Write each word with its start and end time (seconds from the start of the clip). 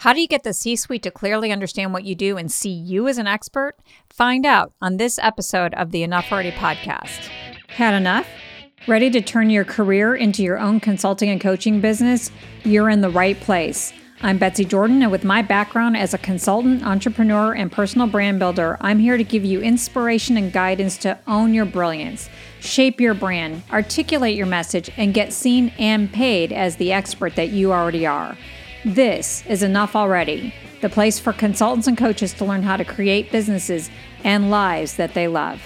How 0.00 0.14
do 0.14 0.22
you 0.22 0.28
get 0.28 0.44
the 0.44 0.54
C 0.54 0.76
suite 0.76 1.02
to 1.02 1.10
clearly 1.10 1.52
understand 1.52 1.92
what 1.92 2.04
you 2.04 2.14
do 2.14 2.38
and 2.38 2.50
see 2.50 2.70
you 2.70 3.06
as 3.06 3.18
an 3.18 3.26
expert? 3.26 3.74
Find 4.08 4.46
out 4.46 4.72
on 4.80 4.96
this 4.96 5.18
episode 5.18 5.74
of 5.74 5.90
the 5.90 6.02
Enough 6.02 6.32
Already 6.32 6.52
podcast. 6.52 7.28
Had 7.68 7.92
enough? 7.92 8.26
Ready 8.88 9.10
to 9.10 9.20
turn 9.20 9.50
your 9.50 9.66
career 9.66 10.14
into 10.14 10.42
your 10.42 10.58
own 10.58 10.80
consulting 10.80 11.28
and 11.28 11.38
coaching 11.38 11.82
business? 11.82 12.30
You're 12.64 12.88
in 12.88 13.02
the 13.02 13.10
right 13.10 13.38
place. 13.40 13.92
I'm 14.22 14.38
Betsy 14.38 14.64
Jordan, 14.64 15.02
and 15.02 15.12
with 15.12 15.22
my 15.22 15.42
background 15.42 15.98
as 15.98 16.14
a 16.14 16.18
consultant, 16.18 16.82
entrepreneur, 16.82 17.52
and 17.52 17.70
personal 17.70 18.06
brand 18.06 18.38
builder, 18.38 18.78
I'm 18.80 19.00
here 19.00 19.18
to 19.18 19.24
give 19.24 19.44
you 19.44 19.60
inspiration 19.60 20.38
and 20.38 20.50
guidance 20.50 20.96
to 20.98 21.18
own 21.26 21.52
your 21.52 21.66
brilliance, 21.66 22.30
shape 22.60 23.02
your 23.02 23.12
brand, 23.12 23.64
articulate 23.70 24.34
your 24.34 24.46
message, 24.46 24.90
and 24.96 25.12
get 25.12 25.34
seen 25.34 25.74
and 25.78 26.10
paid 26.10 26.52
as 26.52 26.76
the 26.76 26.90
expert 26.90 27.36
that 27.36 27.50
you 27.50 27.70
already 27.70 28.06
are. 28.06 28.38
This 28.82 29.44
is 29.46 29.62
Enough 29.62 29.94
Already, 29.94 30.54
the 30.80 30.88
place 30.88 31.18
for 31.18 31.34
consultants 31.34 31.86
and 31.86 31.98
coaches 31.98 32.32
to 32.32 32.46
learn 32.46 32.62
how 32.62 32.78
to 32.78 32.84
create 32.84 33.30
businesses 33.30 33.90
and 34.24 34.50
lives 34.50 34.96
that 34.96 35.12
they 35.12 35.28
love. 35.28 35.60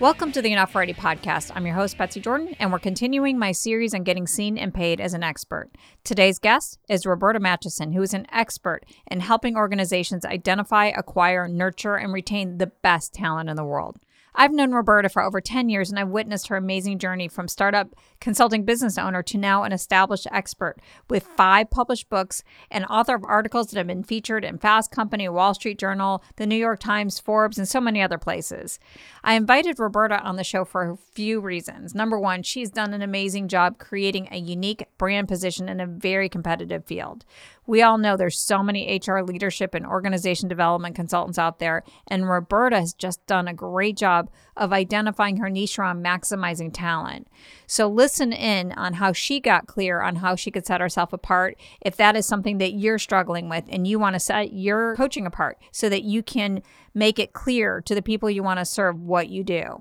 Welcome 0.00 0.30
to 0.32 0.42
the 0.42 0.52
Enough 0.52 0.76
Already 0.76 0.92
podcast. 0.92 1.50
I'm 1.54 1.64
your 1.64 1.76
host, 1.76 1.96
Betsy 1.96 2.20
Jordan, 2.20 2.54
and 2.58 2.70
we're 2.70 2.78
continuing 2.78 3.38
my 3.38 3.52
series 3.52 3.94
on 3.94 4.02
getting 4.02 4.26
seen 4.26 4.58
and 4.58 4.74
paid 4.74 5.00
as 5.00 5.14
an 5.14 5.22
expert. 5.22 5.70
Today's 6.04 6.38
guest 6.38 6.78
is 6.90 7.06
Roberta 7.06 7.40
Matuson, 7.40 7.94
who 7.94 8.02
is 8.02 8.12
an 8.12 8.26
expert 8.30 8.84
in 9.10 9.20
helping 9.20 9.56
organizations 9.56 10.26
identify, 10.26 10.88
acquire, 10.88 11.48
nurture, 11.48 11.94
and 11.94 12.12
retain 12.12 12.58
the 12.58 12.66
best 12.66 13.14
talent 13.14 13.48
in 13.48 13.56
the 13.56 13.64
world. 13.64 13.96
I've 14.34 14.52
known 14.52 14.72
Roberta 14.72 15.08
for 15.08 15.22
over 15.22 15.40
10 15.40 15.68
years 15.68 15.90
and 15.90 15.98
I've 15.98 16.08
witnessed 16.08 16.48
her 16.48 16.56
amazing 16.56 16.98
journey 16.98 17.28
from 17.28 17.48
startup 17.48 17.88
consulting 18.20 18.64
business 18.64 18.98
owner 18.98 19.22
to 19.22 19.38
now 19.38 19.62
an 19.62 19.72
established 19.72 20.26
expert 20.30 20.76
with 21.08 21.26
five 21.36 21.70
published 21.70 22.08
books 22.08 22.42
and 22.70 22.84
author 22.86 23.14
of 23.14 23.24
articles 23.24 23.68
that 23.68 23.78
have 23.78 23.86
been 23.86 24.04
featured 24.04 24.44
in 24.44 24.58
Fast 24.58 24.90
Company, 24.90 25.28
Wall 25.28 25.54
Street 25.54 25.78
Journal, 25.78 26.22
the 26.36 26.46
New 26.46 26.56
York 26.56 26.80
Times, 26.80 27.18
Forbes, 27.18 27.58
and 27.58 27.66
so 27.66 27.80
many 27.80 28.02
other 28.02 28.18
places. 28.18 28.78
I 29.24 29.34
invited 29.34 29.78
Roberta 29.78 30.20
on 30.20 30.36
the 30.36 30.44
show 30.44 30.64
for 30.64 30.90
a 30.90 30.96
few 30.96 31.40
reasons. 31.40 31.94
Number 31.94 32.18
one, 32.18 32.42
she's 32.42 32.70
done 32.70 32.92
an 32.92 33.02
amazing 33.02 33.48
job 33.48 33.78
creating 33.78 34.28
a 34.30 34.38
unique 34.38 34.84
brand 34.98 35.28
position 35.28 35.68
in 35.68 35.80
a 35.80 35.86
very 35.86 36.28
competitive 36.28 36.84
field. 36.84 37.24
We 37.66 37.82
all 37.82 37.98
know 37.98 38.16
there's 38.16 38.38
so 38.38 38.62
many 38.62 39.00
HR 39.06 39.20
leadership 39.20 39.74
and 39.74 39.86
organization 39.86 40.48
development 40.48 40.96
consultants 40.96 41.38
out 41.38 41.58
there, 41.58 41.84
and 42.08 42.28
Roberta 42.28 42.80
has 42.80 42.92
just 42.92 43.24
done 43.26 43.46
a 43.46 43.54
great 43.54 43.96
job 43.96 44.28
of 44.56 44.72
identifying 44.72 45.36
her 45.36 45.48
niche 45.48 45.78
around 45.78 46.04
maximizing 46.04 46.70
talent. 46.72 47.28
So 47.66 47.88
listen 47.88 48.09
in 48.18 48.72
on 48.72 48.94
how 48.94 49.12
she 49.12 49.38
got 49.38 49.66
clear 49.66 50.00
on 50.00 50.16
how 50.16 50.34
she 50.34 50.50
could 50.50 50.66
set 50.66 50.80
herself 50.80 51.12
apart 51.12 51.56
if 51.80 51.96
that 51.96 52.16
is 52.16 52.26
something 52.26 52.58
that 52.58 52.72
you're 52.72 52.98
struggling 52.98 53.48
with 53.48 53.64
and 53.68 53.86
you 53.86 53.98
want 53.98 54.14
to 54.14 54.20
set 54.20 54.52
your 54.52 54.96
coaching 54.96 55.26
apart 55.26 55.58
so 55.70 55.88
that 55.88 56.02
you 56.02 56.22
can 56.22 56.62
make 56.94 57.18
it 57.18 57.32
clear 57.32 57.80
to 57.82 57.94
the 57.94 58.02
people 58.02 58.28
you 58.28 58.42
want 58.42 58.58
to 58.58 58.64
serve 58.64 59.00
what 59.00 59.28
you 59.28 59.44
do. 59.44 59.78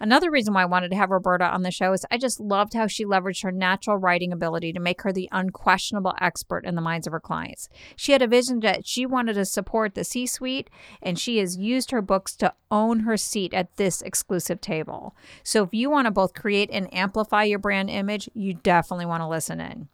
Another 0.00 0.28
reason 0.28 0.52
why 0.52 0.62
I 0.62 0.66
wanted 0.66 0.90
to 0.90 0.96
have 0.96 1.10
Roberta 1.10 1.44
on 1.44 1.62
the 1.62 1.70
show 1.70 1.92
is 1.92 2.04
I 2.10 2.18
just 2.18 2.40
loved 2.40 2.74
how 2.74 2.88
she 2.88 3.04
leveraged 3.04 3.44
her 3.44 3.52
natural 3.52 3.96
writing 3.96 4.32
ability 4.32 4.72
to 4.72 4.80
make 4.80 5.02
her 5.02 5.12
the 5.12 5.28
unquestionable 5.30 6.14
expert 6.20 6.66
in 6.66 6.74
the 6.74 6.82
minds 6.82 7.06
of 7.06 7.12
her 7.12 7.20
clients. 7.20 7.68
She 7.94 8.10
had 8.10 8.20
a 8.20 8.26
vision 8.26 8.58
that 8.60 8.86
she 8.86 9.06
wanted 9.06 9.34
to 9.34 9.44
support 9.44 9.94
the 9.94 10.02
C 10.02 10.26
suite, 10.26 10.68
and 11.00 11.16
she 11.16 11.38
has 11.38 11.56
used 11.56 11.92
her 11.92 12.02
books 12.02 12.34
to 12.36 12.52
own 12.72 13.00
her 13.00 13.16
seat 13.16 13.54
at 13.54 13.76
this 13.76 14.02
exclusive 14.02 14.60
table. 14.60 15.14
So 15.44 15.62
if 15.62 15.72
you 15.72 15.90
want 15.90 16.06
to 16.06 16.10
both 16.10 16.34
create 16.34 16.70
and 16.72 16.92
amplify 16.92 17.44
your 17.44 17.60
brand 17.60 17.88
image, 17.88 18.28
you 18.34 18.54
definitely 18.54 19.06
want 19.06 19.20
to 19.20 19.28
listen 19.28 19.60
in. 19.60 19.88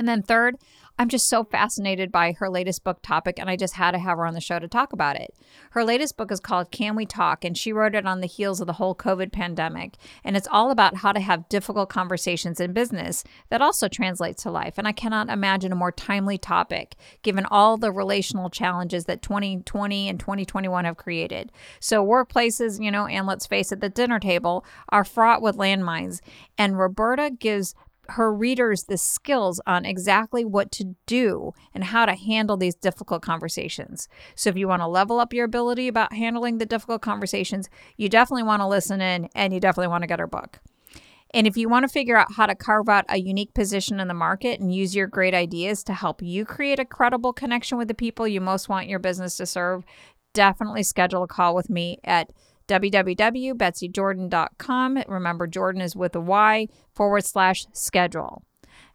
And 0.00 0.08
then, 0.08 0.22
third, 0.22 0.56
I'm 0.98 1.10
just 1.10 1.28
so 1.28 1.44
fascinated 1.44 2.10
by 2.10 2.32
her 2.32 2.48
latest 2.48 2.84
book 2.84 3.00
topic, 3.02 3.38
and 3.38 3.50
I 3.50 3.56
just 3.56 3.74
had 3.74 3.90
to 3.90 3.98
have 3.98 4.16
her 4.16 4.24
on 4.24 4.32
the 4.32 4.40
show 4.40 4.58
to 4.58 4.66
talk 4.66 4.94
about 4.94 5.16
it. 5.16 5.34
Her 5.72 5.84
latest 5.84 6.16
book 6.16 6.32
is 6.32 6.40
called 6.40 6.70
Can 6.70 6.96
We 6.96 7.04
Talk, 7.04 7.44
and 7.44 7.56
she 7.56 7.70
wrote 7.70 7.94
it 7.94 8.06
on 8.06 8.22
the 8.22 8.26
heels 8.26 8.62
of 8.62 8.66
the 8.66 8.72
whole 8.72 8.94
COVID 8.94 9.30
pandemic. 9.30 9.98
And 10.24 10.38
it's 10.38 10.48
all 10.50 10.70
about 10.70 10.96
how 10.96 11.12
to 11.12 11.20
have 11.20 11.50
difficult 11.50 11.90
conversations 11.90 12.60
in 12.60 12.72
business 12.72 13.24
that 13.50 13.60
also 13.60 13.88
translates 13.88 14.42
to 14.44 14.50
life. 14.50 14.78
And 14.78 14.88
I 14.88 14.92
cannot 14.92 15.28
imagine 15.28 15.70
a 15.70 15.76
more 15.76 15.92
timely 15.92 16.38
topic 16.38 16.96
given 17.20 17.44
all 17.50 17.76
the 17.76 17.92
relational 17.92 18.48
challenges 18.48 19.04
that 19.04 19.20
2020 19.20 20.08
and 20.08 20.18
2021 20.18 20.86
have 20.86 20.96
created. 20.96 21.52
So, 21.78 22.02
workplaces, 22.02 22.82
you 22.82 22.90
know, 22.90 23.04
and 23.04 23.26
let's 23.26 23.46
face 23.46 23.70
it, 23.70 23.80
the 23.80 23.90
dinner 23.90 24.18
table 24.18 24.64
are 24.88 25.04
fraught 25.04 25.42
with 25.42 25.58
landmines. 25.58 26.20
And 26.56 26.78
Roberta 26.78 27.30
gives 27.30 27.74
her 28.12 28.32
readers 28.32 28.84
the 28.84 28.96
skills 28.96 29.60
on 29.66 29.84
exactly 29.84 30.44
what 30.44 30.70
to 30.72 30.96
do 31.06 31.52
and 31.74 31.84
how 31.84 32.06
to 32.06 32.14
handle 32.14 32.56
these 32.56 32.74
difficult 32.74 33.22
conversations. 33.22 34.08
So 34.34 34.50
if 34.50 34.56
you 34.56 34.68
want 34.68 34.82
to 34.82 34.88
level 34.88 35.20
up 35.20 35.32
your 35.32 35.44
ability 35.44 35.88
about 35.88 36.12
handling 36.12 36.58
the 36.58 36.66
difficult 36.66 37.02
conversations, 37.02 37.68
you 37.96 38.08
definitely 38.08 38.44
want 38.44 38.60
to 38.60 38.66
listen 38.66 39.00
in 39.00 39.28
and 39.34 39.52
you 39.52 39.60
definitely 39.60 39.88
want 39.88 40.02
to 40.02 40.08
get 40.08 40.20
her 40.20 40.26
book. 40.26 40.60
And 41.32 41.46
if 41.46 41.56
you 41.56 41.68
want 41.68 41.84
to 41.84 41.88
figure 41.88 42.16
out 42.16 42.32
how 42.32 42.46
to 42.46 42.54
carve 42.54 42.88
out 42.88 43.04
a 43.08 43.18
unique 43.18 43.54
position 43.54 44.00
in 44.00 44.08
the 44.08 44.14
market 44.14 44.60
and 44.60 44.74
use 44.74 44.96
your 44.96 45.06
great 45.06 45.34
ideas 45.34 45.84
to 45.84 45.94
help 45.94 46.22
you 46.22 46.44
create 46.44 46.80
a 46.80 46.84
credible 46.84 47.32
connection 47.32 47.78
with 47.78 47.88
the 47.88 47.94
people 47.94 48.26
you 48.26 48.40
most 48.40 48.68
want 48.68 48.88
your 48.88 48.98
business 48.98 49.36
to 49.36 49.46
serve, 49.46 49.84
definitely 50.32 50.82
schedule 50.82 51.22
a 51.22 51.28
call 51.28 51.54
with 51.54 51.70
me 51.70 51.98
at 52.02 52.32
www.betsyjordan.com. 52.70 55.02
Remember, 55.08 55.46
Jordan 55.46 55.82
is 55.82 55.96
with 55.96 56.14
a 56.14 56.20
Y 56.20 56.68
forward 56.94 57.24
slash 57.24 57.66
schedule. 57.72 58.44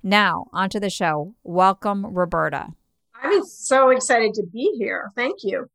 Now, 0.02 0.46
onto 0.54 0.80
the 0.80 0.90
show. 0.90 1.34
Welcome, 1.44 2.06
Roberta. 2.06 2.70
I'm 3.22 3.44
so 3.44 3.90
excited 3.90 4.34
to 4.36 4.44
be 4.52 4.74
here. 4.78 5.12
Thank 5.16 5.44
you. 5.44 5.66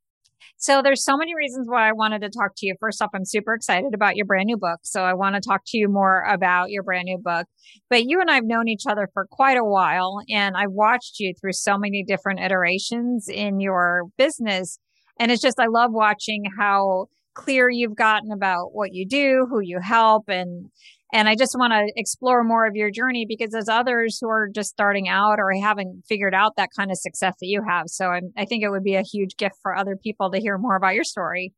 So 0.56 0.82
there's 0.82 1.02
so 1.02 1.16
many 1.16 1.34
reasons 1.34 1.66
why 1.68 1.88
I 1.88 1.92
wanted 1.92 2.20
to 2.20 2.28
talk 2.28 2.52
to 2.58 2.66
you. 2.66 2.74
First 2.78 3.00
off, 3.00 3.10
I'm 3.14 3.24
super 3.24 3.54
excited 3.54 3.94
about 3.94 4.16
your 4.16 4.26
brand 4.26 4.46
new 4.46 4.58
book. 4.58 4.80
So 4.82 5.02
I 5.02 5.14
want 5.14 5.34
to 5.34 5.40
talk 5.40 5.62
to 5.68 5.78
you 5.78 5.88
more 5.88 6.22
about 6.22 6.70
your 6.70 6.82
brand 6.82 7.06
new 7.06 7.18
book. 7.18 7.46
But 7.88 8.04
you 8.04 8.20
and 8.20 8.30
I 8.30 8.34
have 8.34 8.44
known 8.44 8.68
each 8.68 8.84
other 8.86 9.08
for 9.14 9.26
quite 9.30 9.56
a 9.56 9.64
while 9.64 10.20
and 10.28 10.56
I've 10.56 10.70
watched 10.70 11.18
you 11.18 11.32
through 11.40 11.54
so 11.54 11.78
many 11.78 12.04
different 12.04 12.40
iterations 12.40 13.28
in 13.28 13.60
your 13.60 14.04
business. 14.18 14.78
And 15.18 15.32
it's 15.32 15.42
just, 15.42 15.58
I 15.58 15.66
love 15.66 15.92
watching 15.92 16.44
how 16.58 17.06
clear 17.34 17.68
you've 17.68 17.96
gotten 17.96 18.32
about 18.32 18.74
what 18.74 18.92
you 18.92 19.06
do, 19.06 19.46
who 19.48 19.60
you 19.60 19.80
help, 19.80 20.28
and 20.28 20.70
and 21.12 21.28
I 21.28 21.34
just 21.34 21.56
want 21.58 21.72
to 21.72 21.92
explore 21.96 22.44
more 22.44 22.66
of 22.66 22.76
your 22.76 22.90
journey 22.90 23.26
because 23.26 23.50
there's 23.50 23.68
others 23.68 24.18
who 24.20 24.28
are 24.28 24.48
just 24.48 24.70
starting 24.70 25.08
out 25.08 25.38
or 25.38 25.52
haven't 25.52 26.04
figured 26.08 26.34
out 26.34 26.54
that 26.56 26.70
kind 26.76 26.90
of 26.90 26.98
success 26.98 27.34
that 27.40 27.46
you 27.46 27.62
have. 27.66 27.88
So 27.88 28.06
I'm, 28.08 28.32
I 28.36 28.44
think 28.44 28.62
it 28.62 28.70
would 28.70 28.84
be 28.84 28.94
a 28.94 29.02
huge 29.02 29.36
gift 29.36 29.56
for 29.60 29.76
other 29.76 29.96
people 29.96 30.30
to 30.30 30.38
hear 30.38 30.56
more 30.56 30.76
about 30.76 30.94
your 30.94 31.04
story. 31.04 31.52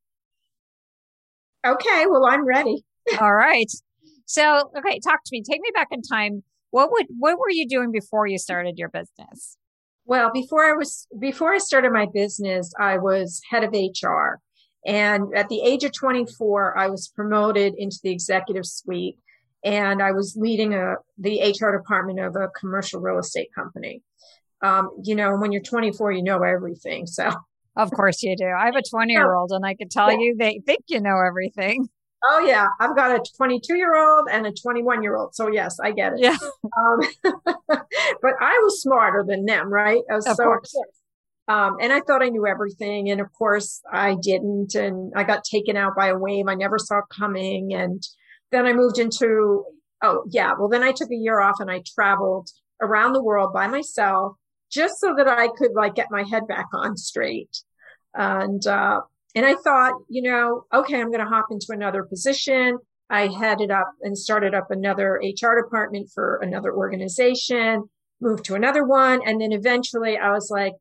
Okay, 1.66 2.06
well, 2.08 2.24
I'm 2.24 2.46
ready. 2.46 2.84
All 3.20 3.34
right. 3.34 3.70
So, 4.26 4.70
okay, 4.78 4.98
talk 5.00 5.22
to 5.24 5.30
me. 5.32 5.42
Take 5.42 5.60
me 5.60 5.70
back 5.74 5.88
in 5.90 6.00
time. 6.02 6.42
What 6.70 6.90
would 6.90 7.06
what 7.18 7.38
were 7.38 7.50
you 7.50 7.68
doing 7.68 7.92
before 7.92 8.26
you 8.26 8.38
started 8.38 8.78
your 8.78 8.88
business? 8.88 9.58
Well, 10.06 10.30
before 10.32 10.64
I 10.64 10.72
was 10.72 11.06
before 11.18 11.52
I 11.52 11.58
started 11.58 11.92
my 11.92 12.06
business, 12.12 12.72
I 12.80 12.96
was 12.96 13.40
head 13.50 13.64
of 13.64 13.72
HR. 13.72 14.40
And 14.84 15.34
at 15.34 15.48
the 15.48 15.60
age 15.60 15.84
of 15.84 15.92
24, 15.92 16.76
I 16.76 16.88
was 16.88 17.08
promoted 17.08 17.74
into 17.76 17.98
the 18.02 18.10
executive 18.10 18.66
suite 18.66 19.16
and 19.64 20.02
I 20.02 20.12
was 20.12 20.36
leading 20.36 20.74
a, 20.74 20.96
the 21.18 21.40
HR 21.40 21.76
department 21.76 22.18
of 22.18 22.34
a 22.36 22.48
commercial 22.48 23.00
real 23.00 23.18
estate 23.18 23.50
company. 23.54 24.02
Um, 24.60 24.90
you 25.02 25.14
know, 25.14 25.36
when 25.36 25.52
you're 25.52 25.62
24, 25.62 26.12
you 26.12 26.22
know 26.22 26.42
everything. 26.42 27.06
So, 27.06 27.30
of 27.76 27.90
course 27.90 28.22
you 28.22 28.36
do. 28.36 28.46
I 28.46 28.66
have 28.66 28.76
a 28.76 28.82
20 28.90 29.12
year 29.12 29.34
old 29.34 29.52
and 29.52 29.64
I 29.64 29.74
can 29.74 29.88
tell 29.88 30.10
yeah. 30.10 30.18
you 30.18 30.36
they 30.36 30.60
think 30.66 30.84
you 30.88 31.00
know 31.00 31.18
everything. 31.24 31.88
Oh 32.24 32.44
yeah, 32.46 32.68
I've 32.78 32.94
got 32.94 33.16
a 33.16 33.22
22 33.36 33.76
year 33.76 33.96
old 33.96 34.28
and 34.30 34.46
a 34.46 34.52
21 34.52 35.02
year 35.02 35.16
old. 35.16 35.34
So 35.34 35.50
yes, 35.50 35.80
I 35.80 35.90
get 35.90 36.12
it. 36.12 36.20
Yeah. 36.20 36.36
Um, 36.78 37.00
but 37.68 38.34
I 38.40 38.60
was 38.62 38.80
smarter 38.80 39.24
than 39.26 39.44
them, 39.44 39.72
right? 39.72 40.02
I 40.10 40.14
was 40.14 40.26
of 40.26 40.36
so 40.36 40.44
course. 40.44 40.72
Um, 41.52 41.76
and 41.80 41.92
I 41.92 42.00
thought 42.00 42.22
I 42.22 42.30
knew 42.30 42.46
everything. 42.46 43.10
And 43.10 43.20
of 43.20 43.30
course 43.32 43.82
I 43.92 44.16
didn't. 44.20 44.74
And 44.74 45.12
I 45.14 45.24
got 45.24 45.44
taken 45.44 45.76
out 45.76 45.94
by 45.96 46.08
a 46.08 46.16
wave 46.18 46.46
I 46.48 46.54
never 46.54 46.78
saw 46.78 47.00
coming. 47.14 47.74
And 47.74 48.02
then 48.50 48.66
I 48.66 48.72
moved 48.72 48.98
into, 48.98 49.64
oh, 50.02 50.24
yeah. 50.30 50.54
Well, 50.58 50.68
then 50.68 50.82
I 50.82 50.92
took 50.92 51.10
a 51.10 51.16
year 51.16 51.40
off 51.40 51.56
and 51.60 51.70
I 51.70 51.82
traveled 51.94 52.48
around 52.80 53.12
the 53.12 53.22
world 53.22 53.52
by 53.52 53.66
myself 53.66 54.36
just 54.70 54.98
so 54.98 55.14
that 55.16 55.28
I 55.28 55.48
could 55.48 55.72
like 55.74 55.94
get 55.94 56.10
my 56.10 56.22
head 56.22 56.48
back 56.48 56.68
on 56.72 56.96
straight. 56.96 57.54
And, 58.14 58.66
uh, 58.66 59.00
and 59.34 59.44
I 59.44 59.54
thought, 59.54 59.94
you 60.08 60.22
know, 60.22 60.64
okay, 60.72 61.00
I'm 61.00 61.10
going 61.10 61.24
to 61.24 61.26
hop 61.26 61.46
into 61.50 61.66
another 61.70 62.02
position. 62.02 62.78
I 63.10 63.26
headed 63.26 63.70
up 63.70 63.92
and 64.00 64.16
started 64.16 64.54
up 64.54 64.70
another 64.70 65.20
HR 65.22 65.60
department 65.62 66.10
for 66.14 66.36
another 66.42 66.72
organization, 66.72 67.90
moved 68.22 68.44
to 68.46 68.54
another 68.54 68.84
one. 68.84 69.20
And 69.26 69.40
then 69.40 69.52
eventually 69.52 70.16
I 70.16 70.30
was 70.30 70.50
like, 70.50 70.72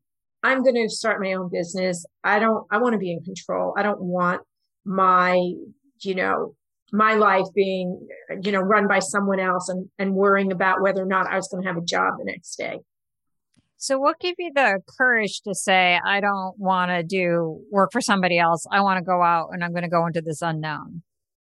I'm 0.43 0.63
going 0.63 0.75
to 0.75 0.89
start 0.89 1.21
my 1.21 1.33
own 1.33 1.49
business. 1.51 2.05
I 2.23 2.39
don't, 2.39 2.65
I 2.71 2.77
want 2.77 2.93
to 2.93 2.99
be 2.99 3.11
in 3.11 3.23
control. 3.23 3.73
I 3.77 3.83
don't 3.83 4.01
want 4.01 4.41
my, 4.85 5.35
you 5.99 6.15
know, 6.15 6.55
my 6.91 7.13
life 7.13 7.45
being, 7.55 8.07
you 8.41 8.51
know, 8.51 8.59
run 8.59 8.87
by 8.87 8.99
someone 8.99 9.39
else 9.39 9.69
and, 9.69 9.89
and 9.97 10.13
worrying 10.13 10.51
about 10.51 10.81
whether 10.81 11.03
or 11.03 11.05
not 11.05 11.27
I 11.27 11.35
was 11.35 11.47
going 11.47 11.63
to 11.63 11.69
have 11.69 11.77
a 11.77 11.85
job 11.85 12.15
the 12.17 12.25
next 12.25 12.55
day. 12.55 12.79
So, 13.77 13.97
what 13.97 14.19
gave 14.19 14.35
you 14.37 14.51
the 14.53 14.79
courage 14.97 15.41
to 15.41 15.55
say, 15.55 15.99
I 16.05 16.19
don't 16.19 16.57
want 16.59 16.91
to 16.91 17.01
do 17.01 17.61
work 17.71 17.91
for 17.91 18.01
somebody 18.01 18.37
else? 18.37 18.67
I 18.71 18.81
want 18.81 18.99
to 18.99 19.03
go 19.03 19.23
out 19.23 19.49
and 19.53 19.63
I'm 19.63 19.71
going 19.71 19.83
to 19.83 19.89
go 19.89 20.05
into 20.05 20.21
this 20.21 20.43
unknown? 20.43 21.01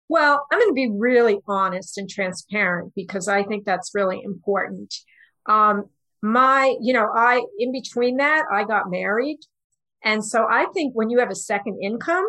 Well, 0.09 0.45
I'm 0.51 0.59
going 0.59 0.71
to 0.71 0.73
be 0.73 0.91
really 0.91 1.39
honest 1.47 1.97
and 1.97 2.09
transparent 2.09 2.93
because 2.95 3.27
I 3.27 3.43
think 3.43 3.65
that's 3.65 3.91
really 3.93 4.21
important. 4.23 4.93
Um, 5.45 5.85
my, 6.21 6.75
you 6.81 6.93
know, 6.93 7.09
I, 7.13 7.43
in 7.59 7.71
between 7.71 8.17
that, 8.17 8.45
I 8.51 8.63
got 8.63 8.89
married. 8.89 9.39
And 10.03 10.23
so 10.23 10.45
I 10.49 10.65
think 10.73 10.93
when 10.93 11.09
you 11.09 11.19
have 11.19 11.31
a 11.31 11.35
second 11.35 11.79
income, 11.81 12.25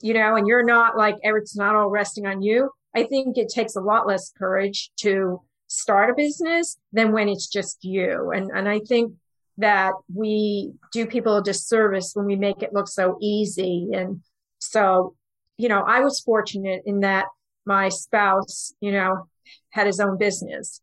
you 0.00 0.14
know, 0.14 0.36
and 0.36 0.46
you're 0.46 0.64
not 0.64 0.96
like, 0.96 1.16
it's 1.22 1.56
not 1.56 1.74
all 1.74 1.90
resting 1.90 2.26
on 2.26 2.42
you, 2.42 2.70
I 2.94 3.04
think 3.04 3.36
it 3.36 3.48
takes 3.48 3.76
a 3.76 3.80
lot 3.80 4.06
less 4.06 4.32
courage 4.36 4.90
to 4.98 5.42
start 5.66 6.10
a 6.10 6.14
business 6.14 6.78
than 6.92 7.12
when 7.12 7.28
it's 7.28 7.46
just 7.46 7.84
you. 7.84 8.30
And, 8.34 8.50
and 8.54 8.68
I 8.68 8.80
think 8.80 9.14
that 9.58 9.92
we 10.12 10.72
do 10.92 11.06
people 11.06 11.36
a 11.36 11.42
disservice 11.42 12.12
when 12.14 12.26
we 12.26 12.36
make 12.36 12.62
it 12.62 12.72
look 12.72 12.88
so 12.88 13.18
easy. 13.20 13.88
And 13.94 14.22
so, 14.58 15.14
you 15.58 15.68
know, 15.68 15.82
I 15.86 16.00
was 16.00 16.20
fortunate 16.20 16.82
in 16.86 17.00
that 17.00 17.26
my 17.66 17.90
spouse, 17.90 18.72
you 18.80 18.90
know, 18.90 19.28
had 19.70 19.86
his 19.86 20.00
own 20.00 20.16
business. 20.18 20.80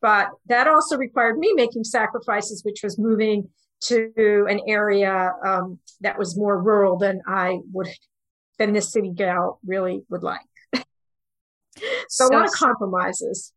But 0.00 0.28
that 0.46 0.66
also 0.66 0.96
required 0.96 1.38
me 1.38 1.52
making 1.54 1.84
sacrifices, 1.84 2.64
which 2.64 2.82
was 2.82 2.98
moving 2.98 3.48
to 3.82 4.46
an 4.48 4.60
area 4.66 5.32
um, 5.44 5.78
that 6.00 6.18
was 6.18 6.36
more 6.36 6.60
rural 6.60 6.98
than 6.98 7.20
I 7.26 7.58
would, 7.72 7.88
than 8.58 8.72
this 8.72 8.92
city 8.92 9.10
gal 9.14 9.58
really 9.64 10.02
would 10.08 10.22
like. 10.22 10.40
so, 10.74 10.82
so 12.08 12.28
a 12.28 12.32
lot 12.32 12.46
of 12.46 12.52
compromises. 12.52 13.52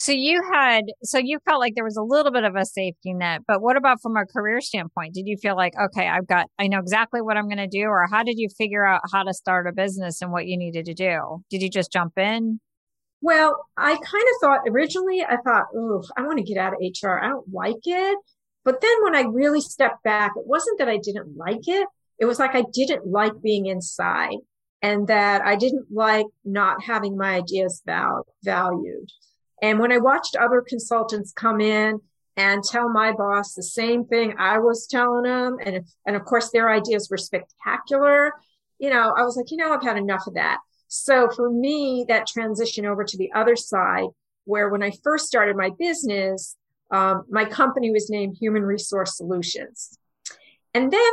So 0.00 0.12
you 0.12 0.40
had, 0.52 0.84
so 1.02 1.18
you 1.18 1.40
felt 1.44 1.58
like 1.58 1.74
there 1.74 1.82
was 1.82 1.96
a 1.96 2.02
little 2.02 2.30
bit 2.30 2.44
of 2.44 2.54
a 2.54 2.64
safety 2.64 3.12
net, 3.12 3.40
but 3.48 3.60
what 3.60 3.76
about 3.76 4.00
from 4.00 4.16
a 4.16 4.24
career 4.26 4.60
standpoint? 4.60 5.12
Did 5.12 5.26
you 5.26 5.36
feel 5.36 5.56
like, 5.56 5.72
okay, 5.76 6.06
I've 6.06 6.28
got, 6.28 6.46
I 6.56 6.68
know 6.68 6.78
exactly 6.78 7.20
what 7.20 7.36
I'm 7.36 7.48
going 7.48 7.56
to 7.58 7.66
do, 7.66 7.86
or 7.86 8.06
how 8.08 8.22
did 8.22 8.38
you 8.38 8.48
figure 8.48 8.86
out 8.86 9.00
how 9.12 9.24
to 9.24 9.34
start 9.34 9.66
a 9.66 9.72
business 9.72 10.22
and 10.22 10.30
what 10.30 10.46
you 10.46 10.56
needed 10.56 10.84
to 10.84 10.94
do? 10.94 11.42
Did 11.50 11.62
you 11.62 11.68
just 11.68 11.90
jump 11.90 12.16
in? 12.16 12.60
Well, 13.20 13.66
I 13.76 13.92
kind 13.92 14.02
of 14.02 14.40
thought 14.40 14.60
originally, 14.68 15.22
I 15.22 15.36
thought, 15.38 15.66
oh, 15.74 16.04
I 16.16 16.22
want 16.22 16.38
to 16.38 16.44
get 16.44 16.56
out 16.58 16.74
of 16.74 16.80
HR. 16.80 17.18
I 17.18 17.28
don't 17.28 17.52
like 17.52 17.84
it. 17.84 18.18
But 18.64 18.80
then 18.80 19.02
when 19.02 19.16
I 19.16 19.22
really 19.22 19.60
stepped 19.60 20.02
back, 20.04 20.32
it 20.36 20.46
wasn't 20.46 20.78
that 20.78 20.88
I 20.88 20.98
didn't 20.98 21.36
like 21.36 21.66
it. 21.66 21.88
It 22.18 22.26
was 22.26 22.38
like 22.38 22.54
I 22.54 22.64
didn't 22.72 23.06
like 23.06 23.40
being 23.42 23.66
inside 23.66 24.36
and 24.82 25.08
that 25.08 25.42
I 25.42 25.56
didn't 25.56 25.86
like 25.90 26.26
not 26.44 26.82
having 26.82 27.16
my 27.16 27.36
ideas 27.36 27.82
val- 27.86 28.26
valued. 28.44 29.10
And 29.62 29.78
when 29.78 29.92
I 29.92 29.98
watched 29.98 30.36
other 30.36 30.62
consultants 30.66 31.32
come 31.32 31.60
in 31.60 32.00
and 32.36 32.62
tell 32.62 32.88
my 32.88 33.12
boss 33.12 33.54
the 33.54 33.62
same 33.62 34.04
thing 34.04 34.34
I 34.38 34.58
was 34.58 34.86
telling 34.86 35.24
them, 35.24 35.56
and 35.64 35.84
and 36.06 36.14
of 36.14 36.24
course 36.24 36.50
their 36.50 36.70
ideas 36.70 37.08
were 37.10 37.16
spectacular, 37.16 38.32
you 38.78 38.90
know, 38.90 39.12
I 39.16 39.24
was 39.24 39.36
like, 39.36 39.50
you 39.50 39.56
know, 39.56 39.72
I've 39.72 39.82
had 39.82 39.96
enough 39.96 40.26
of 40.28 40.34
that. 40.34 40.58
So 40.88 41.28
for 41.30 41.50
me, 41.50 42.06
that 42.08 42.26
transition 42.26 42.86
over 42.86 43.04
to 43.04 43.16
the 43.16 43.30
other 43.34 43.56
side, 43.56 44.08
where 44.44 44.70
when 44.70 44.82
I 44.82 44.92
first 45.04 45.26
started 45.26 45.56
my 45.56 45.70
business, 45.78 46.56
um, 46.90 47.24
my 47.28 47.44
company 47.44 47.90
was 47.90 48.08
named 48.08 48.36
Human 48.40 48.62
Resource 48.62 49.16
Solutions, 49.16 49.98
and 50.72 50.90
then 50.90 51.12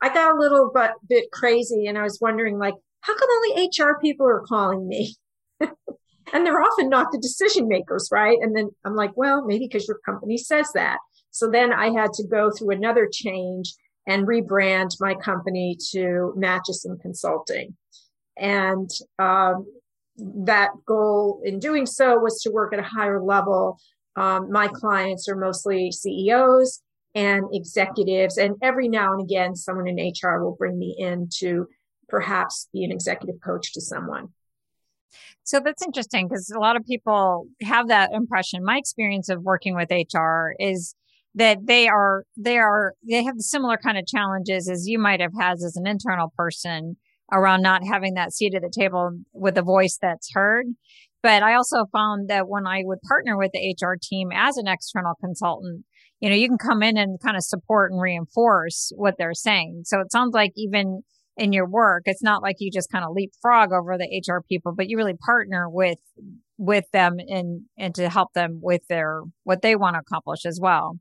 I 0.00 0.08
got 0.12 0.34
a 0.34 0.38
little 0.38 0.72
bit, 1.08 1.30
crazy, 1.32 1.86
and 1.86 1.98
I 1.98 2.02
was 2.02 2.18
wondering, 2.20 2.58
like, 2.58 2.74
how 3.00 3.16
come 3.16 3.28
only 3.30 3.68
HR 3.68 3.98
people 4.00 4.26
are 4.26 4.44
calling 4.46 4.86
me? 4.86 5.14
and 5.60 6.46
they're 6.46 6.60
often 6.60 6.88
not 6.88 7.10
the 7.10 7.18
decision 7.18 7.68
makers, 7.68 8.08
right? 8.12 8.38
And 8.40 8.56
then 8.56 8.70
I'm 8.84 8.94
like, 8.94 9.16
well, 9.16 9.44
maybe 9.44 9.66
because 9.66 9.88
your 9.88 9.98
company 10.04 10.36
says 10.36 10.70
that. 10.74 10.98
So 11.30 11.50
then 11.50 11.72
I 11.72 11.90
had 11.90 12.12
to 12.14 12.26
go 12.26 12.50
through 12.50 12.70
another 12.70 13.08
change 13.10 13.74
and 14.06 14.26
rebrand 14.26 14.90
my 15.00 15.14
company 15.14 15.76
to 15.90 16.34
Matuson 16.36 17.00
Consulting. 17.00 17.76
And 18.38 18.90
um, 19.18 19.66
that 20.18 20.70
goal 20.86 21.40
in 21.44 21.58
doing 21.58 21.86
so 21.86 22.18
was 22.18 22.40
to 22.42 22.50
work 22.50 22.72
at 22.72 22.78
a 22.78 22.82
higher 22.82 23.22
level. 23.22 23.78
Um, 24.16 24.50
my 24.50 24.68
clients 24.68 25.28
are 25.28 25.36
mostly 25.36 25.92
CEOs 25.92 26.82
and 27.14 27.44
executives, 27.52 28.36
and 28.36 28.56
every 28.62 28.88
now 28.88 29.12
and 29.12 29.22
again, 29.22 29.56
someone 29.56 29.88
in 29.88 29.96
HR 29.96 30.42
will 30.42 30.56
bring 30.56 30.78
me 30.78 30.94
in 30.98 31.28
to 31.38 31.66
perhaps 32.08 32.68
be 32.72 32.84
an 32.84 32.92
executive 32.92 33.36
coach 33.44 33.72
to 33.74 33.80
someone. 33.80 34.28
So 35.44 35.60
that's 35.60 35.82
interesting 35.82 36.28
because 36.28 36.50
a 36.50 36.58
lot 36.58 36.76
of 36.76 36.84
people 36.84 37.46
have 37.62 37.88
that 37.88 38.12
impression. 38.12 38.64
My 38.64 38.76
experience 38.76 39.28
of 39.28 39.42
working 39.42 39.74
with 39.74 39.90
HR 39.90 40.52
is 40.58 40.94
that 41.34 41.66
they 41.66 41.88
are, 41.88 42.24
they 42.36 42.58
are, 42.58 42.94
they 43.08 43.24
have 43.24 43.36
similar 43.38 43.78
kind 43.78 43.96
of 43.96 44.06
challenges 44.06 44.68
as 44.68 44.86
you 44.86 44.98
might 44.98 45.20
have 45.20 45.32
had 45.38 45.54
as 45.54 45.76
an 45.76 45.86
internal 45.86 46.32
person 46.36 46.96
around 47.32 47.62
not 47.62 47.82
having 47.86 48.14
that 48.14 48.32
seat 48.32 48.54
at 48.54 48.62
the 48.62 48.72
table 48.74 49.10
with 49.32 49.56
a 49.58 49.62
voice 49.62 49.98
that's 50.00 50.32
heard. 50.32 50.66
But 51.22 51.42
I 51.42 51.54
also 51.54 51.86
found 51.92 52.28
that 52.30 52.48
when 52.48 52.66
I 52.66 52.82
would 52.84 53.00
partner 53.02 53.36
with 53.36 53.50
the 53.52 53.74
HR 53.80 53.98
team 54.00 54.28
as 54.32 54.56
an 54.56 54.68
external 54.68 55.14
consultant, 55.20 55.84
you 56.20 56.28
know, 56.28 56.36
you 56.36 56.48
can 56.48 56.58
come 56.58 56.82
in 56.82 56.96
and 56.96 57.20
kind 57.20 57.36
of 57.36 57.42
support 57.42 57.92
and 57.92 58.00
reinforce 58.00 58.92
what 58.96 59.16
they're 59.18 59.34
saying. 59.34 59.82
So 59.84 60.00
it 60.00 60.12
sounds 60.12 60.32
like 60.32 60.52
even 60.56 61.02
in 61.36 61.52
your 61.52 61.68
work. 61.68 62.02
It's 62.06 62.22
not 62.22 62.42
like 62.42 62.56
you 62.58 62.70
just 62.70 62.90
kind 62.90 63.04
of 63.04 63.12
leapfrog 63.14 63.72
over 63.72 63.96
the 63.96 64.22
HR 64.26 64.42
people, 64.48 64.74
but 64.74 64.88
you 64.88 64.96
really 64.96 65.14
partner 65.14 65.68
with 65.68 65.98
with 66.56 66.90
them 66.92 67.18
and 67.28 67.62
and 67.78 67.94
to 67.94 68.08
help 68.08 68.32
them 68.32 68.58
with 68.60 68.82
their 68.88 69.22
what 69.44 69.62
they 69.62 69.76
want 69.76 69.94
to 69.94 70.00
accomplish 70.00 70.44
as 70.44 70.58
well. 70.60 70.98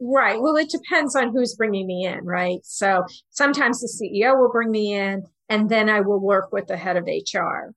Right. 0.00 0.40
Well, 0.40 0.56
it 0.56 0.68
depends 0.68 1.16
on 1.16 1.32
who's 1.32 1.54
bringing 1.54 1.86
me 1.86 2.04
in, 2.04 2.24
right? 2.24 2.58
So 2.64 3.04
sometimes 3.30 3.80
the 3.80 3.88
CEO 3.88 4.38
will 4.38 4.50
bring 4.52 4.70
me 4.70 4.92
in 4.92 5.22
and 5.48 5.68
then 5.68 5.88
I 5.88 6.00
will 6.00 6.20
work 6.20 6.52
with 6.52 6.66
the 6.66 6.76
head 6.76 6.96
of 6.96 7.06
HR. 7.06 7.74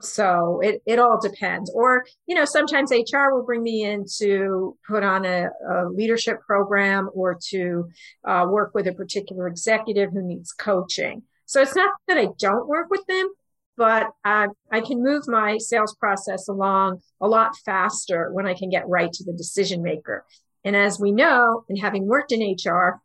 So 0.00 0.60
it, 0.62 0.80
it 0.86 0.98
all 0.98 1.20
depends. 1.20 1.70
Or, 1.74 2.06
you 2.26 2.36
know, 2.36 2.44
sometimes 2.44 2.92
HR 2.92 3.32
will 3.32 3.44
bring 3.44 3.62
me 3.62 3.84
in 3.84 4.04
to 4.18 4.76
put 4.86 5.02
on 5.02 5.24
a, 5.24 5.48
a 5.68 5.88
leadership 5.88 6.40
program 6.46 7.10
or 7.14 7.38
to 7.48 7.90
uh, 8.24 8.46
work 8.48 8.72
with 8.74 8.86
a 8.86 8.92
particular 8.92 9.48
executive 9.48 10.12
who 10.12 10.22
needs 10.22 10.52
coaching. 10.52 11.22
So 11.46 11.60
it's 11.60 11.74
not 11.74 11.90
that 12.06 12.18
I 12.18 12.28
don't 12.38 12.68
work 12.68 12.90
with 12.90 13.04
them, 13.06 13.28
but 13.76 14.10
uh, 14.24 14.48
I 14.70 14.80
can 14.82 15.02
move 15.02 15.26
my 15.26 15.58
sales 15.58 15.96
process 15.98 16.46
along 16.46 17.00
a 17.20 17.26
lot 17.26 17.56
faster 17.64 18.30
when 18.32 18.46
I 18.46 18.54
can 18.54 18.70
get 18.70 18.88
right 18.88 19.12
to 19.12 19.24
the 19.24 19.32
decision 19.32 19.82
maker. 19.82 20.24
And 20.64 20.76
as 20.76 21.00
we 21.00 21.10
know, 21.10 21.64
and 21.68 21.78
having 21.78 22.06
worked 22.06 22.30
in 22.30 22.40
HR, 22.40 23.00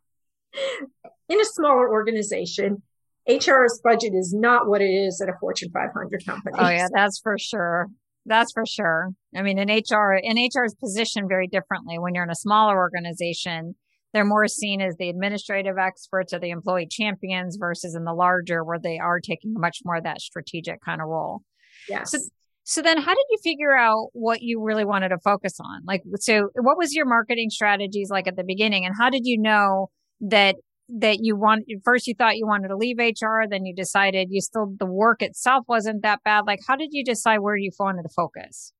in 1.28 1.40
a 1.40 1.44
smaller 1.44 1.90
organization, 1.90 2.82
HR's 3.28 3.80
budget 3.82 4.12
is 4.14 4.34
not 4.36 4.68
what 4.68 4.80
it 4.80 4.90
is 4.90 5.20
at 5.20 5.28
a 5.28 5.38
Fortune 5.40 5.70
500 5.72 6.26
company. 6.26 6.56
Oh 6.58 6.68
yeah, 6.68 6.88
that's 6.94 7.20
for 7.20 7.36
sure. 7.38 7.86
That's 8.26 8.52
for 8.52 8.64
sure. 8.66 9.10
I 9.36 9.42
mean, 9.42 9.58
in 9.58 9.68
HR, 9.68 10.14
in 10.14 10.36
HR 10.36 10.64
is 10.64 10.74
positioned 10.74 11.28
very 11.28 11.46
differently 11.46 11.98
when 11.98 12.14
you're 12.14 12.24
in 12.24 12.30
a 12.30 12.34
smaller 12.34 12.76
organization 12.76 13.74
they're 14.14 14.24
more 14.24 14.46
seen 14.46 14.80
as 14.80 14.96
the 14.96 15.10
administrative 15.10 15.76
experts 15.76 16.32
or 16.32 16.38
the 16.38 16.50
employee 16.50 16.86
champions 16.88 17.56
versus 17.56 17.96
in 17.96 18.04
the 18.04 18.14
larger 18.14 18.62
where 18.62 18.78
they 18.78 18.96
are 18.96 19.18
taking 19.18 19.52
much 19.54 19.80
more 19.84 19.96
of 19.96 20.04
that 20.04 20.20
strategic 20.20 20.80
kind 20.84 21.02
of 21.02 21.08
role. 21.08 21.42
Yes. 21.88 22.12
So, 22.12 22.18
so 22.62 22.80
then 22.80 22.96
how 22.96 23.12
did 23.12 23.24
you 23.30 23.38
figure 23.42 23.76
out 23.76 24.10
what 24.12 24.40
you 24.40 24.62
really 24.62 24.84
wanted 24.84 25.08
to 25.08 25.18
focus 25.18 25.58
on? 25.60 25.82
Like, 25.84 26.02
so 26.20 26.48
what 26.54 26.78
was 26.78 26.94
your 26.94 27.06
marketing 27.06 27.50
strategies 27.50 28.08
like 28.08 28.28
at 28.28 28.36
the 28.36 28.44
beginning 28.44 28.86
and 28.86 28.94
how 28.96 29.10
did 29.10 29.22
you 29.24 29.36
know 29.36 29.90
that 30.20 30.54
that 30.88 31.18
you 31.20 31.36
want 31.36 31.64
first 31.84 32.06
you 32.06 32.14
thought 32.14 32.36
you 32.36 32.46
wanted 32.46 32.68
to 32.68 32.76
leave 32.76 32.98
HR, 32.98 33.48
then 33.48 33.64
you 33.64 33.74
decided 33.74 34.28
you 34.30 34.40
still 34.40 34.74
the 34.78 34.86
work 34.86 35.22
itself 35.22 35.64
wasn't 35.68 36.02
that 36.02 36.22
bad. 36.24 36.46
Like 36.46 36.60
how 36.66 36.76
did 36.76 36.90
you 36.92 37.04
decide 37.04 37.38
where 37.38 37.56
you 37.56 37.70
wanted 37.78 38.02
to 38.02 38.08
focus? 38.08 38.72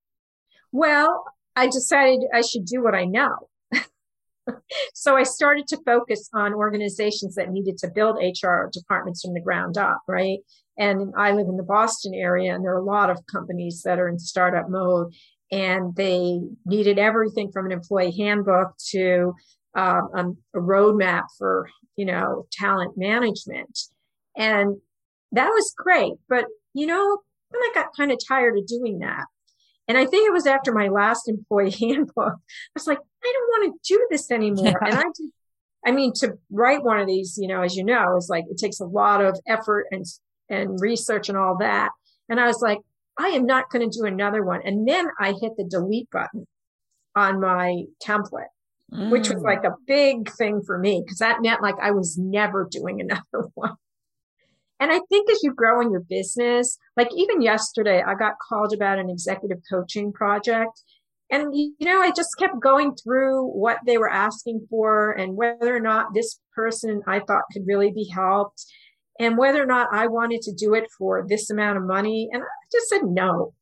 Well, 0.73 1.25
I 1.57 1.67
decided 1.69 2.25
I 2.33 2.43
should 2.43 2.65
do 2.65 2.83
what 2.83 2.95
I 2.95 3.05
know 3.05 3.49
so 4.95 5.17
I 5.17 5.23
started 5.23 5.67
to 5.69 5.79
focus 5.85 6.29
on 6.33 6.55
organizations 6.55 7.35
that 7.35 7.51
needed 7.51 7.79
to 7.79 7.89
build 7.89 8.17
HR 8.17 8.69
departments 8.73 9.23
from 9.23 9.35
the 9.35 9.41
ground 9.41 9.79
up, 9.79 10.01
right? 10.09 10.39
And 10.77 11.13
I 11.17 11.33
live 11.33 11.49
in 11.49 11.57
the 11.57 11.63
Boston 11.63 12.15
area, 12.15 12.55
and 12.55 12.65
there 12.65 12.75
are 12.75 12.81
a 12.81 12.85
lot 12.85 13.11
of 13.11 13.25
companies 13.31 13.83
that 13.85 13.99
are 13.99 14.09
in 14.09 14.19
startup 14.19 14.69
mode, 14.69 15.15
and 15.53 15.95
they 15.95 16.41
needed 16.67 16.99
everything 16.99 17.53
from 17.53 17.67
an 17.67 17.73
employee 17.73 18.17
handbook 18.17 18.75
to 18.91 19.35
um, 19.77 20.37
a 20.55 20.59
roadmap 20.59 21.25
for, 21.39 21.69
you 21.97 22.05
know, 22.05 22.47
talent 22.53 22.97
management. 22.97 23.79
And 24.37 24.77
that 25.33 25.49
was 25.49 25.75
great. 25.77 26.15
But, 26.29 26.47
you 26.73 26.87
know, 26.87 27.19
then 27.51 27.61
I 27.63 27.71
got 27.75 27.97
kind 27.97 28.13
of 28.13 28.19
tired 28.27 28.59
of 28.59 28.67
doing 28.67 29.01
that. 29.01 29.25
And 29.87 29.99
I 29.99 30.07
think 30.07 30.27
it 30.27 30.33
was 30.33 30.47
after 30.47 30.73
my 30.73 30.89
last 30.89 31.29
employee 31.29 31.71
handbook. 31.81 32.35
I 32.37 32.75
was 32.75 32.87
like, 32.87 32.99
I 32.99 33.33
don't 33.33 33.67
want 33.67 33.75
to 33.75 33.95
do 33.95 34.07
this 34.11 34.31
anymore. 34.31 34.83
and 34.85 34.95
I 34.95 35.03
just, 35.03 35.33
I 35.87 35.93
mean, 35.93 36.13
to 36.17 36.39
write 36.51 36.83
one 36.83 36.99
of 36.99 37.07
these, 37.07 37.37
you 37.39 37.49
know, 37.49 37.63
as 37.63 37.77
you 37.77 37.85
know, 37.85 38.17
is 38.17 38.29
like, 38.31 38.45
it 38.51 38.59
takes 38.59 38.81
a 38.81 38.87
lot 38.87 39.23
of 39.23 39.39
effort 39.47 39.87
and, 39.91 40.05
and 40.49 40.81
research 40.81 41.29
and 41.29 41.37
all 41.37 41.59
that. 41.59 41.91
And 42.29 42.41
I 42.41 42.47
was 42.47 42.63
like, 42.63 42.79
I 43.19 43.29
am 43.29 43.47
not 43.47 43.71
going 43.71 43.89
to 43.89 43.99
do 43.99 44.07
another 44.07 44.43
one. 44.43 44.63
And 44.65 44.89
then 44.89 45.09
I 45.21 45.35
hit 45.41 45.53
the 45.57 45.65
delete 45.65 46.11
button 46.11 46.47
on 47.15 47.41
my 47.41 47.85
template. 48.03 48.47
Mm. 48.93 49.11
which 49.11 49.29
was 49.29 49.43
mm. 49.43 49.45
like 49.45 49.65
a 49.65 49.75
big 49.87 50.31
thing 50.33 50.63
for 50.63 50.79
me 50.79 51.03
because 51.05 51.19
that 51.19 51.43
meant 51.43 51.63
like 51.63 51.77
I 51.81 51.91
was 51.91 52.19
never 52.19 52.69
doing 52.71 53.01
another 53.01 53.49
one. 53.55 53.77
And 54.81 54.91
I 54.91 55.01
think 55.09 55.31
as 55.31 55.43
you 55.43 55.55
grow 55.55 55.81
in 55.81 55.93
your 55.93 56.05
business, 56.09 56.79
like 56.97 57.09
even 57.15 57.41
yesterday, 57.41 58.03
I 58.03 58.15
got 58.15 58.35
called 58.39 58.73
about 58.73 58.99
an 58.99 59.09
executive 59.09 59.59
coaching 59.71 60.13
project. 60.13 60.83
And, 61.31 61.55
you 61.55 61.75
know, 61.81 62.01
I 62.01 62.11
just 62.11 62.37
kept 62.39 62.61
going 62.61 62.95
through 62.95 63.47
what 63.47 63.79
they 63.87 63.97
were 63.97 64.11
asking 64.11 64.67
for 64.69 65.13
and 65.13 65.37
whether 65.37 65.75
or 65.75 65.81
not 65.81 66.13
this 66.13 66.39
person 66.55 67.03
I 67.07 67.21
thought 67.21 67.45
could 67.53 67.67
really 67.67 67.93
be 67.93 68.09
helped 68.13 68.65
and 69.19 69.39
whether 69.39 69.63
or 69.63 69.67
not 69.67 69.89
I 69.93 70.07
wanted 70.07 70.43
to 70.43 70.53
do 70.53 70.75
it 70.75 70.85
for 70.99 71.25
this 71.27 71.51
amount 71.51 71.79
of 71.79 71.85
money. 71.85 72.29
And 72.33 72.43
I 72.43 72.47
just 72.73 72.89
said 72.89 73.03
no. 73.05 73.55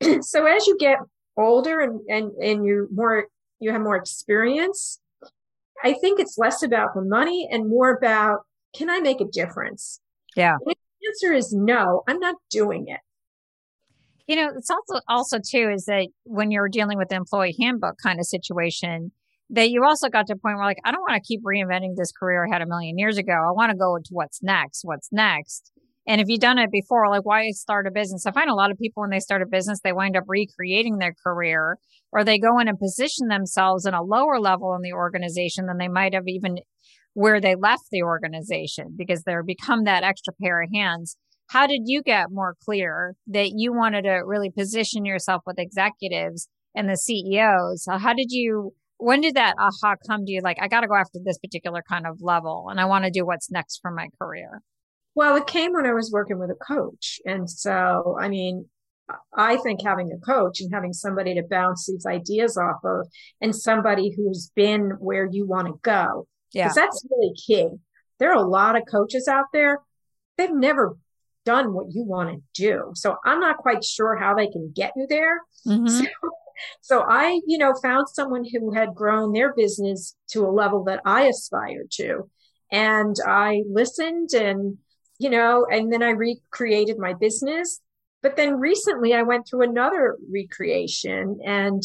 so 0.20 0.44
as 0.44 0.66
you 0.66 0.76
get 0.78 0.98
older 1.36 1.80
and, 1.80 2.00
and, 2.08 2.32
and 2.42 2.64
you're 2.64 2.88
more, 2.92 3.26
you 3.60 3.72
have 3.72 3.80
more 3.80 3.96
experience, 3.96 5.00
I 5.82 5.94
think 5.94 6.20
it's 6.20 6.38
less 6.38 6.62
about 6.62 6.94
the 6.94 7.02
money 7.02 7.48
and 7.50 7.68
more 7.68 7.94
about, 7.94 8.40
can 8.74 8.90
I 8.90 9.00
make 9.00 9.20
a 9.20 9.26
difference? 9.26 10.00
Yeah. 10.34 10.56
And 10.64 10.74
the 10.74 11.08
answer 11.08 11.32
is 11.32 11.52
no, 11.52 12.02
I'm 12.08 12.18
not 12.18 12.36
doing 12.50 12.88
it. 12.88 13.00
You 14.26 14.36
know, 14.36 14.50
it's 14.56 14.70
also, 14.70 15.00
also 15.08 15.38
too, 15.38 15.70
is 15.72 15.84
that 15.84 16.08
when 16.24 16.50
you're 16.50 16.68
dealing 16.68 16.98
with 16.98 17.08
the 17.08 17.14
employee 17.14 17.56
handbook 17.60 17.96
kind 18.02 18.18
of 18.18 18.26
situation, 18.26 19.12
that 19.50 19.70
you 19.70 19.84
also 19.84 20.08
got 20.08 20.26
to 20.26 20.32
a 20.32 20.36
point 20.36 20.56
where 20.56 20.66
like, 20.66 20.80
I 20.84 20.90
don't 20.90 21.02
want 21.02 21.22
to 21.22 21.26
keep 21.26 21.42
reinventing 21.44 21.94
this 21.96 22.10
career 22.10 22.44
I 22.44 22.52
had 22.52 22.62
a 22.62 22.66
million 22.66 22.98
years 22.98 23.18
ago. 23.18 23.32
I 23.32 23.52
want 23.52 23.70
to 23.70 23.76
go 23.76 23.96
to 23.96 24.10
what's 24.10 24.42
next, 24.42 24.80
what's 24.84 25.08
next. 25.12 25.70
And 26.06 26.20
if 26.20 26.28
you've 26.28 26.40
done 26.40 26.58
it 26.58 26.70
before, 26.70 27.08
like 27.08 27.24
why 27.24 27.50
start 27.50 27.86
a 27.86 27.90
business? 27.90 28.26
I 28.26 28.30
find 28.30 28.48
a 28.48 28.54
lot 28.54 28.70
of 28.70 28.78
people 28.78 29.00
when 29.00 29.10
they 29.10 29.18
start 29.18 29.42
a 29.42 29.46
business, 29.46 29.80
they 29.82 29.92
wind 29.92 30.16
up 30.16 30.24
recreating 30.28 30.98
their 30.98 31.14
career 31.24 31.78
or 32.12 32.24
they 32.24 32.38
go 32.38 32.58
in 32.58 32.68
and 32.68 32.78
position 32.78 33.28
themselves 33.28 33.86
in 33.86 33.94
a 33.94 34.02
lower 34.02 34.38
level 34.38 34.74
in 34.74 34.82
the 34.82 34.92
organization 34.92 35.66
than 35.66 35.78
they 35.78 35.88
might 35.88 36.14
have 36.14 36.28
even 36.28 36.58
where 37.14 37.40
they 37.40 37.54
left 37.54 37.84
the 37.90 38.02
organization 38.02 38.94
because 38.96 39.22
they're 39.22 39.42
become 39.42 39.84
that 39.84 40.04
extra 40.04 40.32
pair 40.40 40.62
of 40.62 40.70
hands. 40.72 41.16
How 41.48 41.66
did 41.66 41.82
you 41.86 42.02
get 42.02 42.26
more 42.30 42.54
clear 42.64 43.14
that 43.26 43.50
you 43.54 43.72
wanted 43.72 44.02
to 44.02 44.22
really 44.24 44.50
position 44.50 45.04
yourself 45.04 45.42
with 45.46 45.58
executives 45.58 46.48
and 46.74 46.88
the 46.88 46.96
CEOs? 46.96 47.86
How 47.88 48.14
did 48.14 48.30
you 48.30 48.74
when 48.98 49.20
did 49.20 49.34
that 49.34 49.54
aha 49.58 49.94
come 50.08 50.24
to 50.24 50.32
you 50.32 50.40
like 50.42 50.56
i 50.58 50.68
got 50.68 50.80
to 50.80 50.86
go 50.86 50.94
after 50.94 51.18
this 51.22 51.38
particular 51.38 51.82
kind 51.86 52.06
of 52.06 52.22
level 52.22 52.68
and 52.70 52.80
i 52.80 52.84
want 52.86 53.04
to 53.04 53.10
do 53.10 53.26
what's 53.26 53.50
next 53.50 53.78
for 53.82 53.90
my 53.90 54.08
career 54.18 54.62
well 55.16 55.34
it 55.34 55.46
came 55.48 55.72
when 55.72 55.86
i 55.86 55.92
was 55.92 56.12
working 56.12 56.38
with 56.38 56.50
a 56.50 56.64
coach. 56.64 57.20
And 57.26 57.50
so 57.50 58.16
i 58.20 58.28
mean 58.28 58.66
i 59.36 59.56
think 59.56 59.82
having 59.82 60.12
a 60.12 60.24
coach 60.24 60.60
and 60.60 60.72
having 60.72 60.92
somebody 60.92 61.34
to 61.34 61.42
bounce 61.42 61.86
these 61.86 62.06
ideas 62.06 62.56
off 62.56 62.84
of 62.84 63.08
and 63.40 63.54
somebody 63.54 64.14
who's 64.16 64.52
been 64.54 64.90
where 65.00 65.28
you 65.30 65.46
want 65.46 65.66
to 65.66 65.74
go 65.82 66.26
yeah. 66.52 66.72
that's 66.74 67.04
really 67.10 67.34
key. 67.34 67.68
There 68.18 68.30
are 68.30 68.36
a 68.36 68.48
lot 68.48 68.76
of 68.76 68.82
coaches 68.90 69.28
out 69.28 69.46
there 69.52 69.80
they've 70.38 70.52
never 70.52 70.96
done 71.44 71.72
what 71.72 71.86
you 71.90 72.04
want 72.04 72.30
to 72.30 72.42
do. 72.54 72.92
So 72.94 73.16
i'm 73.24 73.40
not 73.40 73.58
quite 73.58 73.84
sure 73.84 74.16
how 74.16 74.34
they 74.34 74.48
can 74.48 74.72
get 74.74 74.92
you 74.96 75.06
there. 75.08 75.40
Mm-hmm. 75.66 75.88
so 75.88 76.06
so 76.80 77.04
I, 77.08 77.40
you 77.46 77.58
know, 77.58 77.74
found 77.82 78.08
someone 78.08 78.44
who 78.44 78.72
had 78.72 78.94
grown 78.94 79.32
their 79.32 79.54
business 79.54 80.16
to 80.30 80.44
a 80.44 80.50
level 80.50 80.84
that 80.84 81.00
I 81.04 81.26
aspired 81.26 81.90
to. 81.92 82.30
And 82.72 83.14
I 83.26 83.62
listened 83.70 84.30
and, 84.34 84.78
you 85.18 85.30
know, 85.30 85.66
and 85.70 85.92
then 85.92 86.02
I 86.02 86.10
recreated 86.10 86.98
my 86.98 87.14
business. 87.14 87.80
But 88.22 88.36
then 88.36 88.58
recently 88.58 89.14
I 89.14 89.22
went 89.22 89.46
through 89.46 89.62
another 89.62 90.16
recreation. 90.32 91.40
And 91.44 91.82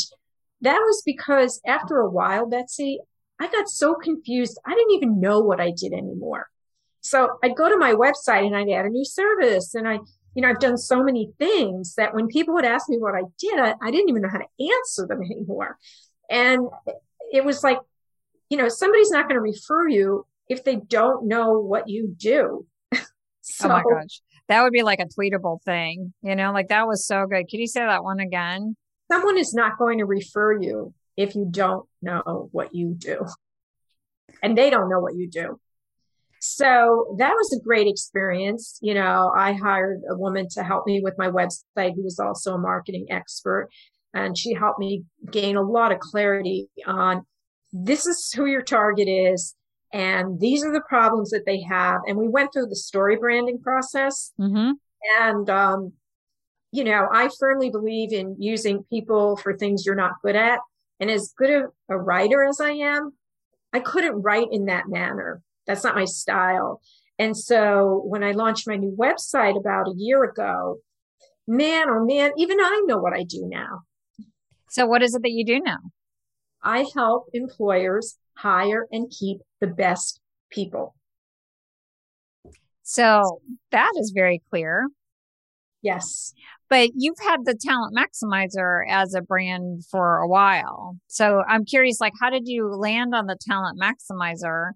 that 0.62 0.78
was 0.78 1.04
because 1.06 1.62
after 1.66 2.00
a 2.00 2.10
while, 2.10 2.48
Betsy, 2.48 3.00
I 3.40 3.48
got 3.48 3.70
so 3.70 3.96
confused. 3.96 4.60
I 4.66 4.74
didn't 4.74 4.94
even 4.94 5.20
know 5.20 5.40
what 5.40 5.60
I 5.60 5.72
did 5.72 5.94
anymore. 5.94 6.48
So 7.02 7.38
I'd 7.44 7.56
go 7.56 7.70
to 7.70 7.78
my 7.78 7.94
website 7.94 8.46
and 8.46 8.56
I'd 8.56 8.70
add 8.70 8.86
a 8.86 8.90
new 8.90 9.06
service 9.06 9.76
and 9.76 9.88
I 9.88 10.00
you 10.34 10.42
know, 10.42 10.50
I've 10.50 10.60
done 10.60 10.78
so 10.78 11.04
many 11.04 11.32
things 11.40 11.96
that 11.96 12.14
when 12.14 12.28
people 12.28 12.54
would 12.54 12.66
ask 12.66 12.88
me 12.90 12.98
what 12.98 13.16
I 13.16 13.24
did, 13.38 13.60
I, 13.60 13.76
I 13.82 13.92
didn't 13.92 14.10
even 14.10 14.22
know 14.22 14.30
how 14.30 14.40
to 14.40 14.74
answer 14.74 15.08
them 15.08 15.22
anymore. 15.32 15.78
And 16.30 16.68
it 17.32 17.44
was 17.44 17.64
like, 17.64 17.80
you 18.50 18.58
know, 18.58 18.70
somebody's 18.70 19.12
not 19.12 19.28
going 19.28 19.36
to 19.36 19.42
refer 19.42 19.88
you 19.88 20.26
if 20.50 20.64
they 20.64 20.76
don't 20.76 21.28
know 21.28 21.60
what 21.60 21.90
you 21.90 22.14
do. 22.18 22.66
So, 23.56 23.68
oh 23.68 23.70
my 23.70 23.84
gosh. 23.84 24.22
That 24.48 24.64
would 24.64 24.74
be 24.74 24.84
like 24.84 25.00
a 25.00 25.06
tweetable 25.06 25.62
thing, 25.64 26.14
you 26.22 26.36
know, 26.36 26.52
like 26.52 26.70
that 26.70 26.88
was 26.88 27.06
so 27.06 27.26
good. 27.26 27.48
Can 27.48 27.60
you 27.60 27.68
say 27.68 27.82
that 27.82 28.04
one 28.04 28.20
again? 28.20 28.76
Someone 29.12 29.38
is 29.38 29.54
not 29.54 29.78
going 29.78 30.00
to 30.00 30.06
refer 30.06 30.60
you 30.60 30.94
if 31.18 31.36
you 31.36 31.48
don't 31.50 31.88
know 32.02 32.50
what 32.52 32.74
you 32.74 32.96
do. 32.98 33.26
And 34.42 34.58
they 34.58 34.70
don't 34.70 34.90
know 34.90 35.00
what 35.00 35.16
you 35.16 35.30
do. 35.30 35.60
So 36.40 37.16
that 37.20 37.34
was 37.34 37.54
a 37.54 37.64
great 37.64 37.88
experience. 37.88 38.80
You 38.82 38.96
know, 38.96 39.32
I 39.36 39.54
hired 39.54 40.02
a 40.10 40.18
woman 40.18 40.48
to 40.52 40.64
help 40.64 40.88
me 40.88 41.00
with 41.02 41.14
my 41.18 41.30
website 41.30 41.94
who 41.96 42.04
was 42.04 42.20
also 42.20 42.56
a 42.56 42.58
marketing 42.58 43.08
expert. 43.10 43.70
And 44.14 44.38
she 44.38 44.54
helped 44.54 44.80
me 44.80 45.04
gain 45.30 45.56
a 45.56 45.62
lot 45.62 45.92
of 45.92 46.00
clarity 46.00 46.68
on 46.86 47.26
this 47.72 48.06
is 48.08 48.34
who 48.36 48.46
your 48.46 48.64
target 48.64 49.08
is. 49.08 49.56
And 49.94 50.40
these 50.40 50.64
are 50.64 50.72
the 50.72 50.82
problems 50.88 51.32
that 51.32 51.46
they 51.46 51.62
have. 51.62 52.02
And 52.08 52.18
we 52.18 52.28
went 52.28 52.54
through 52.54 52.68
the 52.68 52.76
story 52.76 53.18
branding 53.18 53.60
process. 53.60 54.32
Mm-hmm. 54.40 54.72
And, 55.20 55.50
um, 55.50 55.94
you 56.72 56.84
know, 56.84 57.08
I 57.12 57.30
firmly 57.40 57.70
believe 57.70 58.14
in 58.14 58.38
using 58.40 58.84
people 58.90 59.36
for 59.36 59.58
things 59.58 59.86
you're 59.86 59.96
not 59.96 60.22
good 60.24 60.36
at. 60.36 60.60
And 61.00 61.12
as 61.12 61.34
good 61.38 61.50
a, 61.50 61.94
a 61.94 61.98
writer 61.98 62.44
as 62.44 62.62
I 62.62 62.72
am, 62.72 63.14
I 63.74 63.80
couldn't 63.80 64.22
write 64.22 64.48
in 64.52 64.66
that 64.66 64.88
manner. 64.88 65.42
That's 65.68 65.84
not 65.84 65.96
my 65.96 66.06
style. 66.06 66.82
And 67.20 67.36
so 67.36 68.02
when 68.06 68.24
I 68.24 68.32
launched 68.32 68.68
my 68.68 68.78
new 68.78 68.96
website 68.98 69.60
about 69.60 69.88
a 69.88 69.96
year 69.96 70.24
ago, 70.24 70.78
man, 71.48 71.90
oh 71.90 72.06
man, 72.06 72.32
even 72.38 72.60
I 72.60 72.84
know 72.86 72.98
what 72.98 73.14
I 73.14 73.24
do 73.24 73.46
now. 73.48 73.82
So 74.70 74.86
what 74.86 75.04
is 75.04 75.14
it 75.16 75.22
that 75.24 75.32
you 75.32 75.46
do 75.46 75.60
now? 75.60 75.78
I 76.64 76.86
help 76.94 77.28
employers 77.34 78.18
hire 78.38 78.88
and 78.92 79.12
keep 79.12 79.40
the 79.60 79.68
best 79.68 80.20
people. 80.50 80.96
So 82.84 83.42
that 83.72 83.92
is 83.98 84.12
very 84.14 84.42
clear. 84.50 84.88
Yes. 85.82 86.34
But 86.70 86.92
you've 86.96 87.20
had 87.22 87.46
the 87.46 87.58
Talent 87.60 87.96
Maximizer 87.96 88.82
as 88.90 89.14
a 89.14 89.22
brand 89.22 89.84
for 89.90 90.18
a 90.18 90.28
while. 90.28 90.98
So 91.08 91.44
I'm 91.48 91.66
curious, 91.66 92.00
like, 92.00 92.14
how 92.22 92.30
did 92.30 92.48
you 92.48 92.68
land 92.68 93.16
on 93.16 93.26
the 93.26 93.38
Talent 93.48 93.80
Maximizer? 93.80 94.72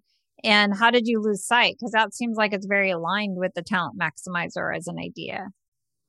And 0.46 0.78
how 0.78 0.92
did 0.92 1.08
you 1.08 1.20
lose 1.22 1.44
sight? 1.44 1.76
Because 1.76 1.92
that 1.94 2.14
seems 2.14 2.38
like 2.38 2.54
it's 2.54 2.68
very 2.68 2.92
aligned 2.92 3.38
with 3.38 3.54
the 3.56 3.64
talent 3.64 3.98
maximizer 4.00 4.76
as 4.76 4.88
an 4.88 5.00
idea. 5.00 5.48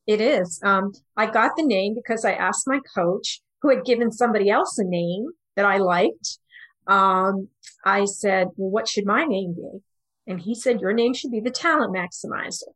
It 0.06 0.20
is. 0.20 0.60
Um, 0.62 0.92
I 1.16 1.26
got 1.26 1.52
the 1.56 1.64
name 1.64 1.94
because 1.94 2.24
I 2.24 2.32
asked 2.32 2.64
my 2.66 2.80
coach, 2.94 3.40
who 3.62 3.70
had 3.70 3.86
given 3.86 4.12
somebody 4.12 4.50
else 4.50 4.78
a 4.78 4.84
name 4.84 5.28
that 5.56 5.64
I 5.64 5.78
liked. 5.78 6.38
Um, 6.86 7.48
I 7.84 8.04
said, 8.04 8.48
Well, 8.56 8.70
what 8.70 8.88
should 8.88 9.06
my 9.06 9.24
name 9.24 9.54
be? 9.54 9.80
And 10.26 10.40
he 10.40 10.54
said, 10.54 10.80
Your 10.80 10.92
name 10.92 11.14
should 11.14 11.30
be 11.30 11.40
the 11.40 11.50
talent 11.50 11.94
maximizer. 11.94 12.68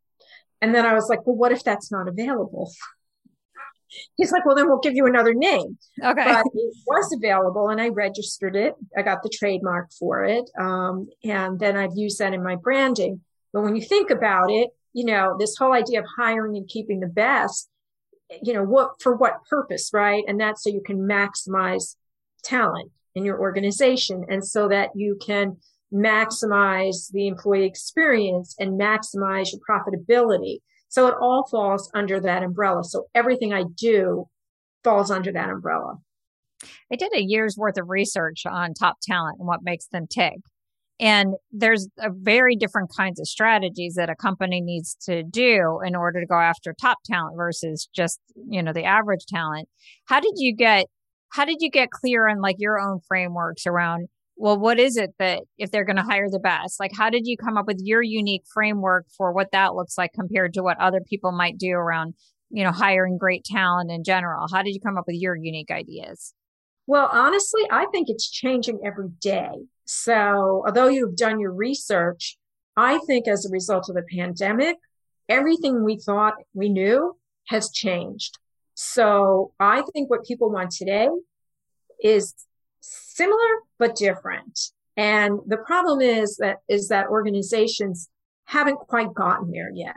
And 0.61 0.75
then 0.75 0.85
I 0.85 0.95
was 0.95 1.09
like, 1.09 1.27
Well, 1.27 1.37
what 1.37 1.53
if 1.53 1.65
that's 1.65 1.91
not 1.91 2.09
available? 2.09 2.73
He's 4.17 4.31
like, 4.31 4.47
well, 4.47 4.55
then 4.55 4.69
we'll 4.69 4.79
give 4.79 4.95
you 4.95 5.07
another 5.07 5.35
name. 5.35 5.77
Okay. 6.01 6.25
But 6.25 6.47
it 6.55 6.75
was 6.87 7.13
available 7.13 7.71
and 7.71 7.81
I 7.81 7.89
registered 7.89 8.55
it. 8.55 8.75
I 8.97 9.03
got 9.03 9.23
the 9.23 9.29
trademark 9.29 9.91
for 9.99 10.25
it. 10.25 10.49
Um, 10.59 11.09
and 11.25 11.59
then 11.59 11.77
I've 11.77 11.97
used 11.97 12.21
that 12.21 12.33
in 12.33 12.43
my 12.43 12.57
branding. 12.57 13.21
But 13.53 13.63
when 13.63 13.75
you 13.75 13.83
think 13.83 14.11
about 14.11 14.51
it, 14.51 14.71
you 14.93 15.05
know, 15.05 15.37
this 15.39 15.57
whole 15.57 15.73
idea 15.73 16.01
of 16.01 16.07
hiring 16.17 16.57
and 16.57 16.69
keeping 16.69 17.01
the 17.01 17.09
best, 17.09 17.69
you 18.43 18.53
know, 18.53 18.63
what 18.63 19.03
for 19.03 19.15
what 19.15 19.45
purpose, 19.49 19.91
right? 19.93 20.23
And 20.27 20.41
that's 20.41 20.63
so 20.63 20.71
you 20.71 20.83
can 20.85 20.99
maximize 20.99 21.97
talent 22.45 22.91
in 23.15 23.25
your 23.25 23.41
organization 23.41 24.25
and 24.29 24.45
so 24.45 24.69
that 24.69 24.91
you 24.95 25.19
can 25.25 25.57
maximize 25.93 27.11
the 27.13 27.27
employee 27.27 27.67
experience 27.67 28.55
and 28.59 28.81
maximize 28.81 29.53
your 29.53 29.61
profitability 29.69 30.59
so 30.91 31.07
it 31.07 31.15
all 31.21 31.47
falls 31.49 31.89
under 31.95 32.21
that 32.21 32.43
umbrella. 32.43 32.83
So 32.83 33.07
everything 33.15 33.55
I 33.55 33.63
do 33.77 34.29
falls 34.83 35.11
under 35.11 35.33
that 35.33 35.49
umbrella. 35.49 35.99
I 36.93 36.97
did 36.97 37.13
a 37.15 37.23
year's 37.23 37.57
worth 37.57 37.79
of 37.79 37.89
research 37.89 38.45
on 38.45 38.75
top 38.75 38.99
talent 39.01 39.39
and 39.39 39.47
what 39.47 39.63
makes 39.63 39.87
them 39.87 40.07
tick. 40.09 40.35
And 40.99 41.35
there's 41.53 41.89
a 41.99 42.11
very 42.11 42.57
different 42.57 42.91
kinds 42.95 43.21
of 43.21 43.29
strategies 43.29 43.95
that 43.95 44.11
a 44.11 44.17
company 44.17 44.61
needs 44.61 44.97
to 45.07 45.23
do 45.23 45.81
in 45.83 45.95
order 45.95 46.21
to 46.21 46.27
go 46.27 46.35
after 46.35 46.75
top 46.75 46.99
talent 47.07 47.37
versus 47.37 47.89
just, 47.95 48.21
you 48.49 48.63
know, 48.63 48.73
the 48.73 48.85
average 48.85 49.25
talent. 49.27 49.69
How 50.07 50.21
did 50.21 50.35
you 50.37 50.55
get 50.55 50.87
how 51.31 51.45
did 51.45 51.59
you 51.61 51.71
get 51.71 51.91
clear 51.91 52.29
on 52.29 52.41
like 52.41 52.57
your 52.59 52.79
own 52.79 53.01
frameworks 53.07 53.67
around 53.67 54.09
well, 54.41 54.59
what 54.59 54.81
is 54.81 54.97
it 54.97 55.11
that 55.19 55.43
if 55.59 55.71
they're 55.71 55.85
going 55.85 55.97
to 55.97 56.03
hire 56.03 56.31
the 56.31 56.39
best? 56.39 56.81
Like, 56.81 56.93
how 56.97 57.11
did 57.11 57.27
you 57.27 57.37
come 57.37 57.59
up 57.59 57.67
with 57.67 57.79
your 57.85 58.03
unique 58.03 58.45
framework 58.51 59.05
for 59.15 59.33
what 59.33 59.53
that 59.53 59.75
looks 59.75 59.99
like 59.99 60.15
compared 60.15 60.55
to 60.55 60.63
what 60.63 60.81
other 60.81 61.03
people 61.03 61.31
might 61.31 61.59
do 61.59 61.73
around, 61.73 62.15
you 62.49 62.65
know, 62.65 62.73
hiring 62.73 63.19
great 63.19 63.45
talent 63.45 63.91
in 63.91 64.03
general? 64.03 64.47
How 64.51 64.63
did 64.63 64.73
you 64.73 64.81
come 64.81 64.97
up 64.97 65.05
with 65.07 65.17
your 65.17 65.37
unique 65.37 65.71
ideas? 65.71 66.33
Well, 66.87 67.11
honestly, 67.13 67.63
I 67.71 67.85
think 67.93 68.09
it's 68.09 68.31
changing 68.31 68.81
every 68.83 69.11
day. 69.21 69.51
So, 69.85 70.65
although 70.67 70.89
you've 70.89 71.17
done 71.17 71.39
your 71.39 71.53
research, 71.53 72.39
I 72.79 72.99
think 73.07 73.29
as 73.29 73.45
a 73.45 73.53
result 73.53 73.91
of 73.91 73.95
the 73.95 74.07
pandemic, 74.11 74.79
everything 75.29 75.85
we 75.85 75.99
thought 75.99 76.37
we 76.55 76.71
knew 76.71 77.19
has 77.49 77.71
changed. 77.71 78.39
So, 78.83 79.53
I 79.61 79.83
think 79.93 80.09
what 80.09 80.25
people 80.25 80.51
want 80.51 80.71
today 80.71 81.09
is 82.03 82.35
similar 82.81 83.59
but 83.79 83.95
different. 83.95 84.59
And 84.97 85.39
the 85.47 85.59
problem 85.59 86.01
is 86.01 86.37
that 86.39 86.61
is 86.67 86.89
that 86.89 87.09
organizations 87.09 88.09
haven't 88.47 88.79
quite 88.79 89.13
gotten 89.13 89.51
there 89.51 89.71
yet. 89.71 89.95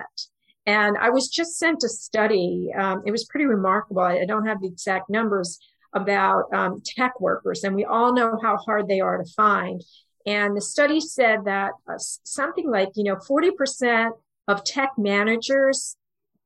And 0.65 0.97
I 0.97 1.11
was 1.11 1.29
just 1.29 1.57
sent 1.57 1.83
a 1.83 1.87
study. 1.87 2.71
Um, 2.77 3.03
it 3.05 3.11
was 3.11 3.23
pretty 3.23 3.45
remarkable. 3.45 4.01
I, 4.01 4.25
don't 4.25 4.47
have 4.47 4.59
the 4.59 4.67
exact 4.67 5.09
numbers, 5.09 5.59
about 5.93 6.53
um, 6.53 6.81
tech 6.83 7.21
workers, 7.21 7.63
and 7.63 7.75
we 7.75 7.85
all 7.85 8.13
know 8.13 8.37
how 8.41 8.57
hard 8.57 8.89
they 8.89 8.99
are 8.99 9.17
to 9.17 9.31
find. 9.33 9.81
And 10.25 10.57
the 10.57 10.61
study 10.61 10.99
said 10.99 11.45
that 11.45 11.71
uh, 11.87 11.97
something 11.97 12.69
like, 12.69 12.89
you 12.95 13.03
know, 13.05 13.15
40% 13.15 14.11
of 14.47 14.63
tech 14.65 14.91
managers 14.97 15.95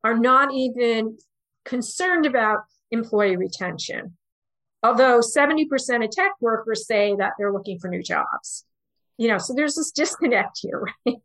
are 0.04 0.18
not 0.18 0.54
even 0.54 1.18
concerned 1.68 2.26
about 2.26 2.60
employee 2.92 3.38
retention. 3.38 4.18
Although 4.84 5.20
70% 5.20 6.04
of 6.04 6.12
tech 6.12 6.32
workers 6.40 6.88
say 6.88 7.16
that 7.18 7.34
they're 7.38 7.54
looking 7.54 7.80
for 7.80 7.90
new 7.90 8.04
jobs. 8.04 8.66
You 9.18 9.28
know, 9.28 9.38
so 9.38 9.54
there's 9.54 9.76
this 9.76 9.92
disconnect 9.92 10.60
here, 10.62 10.88
right? 11.06 11.18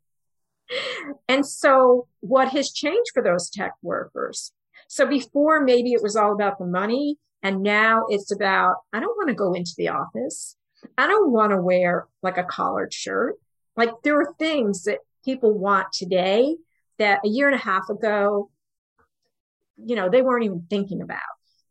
and 1.29 1.47
so 1.47 2.07
what 2.21 2.49
has 2.49 2.73
changed 2.73 3.11
for 3.13 3.23
those 3.23 3.51
tech 3.51 3.73
workers? 3.83 4.53
So 4.89 5.07
before 5.07 5.61
maybe 5.61 5.93
it 5.93 6.03
was 6.03 6.17
all 6.17 6.33
about 6.33 6.59
the 6.59 6.67
money 6.67 7.19
and 7.43 7.63
now 7.63 8.07
it's 8.09 8.33
about, 8.33 8.77
I 8.93 9.01
don't 9.01 9.17
want 9.17 9.29
to 9.29 9.35
go 9.35 9.53
into 9.53 9.73
the 9.77 9.89
office. 9.89 10.57
I 10.97 11.07
don't 11.07 11.31
want 11.31 11.51
to 11.51 11.59
wear 11.59 12.07
like 12.23 12.39
a 12.39 12.45
collared 12.45 12.93
shirt. 12.95 13.37
Like 13.77 13.91
there 14.03 14.19
are 14.21 14.35
things 14.39 14.85
that 14.85 14.99
people 15.25 15.57
want 15.57 15.93
today 15.93 16.57
that 16.99 17.21
a 17.25 17.29
year 17.29 17.49
and 17.49 17.55
a 17.55 17.63
half 17.63 17.89
ago, 17.89 18.51
you 19.77 19.97
know, 19.97 20.09
they 20.09 20.23
weren't 20.23 20.45
even 20.45 20.67
thinking 20.69 21.03
about. 21.03 21.21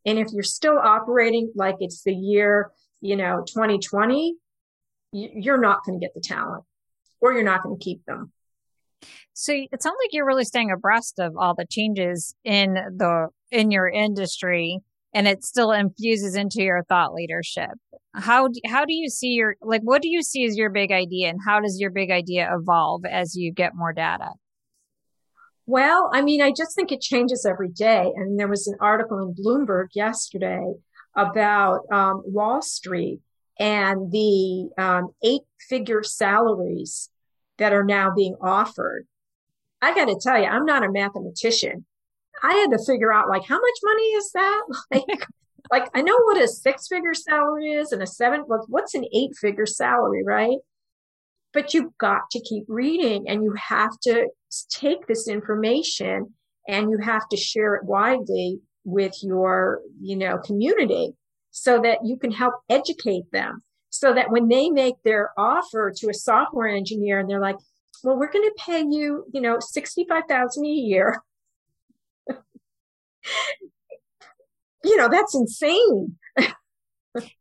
And 0.06 0.18
if 0.18 0.28
you're 0.32 0.44
still 0.44 0.78
operating 0.78 1.52
like 1.56 1.76
it's 1.80 2.04
the 2.04 2.14
year, 2.14 2.72
you 3.02 3.16
know, 3.16 3.44
2020, 3.48 4.36
you're 5.12 5.60
not 5.60 5.84
going 5.86 6.00
to 6.00 6.04
get 6.04 6.14
the 6.14 6.22
talent 6.22 6.64
or 7.20 7.34
you're 7.34 7.44
not 7.44 7.64
going 7.64 7.78
to 7.78 7.84
keep 7.84 8.04
them. 8.06 8.32
So 9.34 9.54
it 9.54 9.82
sounds 9.82 9.98
like 10.04 10.14
you're 10.14 10.26
really 10.26 10.46
staying 10.46 10.72
abreast 10.72 11.20
of 11.20 11.36
all 11.38 11.56
the 11.56 11.66
changes 11.66 12.36
in 12.44 12.74
the 12.74 13.28
in 13.50 13.72
your 13.72 13.88
industry 13.88 14.80
and 15.14 15.28
it 15.28 15.44
still 15.44 15.72
infuses 15.72 16.36
into 16.36 16.62
your 16.62 16.84
thought 16.84 17.14
leadership 17.14 17.72
how 18.14 18.48
do, 18.48 18.60
how 18.66 18.86
do 18.86 18.94
you 18.94 19.10
see 19.10 19.30
your 19.30 19.56
like 19.62 19.82
what 19.82 20.02
do 20.02 20.10
you 20.10 20.22
see 20.22 20.46
as 20.46 20.58
your 20.58 20.70
big 20.70 20.92
idea 20.92 21.30
and 21.30 21.40
how 21.46 21.60
does 21.60 21.80
your 21.80 21.90
big 21.90 22.12
idea 22.12 22.50
evolve 22.54 23.06
as 23.06 23.36
you 23.36 23.52
get 23.52 23.76
more 23.76 23.94
data 23.94 24.30
well 25.72 26.10
i 26.14 26.22
mean 26.22 26.42
i 26.42 26.52
just 26.52 26.76
think 26.76 26.92
it 26.92 27.02
changes 27.02 27.46
every 27.46 27.70
day 27.70 28.12
and 28.16 28.40
there 28.40 28.48
was 28.48 28.68
an 28.68 28.78
article 28.80 29.20
in 29.20 29.34
bloomberg 29.34 29.88
yesterday 29.94 30.74
about 31.16 31.82
um, 31.92 32.22
wall 32.26 32.62
street 32.62 33.20
and 33.60 34.12
the 34.12 34.70
um, 34.78 35.10
eight 35.24 35.42
figure 35.70 36.04
salaries 36.04 37.10
that 37.58 37.74
are 37.74 37.84
now 37.84 38.14
being 38.14 38.36
offered 38.42 39.08
i 39.82 39.94
got 39.94 40.06
to 40.06 40.20
tell 40.22 40.40
you 40.40 40.48
i'm 40.48 40.66
not 40.66 40.86
a 40.86 40.92
mathematician 40.92 41.86
I 42.44 42.54
had 42.54 42.72
to 42.72 42.84
figure 42.86 43.14
out 43.14 43.30
like 43.30 43.46
how 43.48 43.60
much 43.60 43.78
money 43.84 44.04
is 44.04 44.32
that? 44.34 44.62
Like, 44.92 45.28
like 45.72 45.90
I 45.94 46.02
know 46.02 46.18
what 46.24 46.42
a 46.42 46.48
six 46.48 46.88
figure 46.88 47.14
salary 47.14 47.72
is 47.72 47.92
and 47.94 48.02
a 48.02 48.08
seven, 48.08 48.42
what's 48.68 48.94
an 48.94 49.06
eight 49.14 49.32
figure 49.40 49.66
salary, 49.66 50.24
right? 50.26 50.58
But 51.54 51.74
you've 51.74 51.98
got 51.98 52.30
to 52.32 52.42
keep 52.42 52.66
reading 52.68 53.30
and 53.30 53.44
you 53.44 53.54
have 53.70 53.92
to 54.04 54.28
take 54.70 55.08
this 55.08 55.28
information 55.28 56.34
and 56.68 56.90
you 56.90 56.98
have 57.04 57.28
to 57.30 57.38
share 57.38 57.76
it 57.76 57.86
widely 57.86 58.60
with 58.84 59.14
your, 59.22 59.82
you 60.00 60.16
know, 60.16 60.38
community 60.38 61.14
so 61.52 61.82
that 61.82 62.00
you 62.04 62.18
can 62.18 62.32
help 62.32 62.56
educate 62.70 63.32
them 63.32 63.62
so 63.90 64.14
that 64.14 64.32
when 64.32 64.48
they 64.48 64.70
make 64.70 64.96
their 65.04 65.32
offer 65.38 65.92
to 65.96 66.10
a 66.10 66.14
software 66.14 66.68
engineer 66.68 67.20
and 67.20 67.30
they're 67.30 67.42
like, 67.42 67.58
well, 68.04 68.18
we're 68.18 68.32
going 68.32 68.46
to 68.46 68.64
pay 68.64 68.80
you, 68.80 69.26
you 69.34 69.42
know, 69.42 69.58
65,000 69.60 70.66
a 70.66 70.68
year 70.68 71.22
you 74.84 74.98
know, 74.98 75.10
that's 75.10 75.36
insane. 75.36 76.18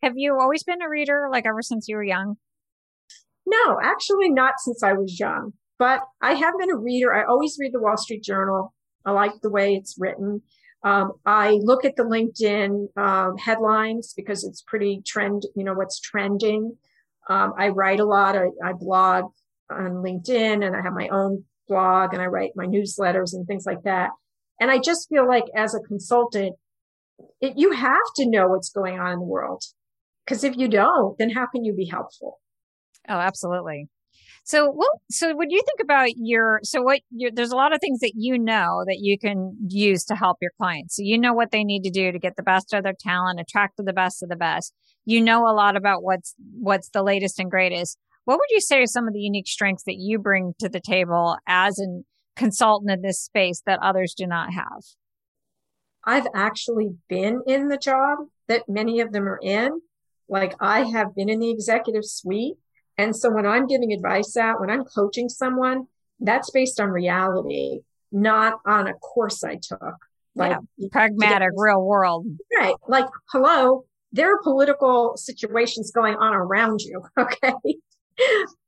Have 0.02 0.14
you 0.16 0.36
always 0.38 0.64
been 0.64 0.82
a 0.82 0.88
reader, 0.88 1.28
like 1.30 1.46
ever 1.46 1.62
since 1.62 1.86
you 1.88 1.96
were 1.96 2.04
young? 2.04 2.36
No, 3.46 3.78
actually, 3.82 4.28
not 4.30 4.54
since 4.58 4.82
I 4.82 4.92
was 4.92 5.18
young. 5.18 5.52
But 5.80 6.02
I 6.20 6.34
have 6.34 6.58
been 6.58 6.70
a 6.70 6.76
reader. 6.76 7.12
I 7.14 7.24
always 7.24 7.56
read 7.58 7.72
the 7.72 7.80
Wall 7.80 7.96
Street 7.96 8.22
Journal. 8.22 8.74
I 9.06 9.12
like 9.12 9.32
the 9.40 9.48
way 9.48 9.74
it's 9.74 9.96
written. 9.98 10.42
Um, 10.84 11.12
I 11.24 11.52
look 11.52 11.86
at 11.86 11.96
the 11.96 12.02
LinkedIn 12.02 12.88
um, 12.98 13.38
headlines 13.38 14.12
because 14.14 14.44
it's 14.44 14.60
pretty 14.60 15.02
trend, 15.06 15.44
you 15.56 15.64
know, 15.64 15.72
what's 15.72 15.98
trending. 15.98 16.76
Um, 17.30 17.54
I 17.58 17.68
write 17.68 17.98
a 17.98 18.04
lot. 18.04 18.36
I, 18.36 18.48
I 18.62 18.74
blog 18.74 19.32
on 19.70 20.02
LinkedIn 20.04 20.66
and 20.66 20.76
I 20.76 20.82
have 20.82 20.92
my 20.92 21.08
own 21.08 21.44
blog 21.66 22.12
and 22.12 22.20
I 22.20 22.26
write 22.26 22.50
my 22.56 22.66
newsletters 22.66 23.32
and 23.32 23.46
things 23.46 23.64
like 23.64 23.82
that. 23.84 24.10
And 24.60 24.70
I 24.70 24.78
just 24.78 25.08
feel 25.08 25.26
like 25.26 25.44
as 25.56 25.74
a 25.74 25.80
consultant, 25.80 26.56
it, 27.40 27.54
you 27.56 27.72
have 27.72 27.96
to 28.16 28.28
know 28.28 28.48
what's 28.48 28.70
going 28.70 28.98
on 28.98 29.12
in 29.12 29.18
the 29.18 29.24
world. 29.24 29.64
Because 30.26 30.44
if 30.44 30.58
you 30.58 30.68
don't, 30.68 31.16
then 31.16 31.30
how 31.30 31.46
can 31.46 31.64
you 31.64 31.72
be 31.72 31.86
helpful? 31.86 32.38
Oh, 33.08 33.18
absolutely. 33.18 33.88
So, 34.44 34.70
well, 34.70 35.00
so 35.10 35.36
when 35.36 35.50
you 35.50 35.62
think 35.64 35.80
about 35.80 36.08
your, 36.16 36.60
so 36.64 36.82
what 36.82 37.00
there's 37.10 37.52
a 37.52 37.56
lot 37.56 37.72
of 37.72 37.78
things 37.80 38.00
that 38.00 38.14
you 38.16 38.38
know 38.38 38.84
that 38.86 38.98
you 39.00 39.18
can 39.18 39.56
use 39.68 40.04
to 40.06 40.16
help 40.16 40.38
your 40.40 40.50
clients. 40.56 40.96
So 40.96 41.02
you 41.02 41.18
know 41.18 41.32
what 41.32 41.52
they 41.52 41.62
need 41.62 41.84
to 41.84 41.90
do 41.90 42.10
to 42.10 42.18
get 42.18 42.36
the 42.36 42.42
best 42.42 42.72
of 42.72 42.82
their 42.82 42.94
talent, 42.98 43.38
attract 43.38 43.76
the 43.76 43.92
best 43.92 44.22
of 44.22 44.28
the 44.28 44.36
best. 44.36 44.74
You 45.04 45.20
know 45.20 45.46
a 45.46 45.54
lot 45.54 45.76
about 45.76 46.02
what's, 46.02 46.34
what's 46.58 46.88
the 46.88 47.02
latest 47.02 47.38
and 47.38 47.50
greatest. 47.50 47.98
What 48.24 48.38
would 48.38 48.50
you 48.50 48.60
say 48.60 48.80
are 48.82 48.86
some 48.86 49.06
of 49.06 49.14
the 49.14 49.20
unique 49.20 49.46
strengths 49.48 49.84
that 49.84 49.96
you 49.96 50.18
bring 50.18 50.54
to 50.58 50.68
the 50.68 50.80
table 50.80 51.36
as 51.46 51.78
a 51.78 52.02
consultant 52.36 52.90
in 52.90 53.02
this 53.02 53.20
space 53.20 53.62
that 53.66 53.78
others 53.82 54.14
do 54.16 54.26
not 54.26 54.52
have? 54.52 54.82
I've 56.04 56.26
actually 56.34 56.96
been 57.08 57.42
in 57.46 57.68
the 57.68 57.76
job 57.76 58.18
that 58.48 58.68
many 58.68 59.00
of 59.00 59.12
them 59.12 59.28
are 59.28 59.40
in. 59.42 59.80
Like 60.28 60.54
I 60.60 60.84
have 60.84 61.14
been 61.14 61.28
in 61.28 61.40
the 61.40 61.50
executive 61.50 62.04
suite. 62.04 62.56
And 63.00 63.16
so 63.16 63.30
when 63.30 63.46
I'm 63.46 63.66
giving 63.66 63.92
advice 63.92 64.36
out, 64.36 64.60
when 64.60 64.70
I'm 64.70 64.84
coaching 64.84 65.30
someone, 65.30 65.86
that's 66.20 66.50
based 66.50 66.78
on 66.78 66.90
reality, 66.90 67.80
not 68.12 68.60
on 68.66 68.86
a 68.86 68.94
course 68.94 69.42
I 69.42 69.56
took. 69.56 69.96
Like 70.34 70.58
yeah, 70.76 70.88
pragmatic, 70.92 71.48
real 71.56 71.82
world. 71.82 72.26
Right. 72.56 72.74
Like, 72.86 73.06
hello, 73.32 73.84
there 74.12 74.32
are 74.32 74.42
political 74.42 75.16
situations 75.16 75.90
going 75.92 76.16
on 76.16 76.34
around 76.34 76.80
you. 76.82 77.02
Okay. 77.18 77.54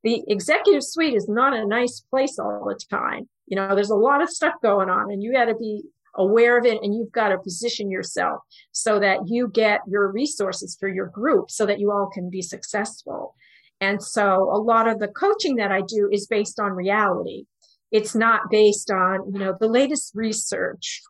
the 0.02 0.22
executive 0.28 0.82
suite 0.82 1.14
is 1.14 1.28
not 1.28 1.52
a 1.52 1.66
nice 1.66 2.02
place 2.10 2.38
all 2.38 2.64
the 2.66 2.80
time. 2.90 3.28
You 3.46 3.56
know, 3.56 3.74
there's 3.74 3.90
a 3.90 3.94
lot 3.94 4.22
of 4.22 4.30
stuff 4.30 4.54
going 4.62 4.88
on 4.88 5.10
and 5.12 5.22
you 5.22 5.30
got 5.30 5.44
to 5.44 5.54
be 5.54 5.82
aware 6.14 6.58
of 6.58 6.64
it 6.64 6.82
and 6.82 6.94
you've 6.94 7.12
got 7.12 7.28
to 7.28 7.38
position 7.38 7.90
yourself 7.90 8.40
so 8.70 8.98
that 8.98 9.18
you 9.26 9.48
get 9.48 9.80
your 9.86 10.10
resources 10.10 10.74
for 10.80 10.88
your 10.88 11.06
group 11.06 11.50
so 11.50 11.66
that 11.66 11.78
you 11.78 11.90
all 11.90 12.08
can 12.14 12.30
be 12.30 12.40
successful. 12.40 13.34
And 13.82 14.00
so 14.00 14.48
a 14.52 14.62
lot 14.62 14.86
of 14.86 15.00
the 15.00 15.08
coaching 15.08 15.56
that 15.56 15.72
I 15.72 15.80
do 15.80 16.08
is 16.12 16.28
based 16.28 16.60
on 16.60 16.70
reality. 16.70 17.46
It's 17.90 18.14
not 18.14 18.42
based 18.48 18.92
on, 18.92 19.32
you 19.32 19.40
know, 19.40 19.56
the 19.58 19.66
latest 19.66 20.12
research, 20.14 21.02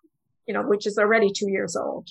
you 0.46 0.54
know, 0.54 0.62
which 0.62 0.86
is 0.86 0.96
already 0.96 1.30
two 1.30 1.50
years 1.50 1.76
old. 1.76 2.08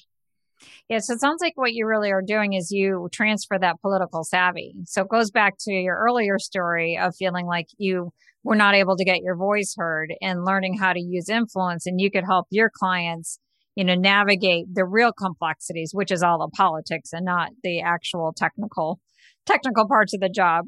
Yeah, 0.87 0.99
so 0.99 1.13
it 1.13 1.19
sounds 1.19 1.41
like 1.41 1.53
what 1.55 1.73
you 1.73 1.87
really 1.87 2.11
are 2.11 2.21
doing 2.21 2.53
is 2.53 2.71
you 2.71 3.09
transfer 3.11 3.57
that 3.57 3.81
political 3.81 4.23
savvy. 4.23 4.75
So 4.85 5.01
it 5.01 5.09
goes 5.09 5.31
back 5.31 5.55
to 5.61 5.73
your 5.73 5.97
earlier 5.97 6.37
story 6.37 6.95
of 6.95 7.15
feeling 7.15 7.47
like 7.47 7.65
you 7.79 8.13
were 8.43 8.55
not 8.55 8.75
able 8.75 8.95
to 8.97 9.03
get 9.03 9.23
your 9.23 9.35
voice 9.35 9.73
heard 9.75 10.13
and 10.21 10.45
learning 10.45 10.77
how 10.77 10.93
to 10.93 11.01
use 11.01 11.27
influence 11.27 11.87
and 11.87 11.99
you 11.99 12.11
could 12.11 12.25
help 12.25 12.45
your 12.51 12.69
clients, 12.69 13.39
you 13.75 13.83
know, 13.83 13.95
navigate 13.95 14.73
the 14.73 14.85
real 14.85 15.11
complexities, 15.13 15.91
which 15.93 16.11
is 16.11 16.23
all 16.23 16.39
the 16.39 16.55
politics 16.55 17.13
and 17.13 17.25
not 17.25 17.51
the 17.63 17.81
actual 17.81 18.33
technical 18.33 18.99
technical 19.45 19.87
parts 19.87 20.13
of 20.13 20.19
the 20.19 20.29
job. 20.29 20.65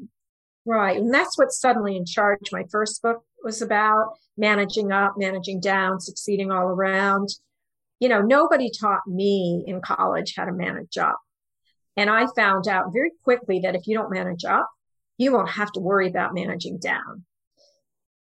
Right. 0.66 0.96
And 0.96 1.12
that's 1.12 1.36
what 1.36 1.52
suddenly 1.52 1.96
in 1.96 2.06
charge 2.06 2.50
my 2.50 2.64
first 2.70 3.02
book 3.02 3.22
was 3.42 3.60
about 3.60 4.14
managing 4.36 4.90
up, 4.90 5.14
managing 5.16 5.60
down, 5.60 6.00
succeeding 6.00 6.50
all 6.50 6.66
around 6.66 7.28
you 8.00 8.08
know, 8.08 8.20
nobody 8.20 8.70
taught 8.70 9.06
me 9.06 9.64
in 9.66 9.80
college 9.80 10.34
how 10.36 10.44
to 10.44 10.52
manage 10.52 10.98
up. 10.98 11.18
And 11.96 12.10
I 12.10 12.26
found 12.36 12.66
out 12.66 12.92
very 12.92 13.12
quickly 13.22 13.60
that 13.60 13.74
if 13.74 13.86
you 13.86 13.96
don't 13.96 14.10
manage 14.10 14.44
up, 14.44 14.68
you 15.16 15.32
won't 15.32 15.48
have 15.48 15.70
to 15.72 15.80
worry 15.80 16.08
about 16.08 16.34
managing 16.34 16.78
down. 16.78 17.24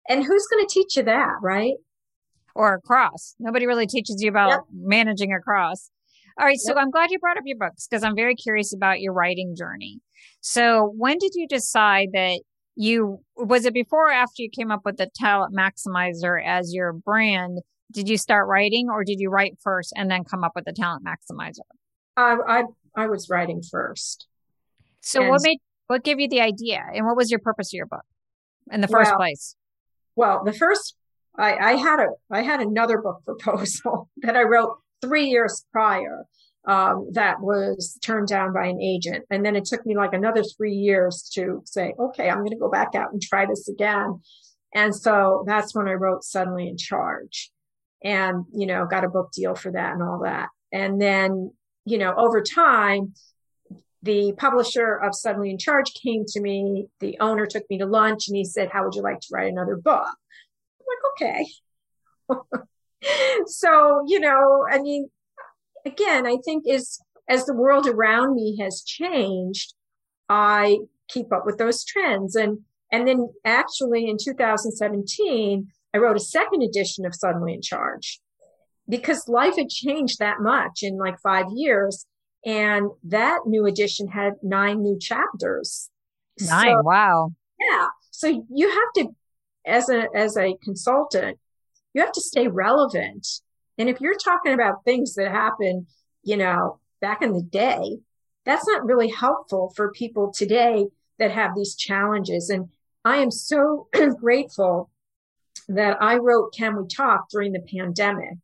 And 0.09 0.23
who's 0.23 0.47
going 0.47 0.65
to 0.65 0.73
teach 0.73 0.95
you 0.95 1.03
that, 1.03 1.33
right? 1.43 1.75
Or 2.58 2.74
across. 2.74 3.36
Nobody 3.39 3.67
really 3.67 3.86
teaches 3.86 4.17
you 4.20 4.30
about 4.30 4.50
yep. 4.50 4.60
managing 4.74 5.32
across. 5.32 5.91
All 6.39 6.46
right. 6.46 6.58
So 6.58 6.72
yep. 6.72 6.78
I'm 6.82 6.89
glad 6.89 7.12
you 7.12 7.20
brought 7.20 7.38
up 7.38 7.43
your 7.46 7.58
books 7.58 7.88
because 7.88 8.04
I'm 8.04 8.15
very 8.15 8.34
curious 8.34 8.74
about 8.74 9.00
your 9.00 9.13
writing 9.13 9.56
journey. 9.56 10.00
So 10.41 10.91
when 10.98 11.20
did 11.20 11.34
you 11.36 11.48
decide 11.48 12.10
that 12.13 12.41
you 12.76 13.20
was 13.36 13.65
it 13.65 13.76
before 13.76 14.10
or 14.10 14.12
after 14.12 14.41
you 14.41 14.50
came 14.50 14.72
up 14.72 14.82
with 14.86 14.98
the 14.98 15.10
talent 15.15 15.56
maximizer 15.56 16.43
as 16.43 16.74
your 16.74 16.93
brand? 16.93 17.60
Did 17.91 18.10
you 18.10 18.17
start 18.17 18.48
writing 18.48 18.88
or 18.89 19.04
did 19.04 19.20
you 19.20 19.30
write 19.30 19.58
first 19.62 19.93
and 19.96 20.10
then 20.10 20.24
come 20.24 20.43
up 20.43 20.54
with 20.56 20.65
the 20.65 20.74
talent 20.74 21.06
maximizer? 21.06 21.60
Uh, 22.17 22.38
I 22.48 22.63
I 22.96 23.06
was 23.06 23.30
writing 23.30 23.62
first. 23.62 24.28
So 25.02 25.22
and 25.22 25.30
what 25.30 25.41
made 25.43 25.60
what 25.88 26.04
gave 26.04 26.20
you 26.20 26.28
the 26.28 26.41
idea 26.41 26.84
and 26.93 27.06
what 27.06 27.15
was 27.15 27.30
your 27.30 27.39
purpose 27.39 27.70
of 27.70 27.78
your 27.78 27.86
book 27.86 28.06
in 28.72 28.82
the 28.82 28.88
first 28.88 29.12
well, 29.12 29.17
place? 29.17 29.56
Well, 30.15 30.43
the 30.43 30.54
first 30.54 30.96
I, 31.38 31.56
I 31.56 31.76
had 31.76 32.00
a 32.00 32.08
I 32.32 32.41
had 32.41 32.62
another 32.62 33.00
book 33.00 33.21
proposal 33.26 34.10
that 34.17 34.36
I 34.36 34.43
wrote 34.43 34.78
three 35.02 35.26
years 35.26 35.65
prior 35.71 36.26
um, 36.67 37.10
that 37.13 37.39
was 37.39 37.97
turned 38.02 38.28
down 38.28 38.54
by 38.54 38.65
an 38.65 38.82
agent, 38.82 39.26
and 39.30 39.45
then 39.45 39.56
it 39.56 39.65
took 39.65 39.86
me 39.86 39.95
like 39.95 40.13
another 40.13 40.43
three 40.43 40.73
years 40.73 41.30
to 41.36 41.62
say, 41.65 41.93
okay, 41.97 42.30
I'm 42.30 42.39
going 42.39 42.52
to 42.52 42.58
go 42.58 42.69
back 42.69 42.93
out 42.93 43.13
and 43.13 43.21
try 43.21 43.45
this 43.45 43.69
again. 43.69 44.19
And 44.76 44.93
so 44.93 45.45
that's 45.47 45.73
when 45.73 45.88
I 45.88 45.93
wrote 45.93 46.23
Suddenly 46.23 46.67
in 46.67 46.78
Charge, 46.78 47.52
and 48.04 48.45
you 48.54 48.67
know 48.67 48.86
got 48.86 49.06
a 49.06 49.10
book 49.10 49.32
deal 49.32 49.56
for 49.56 49.71
that 49.71 49.93
and 49.93 50.04
all 50.04 50.21
that. 50.23 50.50
And 50.71 51.02
then 51.02 51.52
you 51.86 51.97
know 51.97 52.13
over 52.17 52.41
time, 52.41 53.13
the 54.04 54.34
publisher 54.38 54.95
of 54.95 55.15
Suddenly 55.15 55.52
in 55.52 55.58
Charge 55.58 55.93
came 56.04 56.26
to 56.28 56.41
me. 56.41 56.88
The 57.00 57.17
owner 57.21 57.45
took 57.45 57.63
me 57.69 57.78
to 57.78 57.86
lunch, 57.86 58.28
and 58.28 58.36
he 58.36 58.43
said, 58.43 58.69
"How 58.71 58.84
would 58.84 58.95
you 58.95 59.02
like 59.02 59.21
to 59.21 59.28
write 59.32 59.50
another 59.50 59.78
book?" 59.78 60.10
Like, 60.88 61.30
okay. 61.30 61.45
so, 63.47 64.04
you 64.08 64.19
know, 64.19 64.65
I 64.69 64.80
mean, 64.80 65.10
again, 65.86 66.26
I 66.26 66.38
think 66.43 66.63
is 66.67 67.00
as 67.30 67.45
the 67.45 67.54
world 67.54 67.88
around 67.88 68.36
me 68.36 68.58
has 68.62 68.84
changed, 68.84 69.73
I 70.30 70.78
keep 71.10 71.32
up 71.34 71.45
with 71.45 71.58
those 71.58 71.84
trends. 71.84 72.36
And 72.36 72.60
and 72.91 73.08
then 73.08 73.30
actually 73.43 74.10
in 74.10 74.17
2017, 74.21 75.67
I 75.93 75.97
wrote 75.97 76.15
a 76.15 76.21
second 76.21 76.63
edition 76.63 77.06
of 77.06 77.15
Suddenly 77.15 77.54
in 77.54 77.62
Charge 77.62 78.21
because 78.88 79.28
life 79.28 79.58
had 79.58 79.69
changed 79.69 80.19
that 80.19 80.38
much 80.39 80.80
in 80.84 80.97
like 80.97 81.19
five 81.19 81.45
years. 81.54 82.06
And 82.45 82.91
that 83.04 83.39
new 83.45 83.65
edition 83.65 84.08
had 84.08 84.34
nine 84.41 84.82
new 84.82 84.97
chapters. 85.00 85.89
Nine. 86.39 86.67
So, 86.67 86.82
wow. 86.84 87.32
Yeah. 87.60 87.88
So 88.12 88.45
you 88.50 88.69
have 88.69 88.93
to 88.95 89.15
as 89.67 89.89
a 89.89 90.08
as 90.15 90.38
a 90.38 90.56
consultant, 90.63 91.38
you 91.93 92.01
have 92.01 92.13
to 92.13 92.21
stay 92.21 92.47
relevant. 92.47 93.27
And 93.77 93.89
if 93.89 94.01
you're 94.01 94.15
talking 94.15 94.53
about 94.53 94.84
things 94.84 95.15
that 95.15 95.30
happened, 95.30 95.88
you 96.23 96.38
know, 96.38 96.80
back 97.01 97.21
in 97.21 97.34
the 97.34 97.43
day, 97.43 97.99
that's 98.45 98.67
not 98.67 98.86
really 98.86 99.10
helpful 99.10 99.71
for 99.75 99.91
people 99.91 100.32
today 100.32 100.88
that 101.19 101.32
have 101.32 101.56
these 101.56 101.75
challenges. 101.75 102.49
And 102.49 102.69
I 103.06 103.17
am 103.17 103.30
so 103.30 103.88
grateful 104.19 104.89
that 105.67 105.97
I 106.01 106.17
wrote 106.17 106.53
Can 106.53 106.77
We 106.77 106.88
Talk 106.88 107.30
during 107.30 107.51
the 107.51 107.60
pandemic 107.60 108.38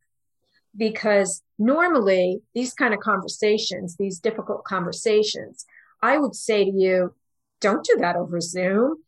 because 0.76 1.42
normally 1.58 2.40
these 2.54 2.74
kind 2.74 2.92
of 2.92 3.00
conversations, 3.00 3.96
these 3.96 4.18
difficult 4.18 4.64
conversations, 4.64 5.64
I 6.02 6.18
would 6.18 6.34
say 6.34 6.64
to 6.64 6.70
you, 6.70 7.14
don't 7.60 7.84
do 7.84 7.96
that 8.00 8.16
over 8.16 8.40
Zoom 8.40 9.03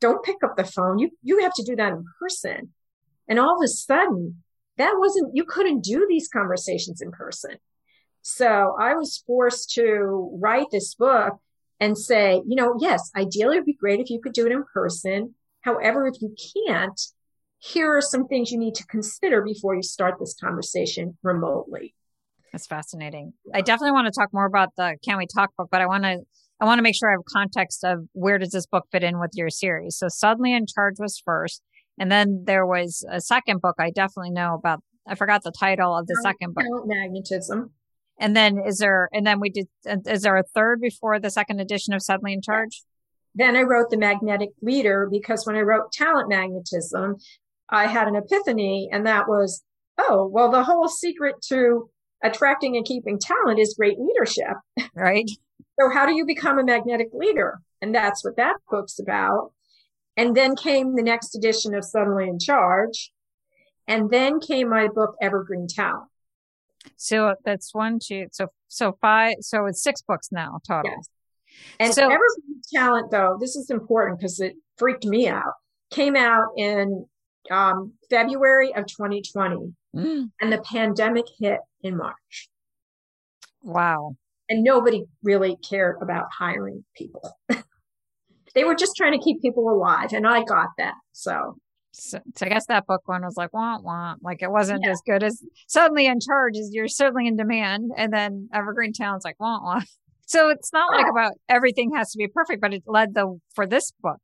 don't 0.00 0.24
pick 0.24 0.36
up 0.44 0.56
the 0.56 0.64
phone. 0.64 0.98
You 0.98 1.10
you 1.22 1.40
have 1.42 1.54
to 1.54 1.64
do 1.64 1.76
that 1.76 1.92
in 1.92 2.04
person. 2.18 2.72
And 3.28 3.38
all 3.38 3.56
of 3.56 3.64
a 3.64 3.68
sudden, 3.68 4.42
that 4.76 4.94
wasn't 4.96 5.34
you 5.34 5.44
couldn't 5.44 5.84
do 5.84 6.06
these 6.08 6.28
conversations 6.28 7.00
in 7.00 7.10
person. 7.10 7.56
So 8.22 8.76
I 8.78 8.94
was 8.94 9.22
forced 9.26 9.72
to 9.74 10.30
write 10.40 10.66
this 10.70 10.94
book 10.94 11.38
and 11.78 11.96
say, 11.96 12.42
you 12.46 12.56
know, 12.56 12.76
yes, 12.78 13.10
ideally 13.16 13.56
it'd 13.56 13.66
be 13.66 13.72
great 13.72 14.00
if 14.00 14.10
you 14.10 14.20
could 14.20 14.34
do 14.34 14.46
it 14.46 14.52
in 14.52 14.64
person. 14.74 15.34
However, 15.62 16.06
if 16.06 16.20
you 16.20 16.34
can't, 16.66 17.00
here 17.58 17.96
are 17.96 18.02
some 18.02 18.26
things 18.26 18.50
you 18.50 18.58
need 18.58 18.74
to 18.76 18.86
consider 18.86 19.42
before 19.42 19.74
you 19.74 19.82
start 19.82 20.18
this 20.18 20.34
conversation 20.34 21.16
remotely. 21.22 21.94
That's 22.52 22.66
fascinating. 22.66 23.32
I 23.54 23.60
definitely 23.60 23.92
want 23.92 24.12
to 24.12 24.18
talk 24.18 24.32
more 24.32 24.46
about 24.46 24.74
the 24.76 24.96
Can 25.04 25.18
We 25.18 25.26
Talk 25.26 25.54
book, 25.56 25.68
but 25.70 25.80
I 25.80 25.86
want 25.86 26.04
to 26.04 26.20
I 26.60 26.66
want 26.66 26.78
to 26.78 26.82
make 26.82 26.94
sure 26.94 27.08
I 27.08 27.12
have 27.12 27.24
context 27.26 27.84
of 27.84 28.00
where 28.12 28.38
does 28.38 28.50
this 28.50 28.66
book 28.66 28.84
fit 28.92 29.02
in 29.02 29.18
with 29.18 29.30
your 29.34 29.48
series. 29.48 29.96
So 29.96 30.08
Suddenly 30.08 30.52
in 30.54 30.66
Charge 30.66 30.96
was 30.98 31.20
first. 31.24 31.62
And 31.98 32.10
then 32.10 32.44
there 32.46 32.66
was 32.66 33.04
a 33.10 33.20
second 33.20 33.60
book 33.60 33.76
I 33.78 33.90
definitely 33.90 34.30
know 34.30 34.54
about. 34.54 34.82
I 35.06 35.14
forgot 35.14 35.42
the 35.42 35.52
title 35.52 35.96
of 35.96 36.06
the 36.06 36.18
second 36.22 36.54
book. 36.54 36.64
Magnetism. 36.86 37.70
And 38.18 38.36
then 38.36 38.58
is 38.66 38.78
there, 38.78 39.08
and 39.12 39.26
then 39.26 39.40
we 39.40 39.50
did, 39.50 39.66
is 40.06 40.22
there 40.22 40.36
a 40.36 40.44
third 40.54 40.80
before 40.80 41.18
the 41.18 41.30
second 41.30 41.60
edition 41.60 41.94
of 41.94 42.02
Suddenly 42.02 42.34
in 42.34 42.42
Charge? 42.42 42.82
Then 43.34 43.56
I 43.56 43.62
wrote 43.62 43.90
The 43.90 43.96
Magnetic 43.96 44.50
Leader 44.60 45.08
because 45.10 45.46
when 45.46 45.56
I 45.56 45.60
wrote 45.60 45.92
Talent 45.92 46.28
Magnetism, 46.28 47.16
I 47.70 47.86
had 47.86 48.08
an 48.08 48.16
epiphany 48.16 48.90
and 48.92 49.06
that 49.06 49.28
was, 49.28 49.62
oh, 49.96 50.28
well, 50.30 50.50
the 50.50 50.64
whole 50.64 50.88
secret 50.88 51.36
to 51.48 51.88
attracting 52.22 52.76
and 52.76 52.84
keeping 52.84 53.18
talent 53.18 53.58
is 53.58 53.74
great 53.78 53.98
leadership. 53.98 54.56
Right. 54.94 55.30
So, 55.80 55.88
how 55.88 56.04
do 56.04 56.14
you 56.14 56.26
become 56.26 56.58
a 56.58 56.64
magnetic 56.64 57.08
leader? 57.12 57.60
And 57.80 57.94
that's 57.94 58.22
what 58.24 58.36
that 58.36 58.56
book's 58.70 58.98
about. 58.98 59.52
And 60.16 60.36
then 60.36 60.54
came 60.56 60.94
the 60.94 61.02
next 61.02 61.34
edition 61.34 61.74
of 61.74 61.84
Suddenly 61.84 62.28
in 62.28 62.38
Charge. 62.38 63.12
And 63.88 64.10
then 64.10 64.40
came 64.40 64.68
my 64.68 64.88
book, 64.88 65.16
Evergreen 65.22 65.66
Talent. 65.68 66.08
So 66.96 67.34
that's 67.44 67.74
one, 67.74 67.98
two, 67.98 68.26
so 68.30 68.48
so 68.68 68.96
five, 69.00 69.36
so 69.40 69.66
it's 69.66 69.82
six 69.82 70.00
books 70.02 70.28
now 70.30 70.60
total. 70.66 70.92
Yes. 70.96 71.08
And 71.78 71.94
so, 71.94 72.04
Evergreen 72.04 72.62
Talent, 72.72 73.10
though, 73.10 73.36
this 73.40 73.56
is 73.56 73.70
important 73.70 74.18
because 74.18 74.40
it 74.40 74.54
freaked 74.76 75.04
me 75.04 75.28
out. 75.28 75.54
Came 75.90 76.16
out 76.16 76.48
in 76.56 77.06
um, 77.50 77.94
February 78.08 78.74
of 78.74 78.86
2020, 78.86 79.74
mm. 79.96 80.30
and 80.40 80.52
the 80.52 80.62
pandemic 80.62 81.26
hit 81.38 81.58
in 81.82 81.96
March. 81.96 82.48
Wow 83.62 84.16
and 84.50 84.62
nobody 84.62 85.04
really 85.22 85.56
cared 85.66 85.96
about 86.02 86.26
hiring 86.36 86.84
people. 86.96 87.38
they 88.54 88.64
were 88.64 88.74
just 88.74 88.92
trying 88.96 89.12
to 89.12 89.24
keep 89.24 89.40
people 89.40 89.70
alive, 89.70 90.12
and 90.12 90.26
I 90.26 90.42
got 90.42 90.68
that. 90.76 90.94
So. 91.12 91.56
So, 91.92 92.20
so, 92.36 92.46
I 92.46 92.48
guess 92.48 92.66
that 92.66 92.86
book 92.86 93.02
one 93.06 93.22
was 93.22 93.36
like 93.36 93.52
wah 93.52 93.78
wah, 93.80 94.14
like 94.22 94.42
it 94.42 94.52
wasn't 94.52 94.82
yeah. 94.84 94.92
as 94.92 95.02
good 95.04 95.24
as 95.24 95.42
suddenly 95.66 96.06
in 96.06 96.20
charge 96.20 96.56
is 96.56 96.70
you're 96.72 96.86
certainly 96.86 97.26
in 97.26 97.36
demand, 97.36 97.90
and 97.96 98.12
then 98.12 98.48
Evergreen 98.54 98.92
Talent's 98.92 99.24
like 99.24 99.40
wah 99.40 99.60
wah. 99.62 99.80
So 100.26 100.48
it's 100.48 100.72
not 100.72 100.92
like 100.92 101.10
about 101.10 101.32
everything 101.48 101.92
has 101.96 102.12
to 102.12 102.18
be 102.18 102.28
perfect, 102.28 102.60
but 102.60 102.72
it 102.72 102.84
led 102.86 103.14
the 103.14 103.40
for 103.52 103.66
this 103.66 103.90
book. 104.00 104.20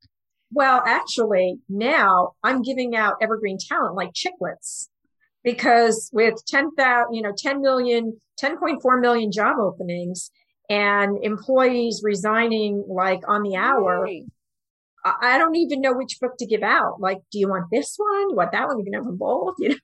Well, 0.52 0.80
actually, 0.86 1.56
now 1.68 2.34
I'm 2.44 2.62
giving 2.62 2.94
out 2.94 3.14
Evergreen 3.20 3.58
Talent 3.58 3.96
like 3.96 4.12
chiclets 4.12 4.86
because 5.42 6.08
with 6.12 6.34
10,000, 6.46 7.12
you 7.12 7.22
know, 7.22 7.32
10 7.36 7.60
million, 7.60 8.20
10.4 8.40 9.01
million 9.01 9.33
job 9.33 9.59
openings 9.59 10.31
and 10.68 11.22
employees 11.22 12.01
resigning 12.05 12.85
like 12.88 13.20
on 13.29 13.42
the 13.42 13.57
hour, 13.57 14.03
right. 14.03 14.22
I 15.20 15.38
don't 15.38 15.55
even 15.55 15.81
know 15.81 15.94
which 15.94 16.18
book 16.20 16.33
to 16.38 16.46
give 16.46 16.62
out. 16.62 17.01
Like, 17.01 17.18
do 17.31 17.38
you 17.38 17.49
want 17.49 17.66
this 17.70 17.94
one? 17.96 18.31
You 18.31 18.37
want 18.37 18.51
that 18.53 18.66
one? 18.66 18.79
You 18.79 18.85
can 18.85 18.94
have 18.94 19.05
them 19.05 19.16
both, 19.16 19.55
you 19.59 19.68
know? 19.68 19.77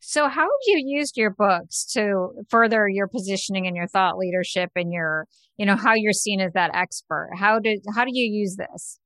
So 0.00 0.28
how 0.28 0.42
have 0.42 0.48
you 0.66 0.82
used 0.86 1.16
your 1.16 1.30
books 1.30 1.84
to 1.94 2.28
further 2.48 2.88
your 2.88 3.08
positioning 3.08 3.66
and 3.66 3.76
your 3.76 3.88
thought 3.88 4.16
leadership 4.16 4.70
and 4.76 4.92
your, 4.92 5.26
you 5.56 5.66
know, 5.66 5.76
how 5.76 5.94
you're 5.94 6.12
seen 6.12 6.40
as 6.40 6.52
that 6.52 6.70
expert? 6.72 7.30
How 7.36 7.58
did, 7.58 7.84
how 7.94 8.04
do 8.04 8.10
you 8.12 8.32
use 8.32 8.56
this? 8.56 9.00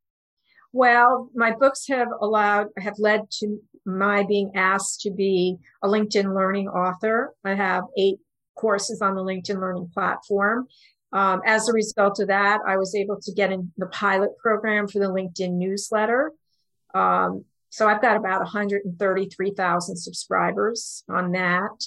Well, 0.72 1.30
my 1.34 1.52
books 1.52 1.86
have 1.88 2.08
allowed, 2.20 2.68
have 2.78 2.98
led 2.98 3.22
to 3.40 3.58
my 3.84 4.24
being 4.24 4.52
asked 4.54 5.00
to 5.00 5.10
be 5.10 5.56
a 5.82 5.88
LinkedIn 5.88 6.34
learning 6.34 6.68
author. 6.68 7.34
I 7.44 7.54
have 7.54 7.84
eight 7.98 8.18
courses 8.54 9.00
on 9.02 9.14
the 9.14 9.22
LinkedIn 9.22 9.60
learning 9.60 9.90
platform. 9.92 10.66
Um, 11.12 11.42
as 11.44 11.68
a 11.68 11.72
result 11.72 12.20
of 12.20 12.28
that, 12.28 12.60
I 12.66 12.76
was 12.76 12.94
able 12.94 13.20
to 13.20 13.32
get 13.32 13.52
in 13.52 13.72
the 13.76 13.86
pilot 13.86 14.36
program 14.38 14.88
for 14.88 14.98
the 14.98 15.06
LinkedIn 15.06 15.52
newsletter. 15.52 16.32
Um, 16.94 17.44
so 17.68 17.88
I've 17.88 18.02
got 18.02 18.16
about 18.16 18.40
133,000 18.40 19.96
subscribers 19.96 21.04
on 21.08 21.32
that. 21.32 21.84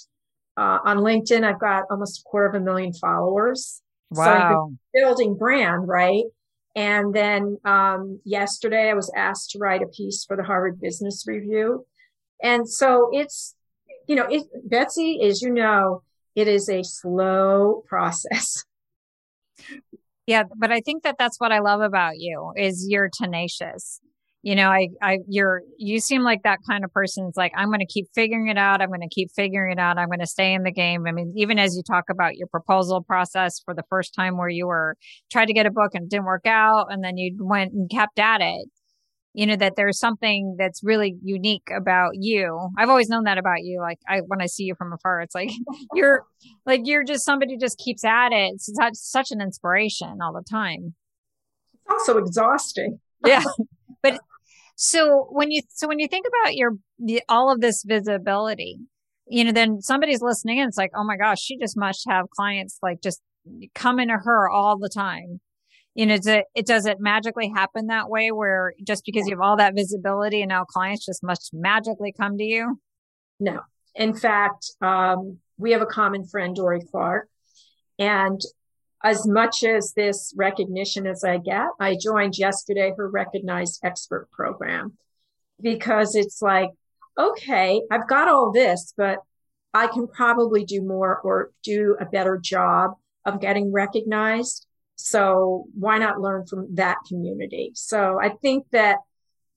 Uh, 0.57 0.79
on 0.83 0.97
LinkedIn, 0.97 1.43
I've 1.43 1.59
got 1.59 1.85
almost 1.89 2.21
a 2.21 2.23
quarter 2.23 2.47
of 2.47 2.55
a 2.55 2.59
million 2.59 2.93
followers. 2.93 3.81
Wow. 4.09 4.69
So 4.71 4.75
building 4.93 5.37
brand, 5.37 5.87
right? 5.87 6.23
And 6.75 7.13
then 7.13 7.57
um, 7.65 8.19
yesterday, 8.25 8.89
I 8.89 8.93
was 8.93 9.11
asked 9.15 9.51
to 9.51 9.59
write 9.59 9.81
a 9.81 9.87
piece 9.87 10.25
for 10.25 10.35
the 10.35 10.43
Harvard 10.43 10.79
Business 10.79 11.25
Review. 11.27 11.85
And 12.43 12.69
so 12.69 13.09
it's, 13.13 13.55
you 14.07 14.15
know, 14.15 14.27
it, 14.29 14.43
Betsy, 14.69 15.21
as 15.23 15.41
you 15.41 15.51
know, 15.51 16.03
it 16.35 16.47
is 16.47 16.69
a 16.69 16.83
slow 16.83 17.83
process. 17.87 18.63
Yeah, 20.27 20.43
but 20.57 20.71
I 20.71 20.81
think 20.81 21.03
that 21.03 21.17
that's 21.19 21.39
what 21.39 21.51
I 21.51 21.59
love 21.59 21.81
about 21.81 22.17
you 22.17 22.51
is 22.57 22.87
you're 22.89 23.09
tenacious. 23.13 23.99
you 24.45 24.53
know, 24.55 24.69
I, 24.69 24.89
I, 25.01 25.17
you're, 25.27 25.63
you 25.79 25.99
seem 25.99 26.21
like 26.21 26.43
that 26.43 26.59
kind 26.69 26.83
of 26.83 26.93
person. 26.93 27.25
It's 27.27 27.35
like, 27.35 27.51
I'm 27.55 27.69
going 27.69 27.79
to 27.79 27.87
keep 27.87 28.05
figuring 28.13 28.47
it 28.47 28.59
out. 28.59 28.79
I'm 28.79 28.89
going 28.89 29.01
to 29.01 29.09
keep 29.09 29.31
figuring 29.35 29.71
it 29.71 29.79
out. 29.79 29.97
I'm 29.97 30.07
going 30.07 30.19
to 30.19 30.27
stay 30.27 30.53
in 30.53 30.61
the 30.61 30.71
game. 30.71 31.05
I 31.07 31.11
mean, 31.11 31.33
even 31.35 31.57
as 31.57 31.75
you 31.75 31.81
talk 31.81 32.11
about 32.11 32.35
your 32.37 32.47
proposal 32.47 33.01
process 33.01 33.59
for 33.65 33.73
the 33.73 33.81
first 33.89 34.13
time 34.13 34.37
where 34.37 34.47
you 34.47 34.67
were 34.67 34.97
tried 35.31 35.47
to 35.47 35.53
get 35.53 35.65
a 35.65 35.71
book 35.71 35.95
and 35.95 36.07
didn't 36.07 36.25
work 36.25 36.45
out 36.45 36.87
and 36.91 37.03
then 37.03 37.17
you 37.17 37.35
went 37.39 37.73
and 37.73 37.89
kept 37.89 38.19
at 38.19 38.41
it, 38.41 38.69
you 39.35 39.45
know, 39.45 39.57
that 39.57 39.75
there's 39.75 39.99
something 39.99 40.55
that's 40.57 40.81
really 40.81 41.17
unique 41.21 41.67
about 41.75 42.11
you. 42.13 42.69
I've 42.77 42.89
always 42.89 43.09
known 43.09 43.25
that 43.25 43.37
about 43.37 43.63
you. 43.63 43.81
Like 43.81 43.99
I, 44.07 44.19
when 44.19 44.41
I 44.41 44.45
see 44.45 44.63
you 44.63 44.75
from 44.75 44.93
afar, 44.93 45.21
it's 45.21 45.35
like 45.35 45.51
you're 45.93 46.25
like, 46.65 46.81
you're 46.85 47.03
just 47.03 47.25
somebody 47.25 47.53
who 47.53 47.59
just 47.59 47.77
keeps 47.77 48.05
at 48.05 48.31
it. 48.31 48.53
It's 48.53 48.73
such, 48.73 48.93
such 48.95 49.31
an 49.31 49.41
inspiration 49.41 50.19
all 50.23 50.31
the 50.31 50.43
time. 50.49 50.95
It's 51.73 51.91
also 51.91 52.17
exhausting. 52.17 52.99
yeah. 53.25 53.43
But 54.01 54.19
so 54.77 55.27
when 55.29 55.51
you 55.51 55.61
so 55.69 55.87
when 55.87 55.99
you 55.99 56.07
think 56.07 56.25
about 56.27 56.55
your 56.55 56.71
the, 56.97 57.21
all 57.27 57.51
of 57.51 57.59
this 57.59 57.83
visibility, 57.85 58.79
you 59.27 59.43
know, 59.43 59.51
then 59.51 59.81
somebody's 59.81 60.21
listening 60.21 60.59
and 60.59 60.69
it's 60.69 60.77
like, 60.77 60.91
oh 60.95 61.03
my 61.03 61.17
gosh, 61.17 61.41
she 61.41 61.57
just 61.57 61.75
must 61.75 62.05
have 62.07 62.29
clients 62.29 62.79
like 62.81 63.01
just 63.01 63.21
coming 63.73 64.07
to 64.07 64.17
her 64.17 64.49
all 64.49 64.77
the 64.77 64.89
time. 64.89 65.41
You 65.95 66.05
know, 66.05 66.15
it, 66.15 66.45
it 66.53 66.65
does 66.65 66.85
it 66.85 66.99
magically 66.99 67.49
happen 67.49 67.87
that 67.87 68.09
way 68.09 68.31
where 68.31 68.73
just 68.85 69.03
because 69.05 69.27
you 69.27 69.33
have 69.35 69.41
all 69.41 69.57
that 69.57 69.75
visibility 69.75 70.41
and 70.41 70.49
now 70.49 70.65
clients 70.65 71.05
just 71.05 71.23
must 71.23 71.51
magically 71.53 72.13
come 72.17 72.37
to 72.37 72.43
you? 72.43 72.79
No. 73.39 73.61
In 73.95 74.13
fact, 74.13 74.71
um, 74.81 75.37
we 75.57 75.71
have 75.71 75.81
a 75.81 75.85
common 75.85 76.25
friend, 76.27 76.53
Dorie 76.55 76.85
Clark, 76.91 77.29
and 77.97 78.41
as 79.03 79.27
much 79.27 79.63
as 79.63 79.93
this 79.95 80.33
recognition 80.35 81.05
as 81.05 81.23
I 81.23 81.37
get, 81.37 81.67
I 81.79 81.95
joined 82.01 82.37
yesterday 82.37 82.91
her 82.97 83.09
recognized 83.09 83.79
expert 83.83 84.29
program 84.31 84.97
because 85.61 86.15
it's 86.15 86.41
like, 86.41 86.69
okay, 87.17 87.81
I've 87.91 88.07
got 88.09 88.27
all 88.27 88.51
this, 88.51 88.93
but 88.97 89.19
I 89.73 89.87
can 89.87 90.07
probably 90.07 90.65
do 90.65 90.81
more 90.81 91.19
or 91.19 91.51
do 91.63 91.95
a 91.99 92.05
better 92.05 92.37
job 92.37 92.91
of 93.25 93.41
getting 93.41 93.71
recognized. 93.71 94.65
So 94.95 95.65
why 95.73 95.97
not 95.97 96.21
learn 96.21 96.45
from 96.45 96.75
that 96.75 96.97
community? 97.07 97.71
So 97.75 98.19
I 98.21 98.29
think 98.41 98.65
that 98.71 98.97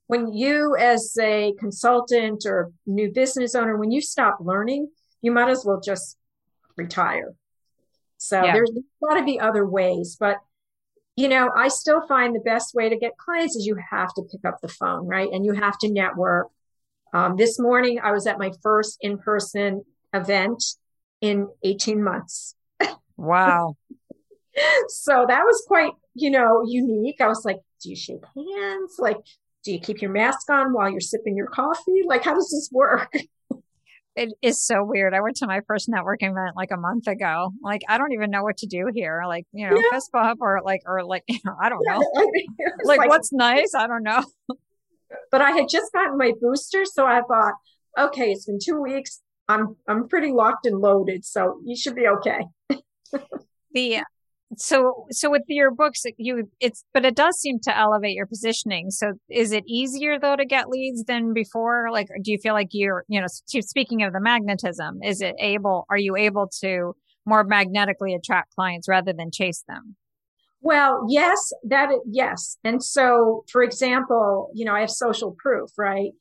when 0.07 0.33
you 0.33 0.77
as 0.77 1.17
a 1.21 1.55
consultant 1.59 2.45
or 2.47 2.73
new 2.87 3.13
business 3.13 3.55
owner, 3.55 3.77
when 3.77 3.91
you 3.91 4.01
stop 4.01 4.39
learning, 4.41 4.89
you 5.23 5.31
might 5.31 5.51
as 5.51 5.65
well 5.65 5.81
just 5.81 6.17
retire 6.77 7.35
so 8.19 8.45
yeah. 8.45 8.53
there's 8.53 8.73
got 9.03 9.15
to 9.15 9.25
be 9.25 9.41
other 9.41 9.65
ways, 9.65 10.17
but 10.19 10.39
you 11.17 11.29
know, 11.29 11.51
I 11.57 11.69
still 11.69 12.07
find 12.07 12.35
the 12.35 12.41
best 12.41 12.75
way 12.75 12.89
to 12.89 12.97
get 12.97 13.17
clients 13.17 13.57
is 13.57 13.67
you 13.67 13.77
have 13.91 14.13
to 14.15 14.23
pick 14.31 14.45
up 14.45 14.61
the 14.61 14.69
phone, 14.69 15.07
right? 15.07 15.29
And 15.33 15.45
you 15.45 15.53
have 15.53 15.77
to 15.79 15.91
network. 15.91 16.49
Um, 17.13 17.37
this 17.37 17.59
morning, 17.59 17.99
I 18.01 18.13
was 18.13 18.27
at 18.27 18.39
my 18.39 18.53
first 18.63 18.99
in 19.01 19.19
person 19.19 19.85
event 20.13 20.63
in 21.21 21.49
18 21.65 22.05
months. 22.05 22.55
Wow. 23.17 23.77
so 24.89 25.25
that 25.29 25.43
was 25.45 25.65
quite, 25.67 25.93
you 26.15 26.31
know, 26.31 26.65
unique. 26.67 27.21
I 27.21 27.29
was 27.29 27.45
like, 27.45 27.59
do 27.83 27.91
you 27.91 27.97
shake 27.97 28.25
hands? 28.37 28.97
Like, 28.99 29.19
do 29.65 29.73
you 29.73 29.81
keep 29.81 30.01
your 30.01 30.11
mask 30.11 30.49
on 30.51 30.73
while 30.73 30.91
you're 30.91 31.01
sipping 31.01 31.37
your 31.37 31.47
coffee? 31.47 32.03
Like, 32.07 32.25
how 32.25 32.35
does 32.35 32.51
this 32.51 32.71
work? 32.73 33.13
it 34.17 34.33
is 34.43 34.61
so 34.61 34.83
weird. 34.85 35.15
I 35.15 35.21
went 35.21 35.37
to 35.37 35.47
my 35.47 35.61
first 35.67 35.89
networking 35.89 36.31
event 36.31 36.57
like 36.57 36.71
a 36.71 36.77
month 36.77 37.07
ago. 37.07 37.53
Like, 37.63 37.83
I 37.89 37.99
don't 37.99 38.13
even 38.13 38.31
know 38.31 38.43
what 38.43 38.57
to 38.59 38.67
do 38.67 38.89
here. 38.93 39.23
Like, 39.27 39.47
you 39.53 39.69
know, 39.69 39.77
yeah. 39.77 39.91
fist 39.93 40.11
bump 40.13 40.41
or 40.41 40.61
like, 40.65 40.83
or 40.87 41.05
like, 41.05 41.25
you 41.29 41.39
know, 41.45 41.55
I 41.61 41.69
don't 41.69 41.83
know. 41.87 42.03
like, 42.85 42.99
like, 42.99 43.09
what's 43.09 43.33
nice? 43.33 43.75
I 43.75 43.87
don't 43.87 44.03
know. 44.03 44.25
But 45.31 45.41
I 45.41 45.53
had 45.53 45.69
just 45.69 45.93
gotten 45.93 46.19
my 46.19 46.33
booster. 46.41 46.85
So 46.85 47.07
I 47.07 47.23
thought, 47.23 47.55
okay, 47.99 48.31
it's 48.33 48.47
been 48.47 48.59
two 48.63 48.81
weeks. 48.81 49.21
I'm, 49.49 49.77
I'm 49.87 50.09
pretty 50.09 50.33
locked 50.33 50.67
and 50.67 50.79
loaded. 50.79 51.25
So 51.25 51.61
you 51.65 51.77
should 51.77 51.95
be 51.95 52.09
okay. 52.09 52.45
the 53.73 54.03
so 54.57 55.07
so 55.11 55.31
with 55.31 55.43
your 55.47 55.71
books 55.71 56.05
you 56.17 56.51
it's 56.59 56.85
but 56.95 57.05
it 57.05 57.15
does 57.15 57.39
seem 57.39 57.61
to 57.61 57.77
elevate 57.77 58.15
your 58.15 58.27
positioning. 58.27 58.91
So 58.91 59.13
is 59.29 59.53
it 59.53 59.65
easier 59.67 60.19
though 60.19 60.37
to 60.37 60.47
get 60.47 60.69
leads 60.69 61.05
than 61.05 61.35
before? 61.35 61.89
Like 61.93 62.09
do 62.23 62.33
you 62.33 62.39
feel 62.39 62.55
like 62.55 62.69
you're 62.71 63.05
you 63.09 63.21
know 63.21 63.27
speaking 63.29 64.03
of 64.03 64.13
the 64.13 64.21
magnetism 64.21 65.01
is 65.03 65.21
it 65.21 65.35
able 65.39 65.85
are 65.91 65.99
you 65.99 66.17
able 66.17 66.51
to 66.61 66.95
more 67.27 67.45
magnetically 67.45 68.15
attract 68.15 68.55
clients 68.55 68.89
rather 68.89 69.13
than 69.13 69.31
chase 69.31 69.65
them? 69.69 69.97
Well 70.63 71.05
yes 71.09 71.53
that 71.65 71.91
yes. 72.07 72.57
And 72.65 72.83
so 72.83 73.45
for 73.53 73.63
example 73.63 74.51
you 74.55 74.65
know 74.65 74.73
i 74.73 74.81
have 74.81 74.91
social 74.91 75.37
proof 75.39 75.71
right? 75.77 76.13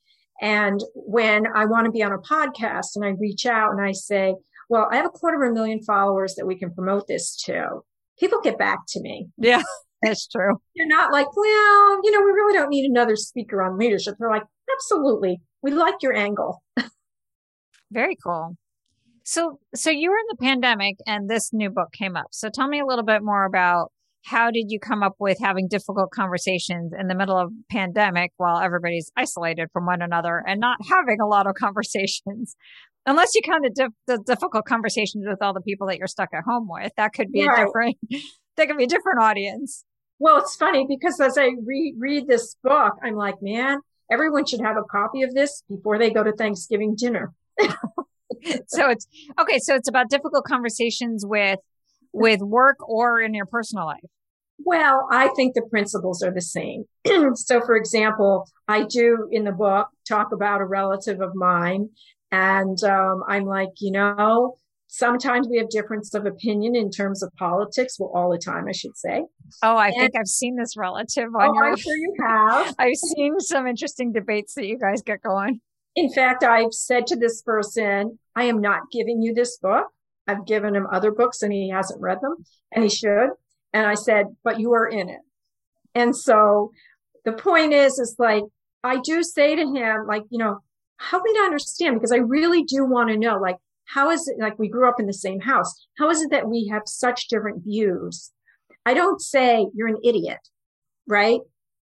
And 0.41 0.83
when 0.93 1.45
i 1.55 1.65
want 1.65 1.85
to 1.85 1.91
be 1.91 2.03
on 2.03 2.11
a 2.11 2.17
podcast 2.17 2.95
and 2.95 3.05
i 3.05 3.09
reach 3.09 3.45
out 3.45 3.71
and 3.71 3.81
i 3.81 3.93
say 3.93 4.35
well 4.69 4.87
i 4.91 4.97
have 4.97 5.05
a 5.05 5.09
quarter 5.09 5.41
of 5.41 5.49
a 5.49 5.53
million 5.53 5.81
followers 5.81 6.35
that 6.35 6.45
we 6.45 6.59
can 6.59 6.73
promote 6.73 7.07
this 7.07 7.35
to 7.45 7.81
people 8.19 8.39
get 8.41 8.57
back 8.57 8.79
to 8.89 9.01
me. 9.01 9.27
Yeah, 9.37 9.63
that's 10.01 10.27
true. 10.27 10.61
They're 10.75 10.87
not 10.87 11.11
like, 11.11 11.27
well, 11.35 11.99
you 12.03 12.11
know, 12.11 12.19
we 12.19 12.31
really 12.31 12.53
don't 12.57 12.69
need 12.69 12.89
another 12.89 13.15
speaker 13.15 13.61
on 13.61 13.77
leadership. 13.77 14.15
They're 14.19 14.29
like, 14.29 14.43
absolutely. 14.73 15.41
We 15.61 15.71
like 15.71 15.95
your 16.01 16.15
angle. 16.15 16.63
Very 17.91 18.15
cool. 18.23 18.57
So, 19.23 19.59
so 19.75 19.89
you 19.89 20.09
were 20.09 20.17
in 20.17 20.25
the 20.29 20.37
pandemic 20.37 20.97
and 21.05 21.29
this 21.29 21.51
new 21.51 21.69
book 21.69 21.91
came 21.91 22.15
up. 22.15 22.27
So 22.31 22.49
tell 22.49 22.67
me 22.67 22.79
a 22.79 22.85
little 22.85 23.03
bit 23.03 23.23
more 23.23 23.45
about 23.45 23.91
how 24.23 24.51
did 24.51 24.65
you 24.69 24.79
come 24.79 25.03
up 25.03 25.15
with 25.19 25.37
having 25.41 25.67
difficult 25.67 26.11
conversations 26.11 26.91
in 26.97 27.07
the 27.07 27.15
middle 27.15 27.37
of 27.37 27.51
pandemic 27.69 28.31
while 28.37 28.59
everybody's 28.59 29.11
isolated 29.15 29.69
from 29.71 29.85
one 29.85 30.01
another 30.01 30.43
and 30.45 30.59
not 30.59 30.77
having 30.89 31.19
a 31.21 31.27
lot 31.27 31.47
of 31.47 31.55
conversations 31.59 32.55
unless 33.07 33.33
you 33.33 33.41
count 33.41 33.63
the, 33.63 33.69
dif- 33.69 33.93
the 34.05 34.23
difficult 34.23 34.65
conversations 34.65 35.25
with 35.27 35.41
all 35.41 35.53
the 35.53 35.61
people 35.61 35.87
that 35.87 35.97
you're 35.97 36.07
stuck 36.07 36.29
at 36.33 36.43
home 36.43 36.67
with 36.69 36.91
that 36.97 37.13
could 37.13 37.31
be 37.31 37.47
right. 37.47 37.59
a 37.59 37.65
different 37.65 37.97
that 38.57 38.67
could 38.67 38.77
be 38.77 38.83
a 38.83 38.87
different 38.87 39.21
audience 39.21 39.83
well 40.19 40.37
it's 40.37 40.55
funny 40.55 40.85
because 40.87 41.19
as 41.19 41.37
i 41.37 41.49
re- 41.65 41.95
read 41.97 42.27
this 42.27 42.55
book 42.63 42.93
i'm 43.03 43.15
like 43.15 43.41
man 43.41 43.79
everyone 44.11 44.45
should 44.45 44.61
have 44.61 44.77
a 44.77 44.83
copy 44.91 45.23
of 45.23 45.33
this 45.33 45.63
before 45.67 45.97
they 45.97 46.11
go 46.11 46.23
to 46.23 46.33
thanksgiving 46.33 46.95
dinner 46.95 47.33
so 48.67 48.89
it's 48.89 49.07
okay 49.39 49.57
so 49.59 49.73
it's 49.73 49.89
about 49.89 50.09
difficult 50.09 50.43
conversations 50.45 51.25
with 51.25 51.59
with 52.13 52.41
work 52.41 52.77
or 52.87 53.19
in 53.19 53.33
your 53.33 53.45
personal 53.45 53.85
life 53.85 54.03
well, 54.59 55.07
I 55.11 55.29
think 55.35 55.53
the 55.53 55.61
principles 55.69 56.23
are 56.23 56.33
the 56.33 56.41
same. 56.41 56.85
so, 57.35 57.61
for 57.61 57.75
example, 57.75 58.49
I 58.67 58.83
do 58.83 59.29
in 59.31 59.43
the 59.43 59.51
book 59.51 59.87
talk 60.07 60.31
about 60.31 60.61
a 60.61 60.65
relative 60.65 61.21
of 61.21 61.35
mine 61.35 61.89
and 62.31 62.81
um, 62.83 63.23
I'm 63.27 63.45
like, 63.45 63.69
you 63.79 63.91
know, 63.91 64.55
sometimes 64.87 65.47
we 65.47 65.57
have 65.57 65.69
difference 65.69 66.13
of 66.13 66.25
opinion 66.25 66.75
in 66.75 66.89
terms 66.89 67.23
of 67.23 67.33
politics. 67.35 67.97
Well, 67.99 68.11
all 68.13 68.31
the 68.31 68.37
time, 68.37 68.65
I 68.67 68.71
should 68.71 68.97
say. 68.97 69.23
Oh, 69.63 69.75
I 69.75 69.87
and, 69.87 69.95
think 69.95 70.15
I've 70.17 70.27
seen 70.27 70.55
this 70.55 70.75
relative 70.77 71.33
on 71.35 71.49
oh, 71.49 71.53
your. 71.53 71.65
I'm 71.65 71.77
sure 71.77 71.95
you 71.95 72.15
have. 72.25 72.75
I've 72.79 72.95
seen 72.95 73.39
some 73.39 73.67
interesting 73.67 74.11
debates 74.11 74.55
that 74.55 74.65
you 74.65 74.77
guys 74.77 75.01
get 75.01 75.21
going. 75.21 75.61
In 75.95 76.11
fact, 76.11 76.43
I've 76.43 76.73
said 76.73 77.07
to 77.07 77.15
this 77.15 77.41
person, 77.41 78.19
I 78.35 78.43
am 78.43 78.61
not 78.61 78.81
giving 78.91 79.21
you 79.21 79.33
this 79.33 79.57
book. 79.57 79.87
I've 80.27 80.45
given 80.45 80.75
him 80.75 80.87
other 80.91 81.11
books 81.11 81.41
and 81.41 81.51
he 81.51 81.69
hasn't 81.69 82.01
read 82.01 82.19
them 82.21 82.35
and 82.71 82.83
he 82.83 82.89
should. 82.89 83.29
And 83.73 83.87
I 83.87 83.95
said, 83.95 84.27
but 84.43 84.59
you 84.59 84.73
are 84.73 84.87
in 84.87 85.09
it. 85.09 85.21
And 85.95 86.15
so 86.15 86.71
the 87.25 87.31
point 87.31 87.73
is, 87.73 87.97
is 87.97 88.15
like, 88.19 88.43
I 88.83 88.99
do 88.99 89.23
say 89.23 89.55
to 89.55 89.61
him, 89.61 90.05
like, 90.05 90.23
you 90.29 90.37
know, 90.37 90.59
help 90.97 91.23
me 91.23 91.33
to 91.33 91.39
understand 91.39 91.95
because 91.95 92.11
I 92.11 92.17
really 92.17 92.63
do 92.63 92.85
want 92.85 93.09
to 93.09 93.17
know, 93.17 93.37
like, 93.37 93.57
how 93.85 94.09
is 94.09 94.27
it 94.27 94.37
like 94.39 94.59
we 94.59 94.67
grew 94.67 94.87
up 94.87 94.99
in 94.99 95.05
the 95.05 95.13
same 95.13 95.39
house? 95.39 95.87
How 95.97 96.09
is 96.09 96.21
it 96.21 96.31
that 96.31 96.49
we 96.49 96.67
have 96.71 96.83
such 96.85 97.29
different 97.29 97.63
views? 97.63 98.31
I 98.85 98.93
don't 98.93 99.21
say 99.21 99.67
you're 99.73 99.87
an 99.87 99.99
idiot, 100.03 100.39
right? 101.07 101.39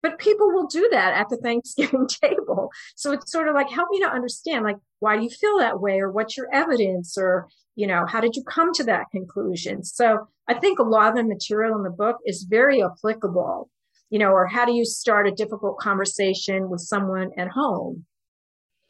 But 0.02 0.20
people 0.20 0.52
will 0.52 0.68
do 0.68 0.88
that 0.92 1.14
at 1.14 1.30
the 1.30 1.38
Thanksgiving 1.38 2.08
table. 2.24 2.70
So 2.96 3.12
it's 3.12 3.32
sort 3.32 3.48
of 3.48 3.56
like, 3.56 3.70
help 3.70 3.90
me 3.92 4.00
to 4.02 4.08
understand, 4.08 4.64
like, 4.64 4.78
why 5.00 5.18
do 5.18 5.24
you 5.24 5.30
feel 5.30 5.58
that 5.60 5.82
way? 5.82 6.00
Or 6.00 6.12
what's 6.12 6.38
your 6.38 6.48
evidence? 6.54 7.18
Or, 7.18 7.48
you 7.76 7.88
know, 7.88 8.06
how 8.08 8.22
did 8.22 8.36
you 8.36 8.44
come 8.44 8.72
to 8.74 8.84
that 8.86 9.12
conclusion? 9.12 9.84
So 9.84 10.28
I 10.48 10.54
think 10.54 10.80
a 10.80 10.84
lot 10.84 11.10
of 11.10 11.16
the 11.16 11.24
material 11.24 11.76
in 11.76 11.84
the 11.84 11.90
book 11.90 12.18
is 12.26 12.44
very 12.44 12.84
applicable, 12.84 13.70
you 14.10 14.20
know, 14.20 14.32
or 14.32 14.48
how 14.48 14.66
do 14.66 14.74
you 14.74 14.86
start 14.86 15.28
a 15.28 15.32
difficult 15.32 15.80
conversation 15.80 16.70
with 16.70 16.82
someone 16.82 17.32
at 17.38 17.50
home? 17.50 18.06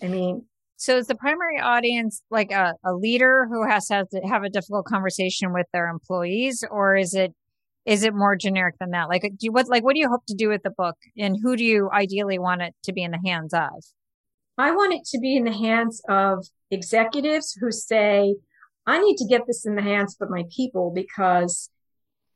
I 0.02 0.08
mean, 0.08 0.46
so 0.80 0.98
is 0.98 1.08
the 1.08 1.16
primary 1.16 1.60
audience 1.60 2.22
like 2.32 2.52
a, 2.52 2.74
a 2.86 2.94
leader 2.94 3.48
who 3.50 3.68
has 3.68 3.88
to, 3.88 3.96
have 3.96 4.10
to 4.10 4.22
have 4.22 4.44
a 4.44 4.50
difficult 4.50 4.86
conversation 4.86 5.52
with 5.52 5.68
their 5.74 5.90
employees, 5.90 6.64
or 6.72 6.96
is 6.96 7.14
it 7.14 7.34
is 7.86 8.04
it 8.04 8.14
more 8.14 8.36
generic 8.36 8.76
than 8.80 8.92
that? 8.92 9.10
Like, 9.10 9.24
do 9.24 9.38
you, 9.42 9.52
what 9.52 9.68
like 9.68 9.84
what 9.84 9.94
do 9.94 10.00
you 10.00 10.10
hope 10.10 10.26
to 10.28 10.36
do 10.36 10.48
with 10.48 10.64
the 10.64 10.70
book, 10.70 10.96
and 11.18 11.38
who 11.42 11.58
do 11.58 11.66
you 11.66 11.90
ideally 11.92 12.40
want 12.40 12.62
it 12.62 12.76
to 12.84 12.94
be 12.94 13.04
in 13.04 13.12
the 13.12 13.20
hands 13.26 13.54
of? 13.54 13.84
I 14.58 14.72
want 14.72 14.94
it 14.94 15.04
to 15.12 15.20
be 15.20 15.36
in 15.36 15.44
the 15.44 15.54
hands 15.54 16.02
of 16.08 16.46
executives 16.72 17.58
who 17.60 17.72
say, 17.72 18.36
"I 18.86 19.00
need 19.00 19.18
to 19.18 19.28
get 19.28 19.48
this 19.48 19.66
in 19.66 19.76
the 19.76 19.82
hands 19.82 20.16
of 20.22 20.30
my 20.30 20.46
people 20.56 20.92
because." 20.94 21.70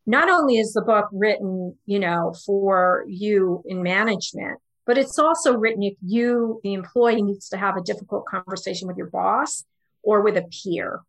Not 0.06 0.30
only 0.30 0.58
is 0.58 0.73
the 0.73 0.82
book 0.82 1.08
written, 1.13 1.78
you 1.86 1.97
know, 1.97 2.34
for 2.45 3.06
you 3.08 3.63
in 3.65 3.82
management, 3.82 4.60
but 4.86 4.98
it's 4.98 5.17
also 5.17 5.56
written 5.56 5.84
if 5.84 5.96
you, 6.02 6.60
the 6.63 6.74
employee, 6.74 7.22
needs 7.22 7.50
to 7.50 7.58
have 7.58 7.78
a 7.78 7.82
difficult 7.82 8.26
conversation 8.26 8.88
with 8.88 8.98
your 8.98 9.10
boss 9.10 9.63
or 10.02 10.22
with 10.22 10.38
a 10.38 10.43
peer. 10.43 11.02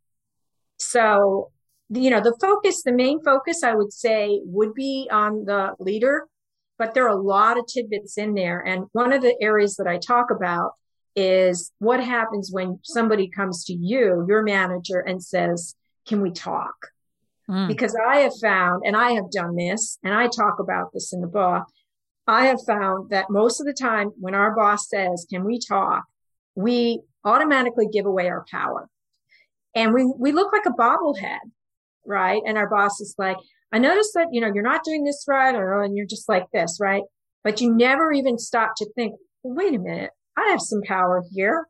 So, 0.79 1.51
you 1.91 2.11
know, 2.11 2.21
the 2.21 2.37
focus, 2.41 2.83
the 2.83 2.93
main 2.93 3.23
focus, 3.23 3.63
I 3.63 3.75
would 3.75 3.93
say, 3.93 4.41
would 4.45 4.75
be 4.75 5.09
on 5.11 5.45
the 5.45 5.75
leader, 5.79 6.27
but 6.79 6.95
there 6.95 7.05
are 7.05 7.17
a 7.17 7.21
lot 7.21 7.59
of 7.59 7.67
tidbits 7.67 8.17
in 8.19 8.35
there. 8.35 8.61
And 8.61 8.85
one 8.93 9.13
of 9.13 9.23
the 9.23 9.37
areas 9.41 9.77
that 9.77 9.87
I 9.87 9.99
talk 9.99 10.31
about 10.31 10.73
is 11.17 11.73
what 11.79 12.03
happens 12.03 12.51
when 12.53 12.81
somebody 12.83 13.29
comes 13.29 13.65
to 13.65 13.73
you, 13.73 14.25
your 14.29 14.43
manager, 14.43 15.01
and 15.01 15.23
says, 15.23 15.75
Can 16.07 16.21
we 16.21 16.31
talk? 16.31 16.75
Mm. 17.49 17.69
Because 17.69 17.97
I 18.09 18.19
have 18.19 18.33
found, 18.41 18.83
and 18.87 18.97
I 18.97 19.13
have 19.13 19.31
done 19.31 19.55
this, 19.55 19.99
and 20.03 20.15
I 20.15 20.29
talk 20.29 20.59
about 20.59 20.93
this 20.93 21.13
in 21.13 21.21
the 21.21 21.27
book, 21.27 21.65
I 22.27 22.47
have 22.47 22.61
found 22.67 23.11
that 23.11 23.31
most 23.31 23.61
of 23.61 23.67
the 23.67 23.75
time 23.75 24.13
when 24.19 24.35
our 24.35 24.55
boss 24.55 24.89
says, 24.89 25.27
Can 25.31 25.45
we 25.45 25.59
talk? 25.59 26.05
we 26.55 27.01
automatically 27.25 27.87
give 27.91 28.07
away 28.07 28.29
our 28.29 28.45
power. 28.51 28.89
And 29.75 29.93
we, 29.93 30.05
we 30.05 30.33
look 30.33 30.53
like 30.53 30.67
a 30.67 30.71
bobblehead, 30.71 31.41
right? 32.07 32.43
And 32.47 32.57
our 32.57 32.69
boss 32.69 33.01
is 33.01 33.15
like, 33.19 33.37
I 33.73 33.79
noticed 33.79 34.13
that, 34.15 34.29
you 34.31 34.41
know, 34.41 34.51
you're 34.53 34.63
not 34.63 34.85
doing 34.85 35.05
this 35.05 35.25
right, 35.27 35.55
or, 35.55 35.81
oh, 35.81 35.85
and 35.85 35.97
you're 35.97 36.07
just 36.07 36.29
like 36.29 36.47
this, 36.53 36.79
right? 36.81 37.03
But 37.43 37.61
you 37.61 37.75
never 37.75 38.13
even 38.13 38.39
stop 38.39 38.73
to 38.77 38.89
think, 38.95 39.17
wait 39.43 39.75
a 39.75 39.79
minute, 39.79 40.11
I 40.37 40.51
have 40.51 40.61
some 40.61 40.83
power 40.83 41.25
here. 41.33 41.67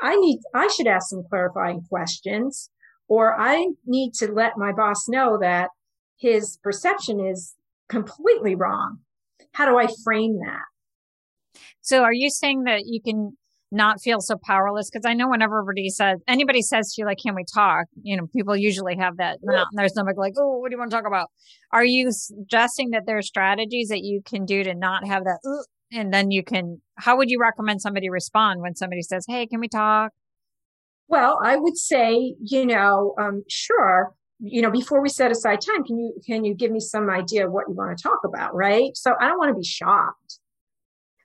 I 0.00 0.16
need, 0.16 0.40
I 0.54 0.68
should 0.68 0.86
ask 0.86 1.08
some 1.08 1.24
clarifying 1.28 1.82
questions, 1.88 2.70
or 3.08 3.38
I 3.38 3.68
need 3.84 4.14
to 4.14 4.30
let 4.30 4.56
my 4.56 4.72
boss 4.72 5.08
know 5.08 5.38
that 5.38 5.70
his 6.18 6.58
perception 6.62 7.20
is 7.20 7.54
completely 7.88 8.54
wrong 8.54 9.00
how 9.54 9.66
do 9.66 9.78
I 9.78 9.86
frame 10.04 10.38
that? 10.40 11.60
So 11.80 12.02
are 12.02 12.12
you 12.12 12.28
saying 12.28 12.64
that 12.64 12.82
you 12.86 13.00
can 13.00 13.36
not 13.70 14.00
feel 14.00 14.20
so 14.20 14.36
powerless? 14.42 14.90
Because 14.90 15.06
I 15.06 15.14
know 15.14 15.28
whenever 15.28 15.60
everybody 15.60 15.88
says 15.90 16.20
anybody 16.26 16.60
says 16.62 16.92
to 16.92 17.02
you 17.02 17.06
like, 17.06 17.18
"Can 17.18 17.34
we 17.34 17.44
talk?" 17.54 17.86
You 18.02 18.16
know, 18.16 18.26
people 18.34 18.56
usually 18.56 18.96
have 18.96 19.16
that 19.18 19.38
yeah. 19.48 19.64
their 19.72 19.88
stomach 19.88 20.16
like, 20.16 20.34
"Oh, 20.38 20.58
what 20.58 20.70
do 20.70 20.74
you 20.74 20.78
want 20.78 20.90
to 20.90 20.96
talk 20.96 21.06
about?" 21.06 21.28
Are 21.72 21.84
you 21.84 22.10
suggesting 22.10 22.90
that 22.90 23.04
there 23.06 23.18
are 23.18 23.22
strategies 23.22 23.88
that 23.88 24.02
you 24.02 24.22
can 24.24 24.44
do 24.44 24.64
to 24.64 24.74
not 24.74 25.06
have 25.06 25.24
that? 25.24 25.38
And 25.92 26.12
then 26.12 26.30
you 26.30 26.42
can. 26.42 26.80
How 26.96 27.16
would 27.16 27.30
you 27.30 27.38
recommend 27.40 27.80
somebody 27.80 28.10
respond 28.10 28.60
when 28.60 28.74
somebody 28.74 29.02
says, 29.02 29.24
"Hey, 29.28 29.46
can 29.46 29.60
we 29.60 29.68
talk?" 29.68 30.12
Well, 31.06 31.38
I 31.44 31.56
would 31.56 31.76
say, 31.76 32.34
you 32.40 32.66
know, 32.66 33.14
um, 33.18 33.44
sure, 33.48 34.14
you 34.46 34.60
know, 34.60 34.70
before 34.70 35.00
we 35.00 35.08
set 35.08 35.30
aside 35.30 35.60
time, 35.60 35.84
can 35.84 35.98
you 35.98 36.14
can 36.26 36.44
you 36.44 36.54
give 36.54 36.70
me 36.70 36.80
some 36.80 37.08
idea 37.08 37.46
of 37.46 37.52
what 37.52 37.66
you 37.68 37.74
want 37.74 37.96
to 37.96 38.02
talk 38.02 38.20
about, 38.24 38.54
right? 38.54 38.94
So 38.94 39.14
I 39.18 39.26
don't 39.26 39.38
want 39.38 39.50
to 39.50 39.58
be 39.58 39.64
shocked. 39.64 40.38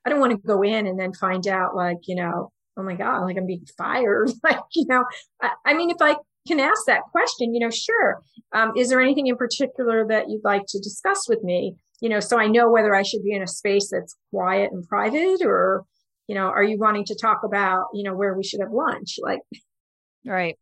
I 0.05 0.09
don't 0.09 0.19
want 0.19 0.31
to 0.31 0.47
go 0.47 0.63
in 0.63 0.87
and 0.87 0.97
then 0.97 1.13
find 1.13 1.45
out 1.47 1.75
like, 1.75 1.97
you 2.07 2.15
know, 2.15 2.51
oh 2.77 2.83
my 2.83 2.95
God, 2.95 3.25
like 3.25 3.37
I'm 3.37 3.45
being 3.45 3.65
fired. 3.77 4.31
like, 4.43 4.59
you 4.73 4.85
know, 4.87 5.03
I, 5.41 5.51
I, 5.65 5.73
mean, 5.73 5.89
if 5.89 5.97
I 6.01 6.15
can 6.47 6.59
ask 6.59 6.85
that 6.87 7.03
question, 7.11 7.53
you 7.53 7.59
know, 7.59 7.69
sure. 7.69 8.21
Um, 8.53 8.71
is 8.77 8.89
there 8.89 9.01
anything 9.01 9.27
in 9.27 9.35
particular 9.35 10.07
that 10.07 10.29
you'd 10.29 10.43
like 10.43 10.63
to 10.69 10.79
discuss 10.79 11.27
with 11.27 11.43
me? 11.43 11.75
You 12.01 12.07
know, 12.07 12.21
so 12.21 12.39
I 12.39 12.47
know 12.47 12.69
whether 12.69 12.95
I 12.95 13.03
should 13.03 13.23
be 13.23 13.33
in 13.33 13.43
a 13.43 13.47
space 13.47 13.89
that's 13.91 14.15
quiet 14.31 14.71
and 14.71 14.87
private 14.87 15.41
or, 15.43 15.83
you 16.27 16.35
know, 16.35 16.47
are 16.47 16.63
you 16.63 16.77
wanting 16.77 17.05
to 17.05 17.15
talk 17.15 17.41
about, 17.43 17.87
you 17.93 18.03
know, 18.03 18.15
where 18.15 18.33
we 18.33 18.43
should 18.43 18.61
have 18.61 18.71
lunch? 18.71 19.19
Like, 19.21 19.41
right. 20.25 20.57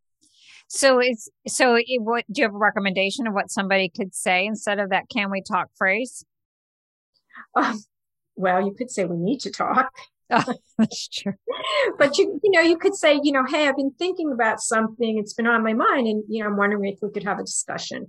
So 0.68 0.98
it's 0.98 1.28
so 1.46 1.76
it, 1.76 2.02
what 2.02 2.24
do 2.30 2.42
you 2.42 2.46
have 2.46 2.54
a 2.54 2.58
recommendation 2.58 3.26
of 3.26 3.32
what 3.32 3.50
somebody 3.50 3.88
could 3.88 4.14
say 4.14 4.44
instead 4.44 4.78
of 4.78 4.90
that 4.90 5.08
"Can 5.08 5.30
we 5.30 5.42
talk?" 5.42 5.68
phrase? 5.76 6.24
Um, 7.54 7.82
well, 8.36 8.64
you 8.64 8.74
could 8.74 8.90
say 8.90 9.04
we 9.04 9.16
need 9.16 9.40
to 9.40 9.50
talk. 9.50 9.90
Oh, 10.30 10.44
that's 10.76 11.08
true. 11.08 11.32
but 11.98 12.18
you 12.18 12.38
you 12.44 12.50
know 12.50 12.60
you 12.60 12.76
could 12.76 12.94
say 12.94 13.18
you 13.22 13.32
know 13.32 13.46
hey 13.48 13.66
I've 13.66 13.76
been 13.76 13.94
thinking 13.98 14.30
about 14.30 14.60
something 14.60 15.16
it's 15.16 15.32
been 15.32 15.46
on 15.46 15.62
my 15.62 15.72
mind 15.72 16.06
and 16.06 16.22
you 16.28 16.42
know 16.42 16.50
I'm 16.50 16.58
wondering 16.58 16.84
if 16.84 16.98
we 17.00 17.10
could 17.10 17.24
have 17.24 17.38
a 17.38 17.44
discussion. 17.44 18.08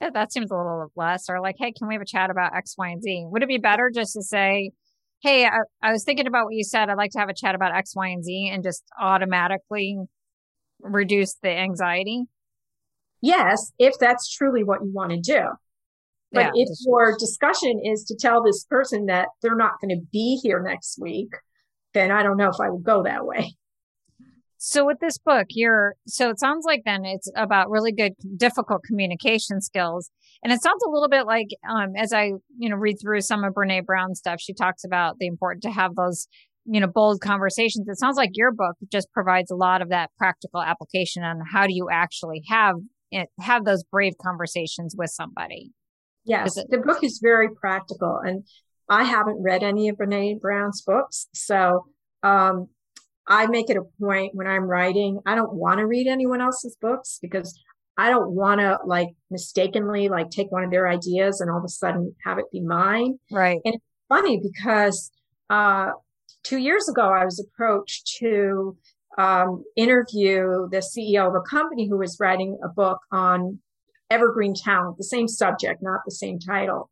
Yeah, 0.00 0.10
that 0.10 0.32
seems 0.32 0.50
a 0.50 0.56
little 0.56 0.90
less. 0.96 1.30
Or 1.30 1.40
like, 1.40 1.54
hey, 1.56 1.70
can 1.70 1.86
we 1.86 1.94
have 1.94 2.02
a 2.02 2.04
chat 2.04 2.30
about 2.30 2.52
X, 2.52 2.74
Y, 2.76 2.88
and 2.88 3.00
Z? 3.00 3.26
Would 3.28 3.44
it 3.44 3.48
be 3.48 3.58
better 3.58 3.92
just 3.94 4.14
to 4.14 4.22
say, 4.22 4.72
hey, 5.22 5.46
I, 5.46 5.60
I 5.80 5.92
was 5.92 6.02
thinking 6.02 6.26
about 6.26 6.46
what 6.46 6.54
you 6.54 6.64
said. 6.64 6.88
I'd 6.88 6.96
like 6.96 7.12
to 7.12 7.20
have 7.20 7.28
a 7.28 7.34
chat 7.34 7.54
about 7.54 7.72
X, 7.72 7.94
Y, 7.94 8.08
and 8.08 8.24
Z, 8.24 8.50
and 8.52 8.64
just 8.64 8.82
automatically 9.00 9.98
reduce 10.82 11.34
the 11.42 11.50
anxiety? 11.50 12.24
Yes, 13.20 13.72
if 13.78 13.94
that's 13.98 14.30
truly 14.30 14.64
what 14.64 14.80
you 14.82 14.92
want 14.92 15.12
to 15.12 15.20
do. 15.20 15.42
But 16.32 16.52
yeah, 16.56 16.62
if 16.62 16.68
your 16.86 17.16
discussion 17.18 17.80
is 17.84 18.04
to 18.04 18.16
tell 18.16 18.42
this 18.42 18.64
person 18.64 19.06
that 19.06 19.28
they're 19.42 19.54
not 19.54 19.80
going 19.80 19.96
to 19.96 20.06
be 20.12 20.40
here 20.42 20.62
next 20.62 20.98
week, 21.00 21.34
then 21.94 22.10
I 22.10 22.22
don't 22.22 22.38
know 22.38 22.48
if 22.48 22.60
I 22.60 22.70
would 22.70 22.82
go 22.82 23.02
that 23.02 23.26
way. 23.26 23.54
So 24.64 24.86
with 24.86 25.00
this 25.00 25.18
book, 25.18 25.48
you're 25.50 25.96
so 26.06 26.30
it 26.30 26.38
sounds 26.38 26.64
like 26.64 26.82
then 26.84 27.04
it's 27.04 27.28
about 27.34 27.68
really 27.68 27.90
good 27.90 28.12
difficult 28.36 28.84
communication 28.84 29.60
skills. 29.60 30.08
And 30.44 30.52
it 30.52 30.62
sounds 30.62 30.84
a 30.86 30.88
little 30.88 31.08
bit 31.08 31.26
like 31.26 31.48
um, 31.68 31.96
as 31.96 32.12
I, 32.12 32.32
you 32.58 32.68
know, 32.68 32.76
read 32.76 32.98
through 33.02 33.22
some 33.22 33.42
of 33.42 33.54
Brene 33.54 33.84
Brown's 33.84 34.20
stuff, 34.20 34.40
she 34.40 34.54
talks 34.54 34.84
about 34.84 35.18
the 35.18 35.26
importance 35.26 35.64
to 35.64 35.72
have 35.72 35.96
those 35.96 36.28
you 36.64 36.80
know, 36.80 36.86
bold 36.86 37.20
conversations. 37.20 37.88
It 37.88 37.98
sounds 37.98 38.16
like 38.16 38.30
your 38.34 38.52
book 38.52 38.76
just 38.90 39.10
provides 39.12 39.50
a 39.50 39.56
lot 39.56 39.82
of 39.82 39.88
that 39.90 40.10
practical 40.18 40.62
application 40.62 41.22
on 41.22 41.40
how 41.52 41.66
do 41.66 41.74
you 41.74 41.88
actually 41.90 42.42
have 42.48 42.76
it, 43.10 43.28
have 43.40 43.64
those 43.64 43.82
brave 43.84 44.14
conversations 44.22 44.94
with 44.96 45.10
somebody. 45.10 45.72
Yes, 46.24 46.56
it- 46.56 46.68
the 46.70 46.78
book 46.78 47.02
is 47.02 47.18
very 47.22 47.48
practical, 47.54 48.18
and 48.24 48.44
I 48.88 49.04
haven't 49.04 49.42
read 49.42 49.62
any 49.62 49.88
of 49.88 49.96
Brene 49.96 50.40
Brown's 50.40 50.82
books, 50.82 51.26
so 51.34 51.86
um, 52.22 52.68
I 53.26 53.46
make 53.46 53.70
it 53.70 53.76
a 53.76 53.82
point 54.00 54.34
when 54.34 54.46
I'm 54.46 54.64
writing. 54.64 55.20
I 55.26 55.34
don't 55.34 55.52
want 55.52 55.78
to 55.78 55.86
read 55.86 56.06
anyone 56.06 56.40
else's 56.40 56.76
books 56.80 57.18
because 57.20 57.58
I 57.96 58.08
don't 58.10 58.30
want 58.30 58.60
to 58.60 58.78
like 58.86 59.08
mistakenly 59.30 60.08
like 60.08 60.30
take 60.30 60.50
one 60.50 60.64
of 60.64 60.70
their 60.70 60.88
ideas 60.88 61.40
and 61.40 61.50
all 61.50 61.58
of 61.58 61.64
a 61.64 61.68
sudden 61.68 62.14
have 62.24 62.38
it 62.38 62.46
be 62.50 62.60
mine. 62.60 63.18
Right. 63.30 63.60
And 63.64 63.74
it's 63.74 63.84
funny 64.08 64.40
because 64.40 65.10
uh, 65.50 65.90
two 66.42 66.58
years 66.58 66.88
ago, 66.88 67.02
I 67.02 67.24
was 67.24 67.38
approached 67.40 68.16
to 68.18 68.76
um, 69.18 69.64
interview 69.76 70.68
the 70.70 70.78
CEO 70.78 71.28
of 71.28 71.34
a 71.34 71.40
company 71.40 71.88
who 71.88 71.98
was 71.98 72.18
writing 72.18 72.58
a 72.64 72.68
book 72.68 72.98
on 73.10 73.58
evergreen 74.10 74.54
talent, 74.54 74.96
the 74.98 75.04
same 75.04 75.28
subject, 75.28 75.82
not 75.82 76.00
the 76.04 76.12
same 76.12 76.38
title. 76.38 76.90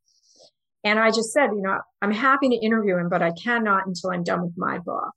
And 0.84 0.98
I 0.98 1.10
just 1.10 1.32
said, 1.32 1.48
you 1.48 1.60
know, 1.60 1.78
I'm 2.00 2.12
happy 2.12 2.48
to 2.48 2.54
interview 2.54 2.96
him, 2.96 3.08
but 3.08 3.22
I 3.22 3.32
cannot 3.32 3.86
until 3.86 4.10
I'm 4.10 4.24
done 4.24 4.42
with 4.42 4.54
my 4.56 4.78
book. 4.78 5.10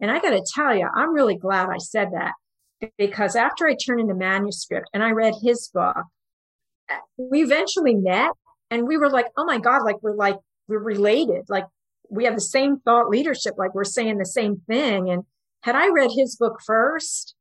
And 0.00 0.10
I 0.10 0.20
got 0.20 0.30
to 0.30 0.44
tell 0.54 0.74
you, 0.74 0.88
I'm 0.94 1.14
really 1.14 1.36
glad 1.36 1.68
I 1.68 1.78
said 1.78 2.08
that 2.12 2.32
because 2.98 3.36
after 3.36 3.66
I 3.66 3.74
turned 3.74 4.00
in 4.00 4.06
the 4.06 4.14
manuscript 4.14 4.88
and 4.92 5.02
I 5.02 5.10
read 5.10 5.34
his 5.42 5.70
book, 5.72 5.96
we 7.18 7.42
eventually 7.42 7.94
met 7.94 8.30
and 8.70 8.86
we 8.86 8.96
were 8.96 9.10
like, 9.10 9.26
oh 9.36 9.44
my 9.44 9.58
God, 9.58 9.82
like 9.84 10.02
we're 10.02 10.14
like, 10.14 10.38
we're 10.68 10.78
related. 10.78 11.44
Like 11.48 11.64
we 12.10 12.24
have 12.24 12.34
the 12.34 12.40
same 12.40 12.78
thought 12.80 13.08
leadership, 13.08 13.54
like 13.56 13.74
we're 13.74 13.84
saying 13.84 14.18
the 14.18 14.26
same 14.26 14.62
thing. 14.66 15.10
And 15.10 15.24
had 15.62 15.74
I 15.74 15.88
read 15.88 16.10
his 16.14 16.36
book 16.36 16.58
first, 16.64 17.34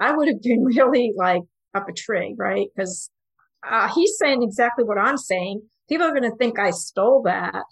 I 0.00 0.12
would 0.14 0.28
have 0.28 0.42
been 0.42 0.64
really 0.76 1.12
like 1.16 1.42
up 1.74 1.88
a 1.88 1.92
tree, 1.92 2.34
right? 2.36 2.68
Because 2.74 3.10
uh, 3.68 3.88
he's 3.94 4.16
saying 4.18 4.42
exactly 4.42 4.84
what 4.84 4.98
I'm 4.98 5.16
saying. 5.18 5.62
People 5.88 6.06
are 6.06 6.14
going 6.14 6.30
to 6.30 6.36
think 6.36 6.58
I 6.58 6.70
stole 6.70 7.22
that. 7.22 7.64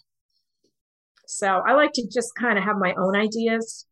So 1.26 1.46
I 1.46 1.72
like 1.72 1.92
to 1.94 2.06
just 2.08 2.30
kind 2.38 2.56
of 2.56 2.64
have 2.64 2.76
my 2.78 2.94
own 2.94 3.16
ideas. 3.16 3.86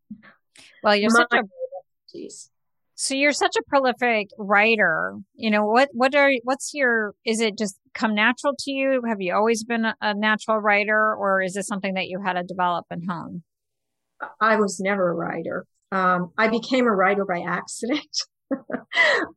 Well, 0.83 0.97
you're 0.97 1.11
my- 1.13 1.27
such 1.31 1.45
a 1.45 2.54
so 2.95 3.15
you're 3.15 3.33
such 3.33 3.57
a 3.57 3.63
prolific 3.69 4.29
writer. 4.39 5.19
You 5.35 5.51
know, 5.51 5.67
what, 5.67 5.89
what 5.93 6.15
are, 6.15 6.31
what's 6.45 6.73
your, 6.75 7.15
is 7.25 7.41
it 7.41 7.59
just 7.59 7.77
come 7.95 8.15
natural 8.15 8.55
to 8.61 8.71
you? 8.71 9.03
Have 9.07 9.21
you 9.21 9.35
always 9.35 9.65
been 9.65 9.87
a, 10.01 10.15
natural 10.15 10.59
writer 10.59 11.15
or 11.15 11.43
is 11.43 11.55
this 11.55 11.67
something 11.67 11.95
that 11.95 12.07
you 12.07 12.21
had 12.25 12.35
to 12.35 12.43
develop 12.43 12.87
and 12.91 13.03
hone? 13.09 13.43
I 14.41 14.57
was 14.57 14.81
never 14.81 15.11
a 15.11 15.15
writer. 15.15 15.67
Um, 15.93 16.33
I 16.39 16.49
became 16.49 16.87
a 16.87 16.95
writer 16.95 17.25
by 17.25 17.41
accident. 17.41 18.17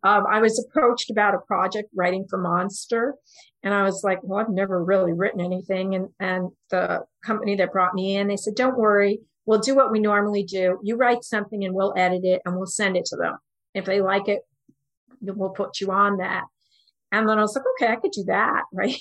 um, 0.04 0.26
I 0.30 0.40
was 0.40 0.64
approached 0.64 1.10
about 1.10 1.36
a 1.36 1.40
project 1.40 1.90
writing 1.96 2.26
for 2.30 2.38
Monster, 2.38 3.16
and 3.64 3.74
I 3.74 3.84
was 3.84 4.02
like, 4.04 4.20
"Well, 4.24 4.40
I've 4.40 4.50
never 4.50 4.84
really 4.84 5.14
written 5.14 5.42
anything." 5.42 5.96
And 5.96 6.10
and 6.20 6.50
the 6.70 7.06
company 7.24 7.56
that 7.56 7.72
brought 7.72 7.94
me 7.94 8.16
in, 8.18 8.28
they 8.28 8.38
said, 8.38 8.56
"Don't 8.56 8.78
worry, 8.78 9.20
we'll 9.46 9.60
do 9.60 9.76
what 9.76 9.92
we 9.92 10.00
normally 10.00 10.44
do. 10.44 10.80
You 10.84 10.96
write 10.96 11.24
something, 11.24 11.64
and 11.64 11.74
we'll 11.74 11.94
edit 11.96 12.22
it, 12.24 12.42
and 12.46 12.56
we'll 12.56 12.66
send 12.66 12.98
it 12.98 13.06
to 13.06 13.16
them." 13.16 13.38
If 13.74 13.86
they 13.86 14.02
like 14.02 14.28
it, 14.28 14.42
we'll 15.22 15.50
put 15.50 15.80
you 15.80 15.92
on 15.92 16.18
that. 16.18 16.44
And 17.12 17.28
then 17.28 17.38
I 17.38 17.42
was 17.42 17.56
like, 17.56 17.66
okay, 17.76 17.92
I 17.92 17.98
could 17.98 18.12
do 18.12 18.24
that, 18.28 18.64
right? 18.74 19.00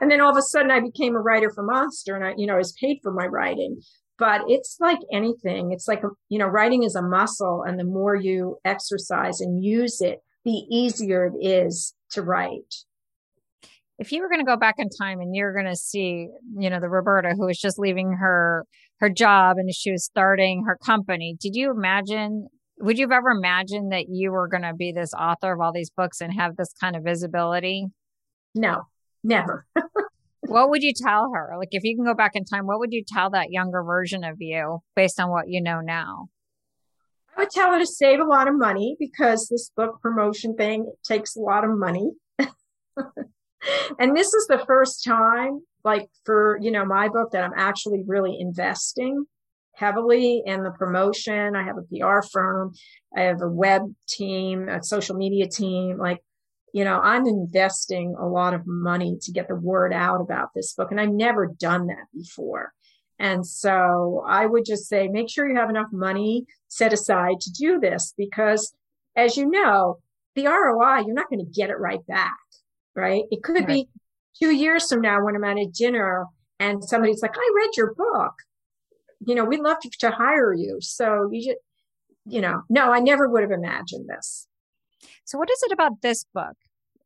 and 0.00 0.10
then 0.10 0.20
all 0.20 0.30
of 0.30 0.36
a 0.36 0.42
sudden 0.42 0.70
I 0.70 0.80
became 0.80 1.14
a 1.14 1.20
writer 1.20 1.50
for 1.50 1.62
Monster 1.62 2.16
and 2.16 2.24
I, 2.24 2.34
you 2.36 2.46
know, 2.46 2.54
I 2.54 2.58
was 2.58 2.74
paid 2.80 2.98
for 3.02 3.12
my 3.12 3.26
writing. 3.26 3.80
But 4.18 4.42
it's 4.48 4.76
like 4.80 4.98
anything. 5.10 5.72
It's 5.72 5.88
like, 5.88 6.02
you 6.28 6.38
know, 6.38 6.46
writing 6.46 6.82
is 6.82 6.94
a 6.94 7.00
muscle. 7.00 7.64
And 7.66 7.78
the 7.78 7.84
more 7.84 8.14
you 8.14 8.58
exercise 8.66 9.40
and 9.40 9.64
use 9.64 10.02
it, 10.02 10.18
the 10.44 10.62
easier 10.70 11.26
it 11.26 11.42
is 11.42 11.94
to 12.10 12.22
write. 12.22 12.74
if 13.98 14.12
you 14.12 14.20
were 14.20 14.28
going 14.28 14.40
to 14.40 14.50
go 14.50 14.56
back 14.58 14.74
in 14.78 14.88
time 14.90 15.20
and 15.20 15.34
you're 15.34 15.54
going 15.54 15.66
to 15.66 15.76
see, 15.76 16.28
you 16.58 16.68
know, 16.68 16.80
the 16.80 16.88
Roberta 16.88 17.34
who 17.36 17.46
was 17.46 17.58
just 17.58 17.78
leaving 17.78 18.12
her 18.12 18.66
her 18.98 19.08
job 19.08 19.56
and 19.56 19.74
she 19.74 19.90
was 19.90 20.04
starting 20.04 20.64
her 20.66 20.76
company, 20.84 21.36
did 21.40 21.54
you 21.54 21.70
imagine 21.70 22.48
would 22.80 22.98
you 22.98 23.04
have 23.04 23.12
ever 23.12 23.30
imagined 23.30 23.92
that 23.92 24.06
you 24.08 24.32
were 24.32 24.48
going 24.48 24.62
to 24.62 24.74
be 24.74 24.92
this 24.92 25.12
author 25.14 25.52
of 25.52 25.60
all 25.60 25.72
these 25.72 25.90
books 25.90 26.20
and 26.20 26.32
have 26.34 26.56
this 26.56 26.72
kind 26.80 26.96
of 26.96 27.04
visibility? 27.04 27.86
No, 28.54 28.86
never. 29.22 29.66
what 30.40 30.70
would 30.70 30.82
you 30.82 30.92
tell 30.94 31.32
her? 31.34 31.54
Like 31.58 31.68
if 31.72 31.84
you 31.84 31.96
can 31.96 32.04
go 32.04 32.14
back 32.14 32.32
in 32.34 32.44
time, 32.44 32.66
what 32.66 32.78
would 32.78 32.92
you 32.92 33.04
tell 33.06 33.30
that 33.30 33.52
younger 33.52 33.82
version 33.82 34.24
of 34.24 34.36
you 34.40 34.82
based 34.96 35.20
on 35.20 35.30
what 35.30 35.48
you 35.48 35.60
know 35.60 35.80
now? 35.80 36.28
I 37.36 37.42
would 37.42 37.50
tell 37.50 37.72
her 37.72 37.78
to 37.78 37.86
save 37.86 38.20
a 38.20 38.24
lot 38.24 38.48
of 38.48 38.54
money 38.54 38.96
because 38.98 39.48
this 39.48 39.70
book 39.76 40.00
promotion 40.02 40.56
thing 40.56 40.92
takes 41.04 41.36
a 41.36 41.40
lot 41.40 41.64
of 41.64 41.70
money. 41.70 42.10
and 43.98 44.16
this 44.16 44.34
is 44.34 44.46
the 44.46 44.62
first 44.66 45.04
time 45.04 45.60
like 45.84 46.08
for 46.24 46.58
you 46.60 46.70
know 46.70 46.84
my 46.84 47.08
book 47.08 47.30
that 47.32 47.44
i'm 47.44 47.52
actually 47.56 48.02
really 48.06 48.36
investing 48.38 49.24
heavily 49.74 50.42
in 50.44 50.62
the 50.62 50.70
promotion 50.70 51.54
i 51.56 51.62
have 51.62 51.76
a 51.76 51.82
pr 51.82 52.26
firm 52.32 52.72
i 53.16 53.22
have 53.22 53.40
a 53.40 53.48
web 53.48 53.82
team 54.08 54.68
a 54.68 54.82
social 54.82 55.16
media 55.16 55.46
team 55.46 55.98
like 55.98 56.18
you 56.74 56.84
know 56.84 57.00
i'm 57.00 57.26
investing 57.26 58.14
a 58.18 58.26
lot 58.26 58.54
of 58.54 58.62
money 58.66 59.16
to 59.20 59.32
get 59.32 59.48
the 59.48 59.54
word 59.54 59.92
out 59.92 60.20
about 60.20 60.48
this 60.54 60.74
book 60.74 60.90
and 60.90 61.00
i've 61.00 61.10
never 61.10 61.46
done 61.58 61.86
that 61.86 62.06
before 62.14 62.72
and 63.18 63.46
so 63.46 64.24
i 64.28 64.44
would 64.44 64.64
just 64.64 64.88
say 64.88 65.08
make 65.08 65.30
sure 65.30 65.48
you 65.48 65.56
have 65.56 65.70
enough 65.70 65.88
money 65.92 66.44
set 66.68 66.92
aside 66.92 67.40
to 67.40 67.50
do 67.50 67.80
this 67.80 68.14
because 68.16 68.74
as 69.16 69.36
you 69.36 69.48
know 69.48 69.98
the 70.36 70.46
roi 70.46 70.98
you're 71.00 71.14
not 71.14 71.28
going 71.28 71.44
to 71.44 71.52
get 71.52 71.70
it 71.70 71.78
right 71.78 72.06
back 72.06 72.36
right? 72.94 73.24
It 73.30 73.42
could 73.42 73.56
right. 73.56 73.66
be 73.66 73.88
two 74.40 74.54
years 74.54 74.88
from 74.88 75.00
now 75.00 75.24
when 75.24 75.36
I'm 75.36 75.44
at 75.44 75.58
a 75.58 75.66
dinner 75.66 76.26
and 76.58 76.82
somebody's 76.82 77.22
like, 77.22 77.34
I 77.36 77.52
read 77.56 77.70
your 77.76 77.94
book. 77.94 78.32
You 79.26 79.34
know, 79.34 79.44
we'd 79.44 79.60
love 79.60 79.78
to, 79.82 79.90
to 80.00 80.10
hire 80.10 80.52
you. 80.52 80.78
So 80.80 81.28
you 81.30 81.44
just, 81.44 81.58
you 82.26 82.40
know, 82.40 82.62
no, 82.68 82.92
I 82.92 83.00
never 83.00 83.28
would 83.28 83.42
have 83.42 83.50
imagined 83.50 84.08
this. 84.08 84.46
So 85.24 85.38
what 85.38 85.50
is 85.50 85.62
it 85.66 85.72
about 85.72 86.02
this 86.02 86.24
book 86.34 86.56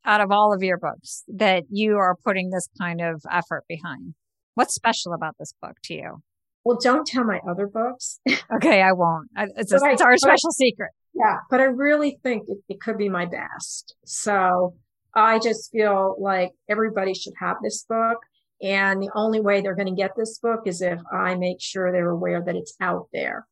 out 0.04 0.20
of 0.20 0.30
all 0.30 0.52
of 0.52 0.62
your 0.62 0.78
books 0.78 1.24
that 1.28 1.64
you 1.70 1.96
are 1.96 2.16
putting 2.24 2.50
this 2.50 2.68
kind 2.78 3.00
of 3.00 3.22
effort 3.30 3.64
behind? 3.68 4.14
What's 4.54 4.74
special 4.74 5.12
about 5.12 5.36
this 5.38 5.52
book 5.60 5.76
to 5.84 5.94
you? 5.94 6.22
Well, 6.64 6.78
don't 6.80 7.06
tell 7.06 7.24
my 7.24 7.40
other 7.48 7.66
books. 7.66 8.20
okay, 8.56 8.80
I 8.80 8.92
won't. 8.92 9.28
It's, 9.36 9.72
a, 9.72 9.76
I, 9.76 9.92
it's 9.92 10.02
our 10.02 10.16
special 10.16 10.50
I, 10.50 10.56
secret. 10.56 10.90
Yeah, 11.14 11.38
but 11.50 11.60
I 11.60 11.64
really 11.64 12.18
think 12.22 12.44
it, 12.48 12.58
it 12.68 12.80
could 12.80 12.96
be 12.96 13.08
my 13.08 13.26
best. 13.26 13.94
So 14.04 14.74
I 15.14 15.38
just 15.38 15.70
feel 15.70 16.16
like 16.18 16.52
everybody 16.68 17.14
should 17.14 17.34
have 17.38 17.56
this 17.62 17.84
book. 17.84 18.18
And 18.62 19.02
the 19.02 19.10
only 19.14 19.40
way 19.40 19.60
they're 19.60 19.74
going 19.74 19.94
to 19.94 20.02
get 20.02 20.12
this 20.16 20.38
book 20.38 20.62
is 20.66 20.80
if 20.80 21.00
I 21.12 21.34
make 21.34 21.60
sure 21.60 21.90
they're 21.90 22.10
aware 22.10 22.42
that 22.42 22.56
it's 22.56 22.74
out 22.80 23.08
there. 23.12 23.46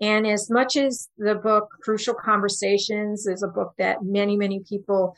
And 0.00 0.26
as 0.26 0.48
much 0.48 0.76
as 0.76 1.08
the 1.18 1.34
book 1.34 1.68
Crucial 1.82 2.14
Conversations 2.14 3.26
is 3.26 3.42
a 3.42 3.48
book 3.48 3.72
that 3.78 4.02
many, 4.02 4.36
many 4.36 4.60
people, 4.68 5.16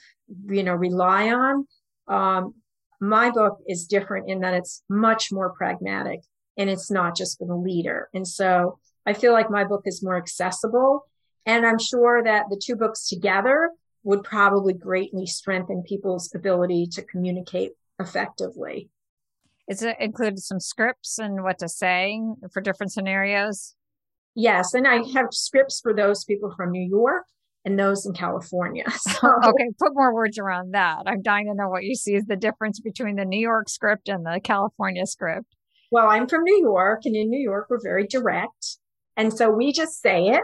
you 0.49 0.63
know, 0.63 0.75
rely 0.75 1.31
on, 1.31 1.67
um, 2.09 2.55
my 3.01 3.31
book 3.31 3.59
is 3.67 3.87
different 3.87 4.29
in 4.29 4.41
that 4.41 4.55
it's 4.55 4.83
much 4.89 5.33
more 5.33 5.53
pragmatic 5.53 6.21
and 6.57 6.71
it's 6.71 6.91
not 6.91 7.17
just 7.17 7.39
for 7.39 7.47
the 7.47 7.55
leader. 7.55 8.09
And 8.15 8.27
so 8.27 8.79
I 9.07 9.13
feel 9.13 9.33
like 9.33 9.51
my 9.51 9.65
book 9.65 9.83
is 9.87 10.03
more 10.03 10.17
accessible. 10.17 11.07
And 11.47 11.67
I'm 11.67 11.79
sure 11.79 12.23
that 12.23 12.47
the 12.51 12.61
two 12.63 12.77
books 12.77 13.09
together 13.09 13.71
would 14.03 14.23
probably 14.23 14.75
greatly 14.75 15.27
strengthen 15.27 15.83
people's 15.83 16.35
ability 16.35 16.89
to 16.93 17.03
communicate 17.03 17.73
effectively. 17.99 18.91
Is 19.71 19.83
it 19.83 19.97
included 20.01 20.41
some 20.41 20.59
scripts 20.59 21.21
and 21.21 21.45
what 21.45 21.61
to 21.61 21.69
say 21.69 22.21
for 22.53 22.61
different 22.61 22.91
scenarios? 22.91 23.77
Yes, 24.35 24.75
and 24.75 24.85
I 24.85 25.05
have 25.15 25.29
scripts 25.31 25.81
for 25.81 25.95
those 25.95 26.25
people 26.25 26.53
from 26.57 26.73
New 26.73 26.85
York 26.87 27.25
and 27.65 27.79
those 27.79 28.05
in 28.05 28.13
California. 28.13 28.85
So. 28.91 29.29
okay, 29.45 29.71
put 29.79 29.95
more 29.95 30.13
words 30.13 30.39
around 30.39 30.75
that. 30.75 31.03
I'm 31.07 31.23
dying 31.23 31.47
to 31.47 31.55
know 31.55 31.69
what 31.69 31.85
you 31.85 31.95
see 31.95 32.17
is 32.17 32.25
the 32.25 32.35
difference 32.35 32.81
between 32.81 33.15
the 33.15 33.25
New 33.25 33.39
York 33.39 33.69
script 33.69 34.09
and 34.09 34.27
the 34.27 34.41
California 34.43 35.07
script. 35.07 35.55
Well, 35.93 36.09
I'm 36.09 36.27
from 36.27 36.43
New 36.43 36.61
York, 36.61 37.03
and 37.05 37.15
in 37.15 37.31
New 37.31 37.41
York, 37.41 37.69
we're 37.71 37.83
very 37.83 38.09
direct. 38.09 38.79
And 39.17 39.33
so 39.33 39.51
we 39.51 39.73
just 39.73 40.03
say 40.03 40.31
it. 40.31 40.43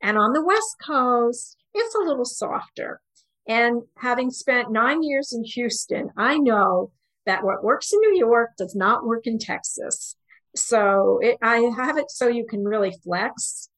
And 0.00 0.16
on 0.16 0.32
the 0.32 0.44
West 0.44 0.76
Coast, 0.86 1.56
it's 1.74 1.94
a 1.96 1.98
little 1.98 2.24
softer. 2.24 3.00
And 3.48 3.82
having 3.96 4.30
spent 4.30 4.70
nine 4.70 5.02
years 5.02 5.32
in 5.32 5.42
Houston, 5.42 6.10
I 6.16 6.38
know 6.38 6.92
that 7.26 7.44
what 7.44 7.62
works 7.62 7.92
in 7.92 8.00
New 8.00 8.18
York 8.18 8.50
does 8.56 8.74
not 8.74 9.04
work 9.04 9.26
in 9.26 9.38
Texas. 9.38 10.16
So 10.56 11.18
it, 11.22 11.38
I 11.42 11.70
have 11.76 11.96
it 11.96 12.10
so 12.10 12.28
you 12.28 12.46
can 12.48 12.64
really 12.64 12.92
flex 13.04 13.68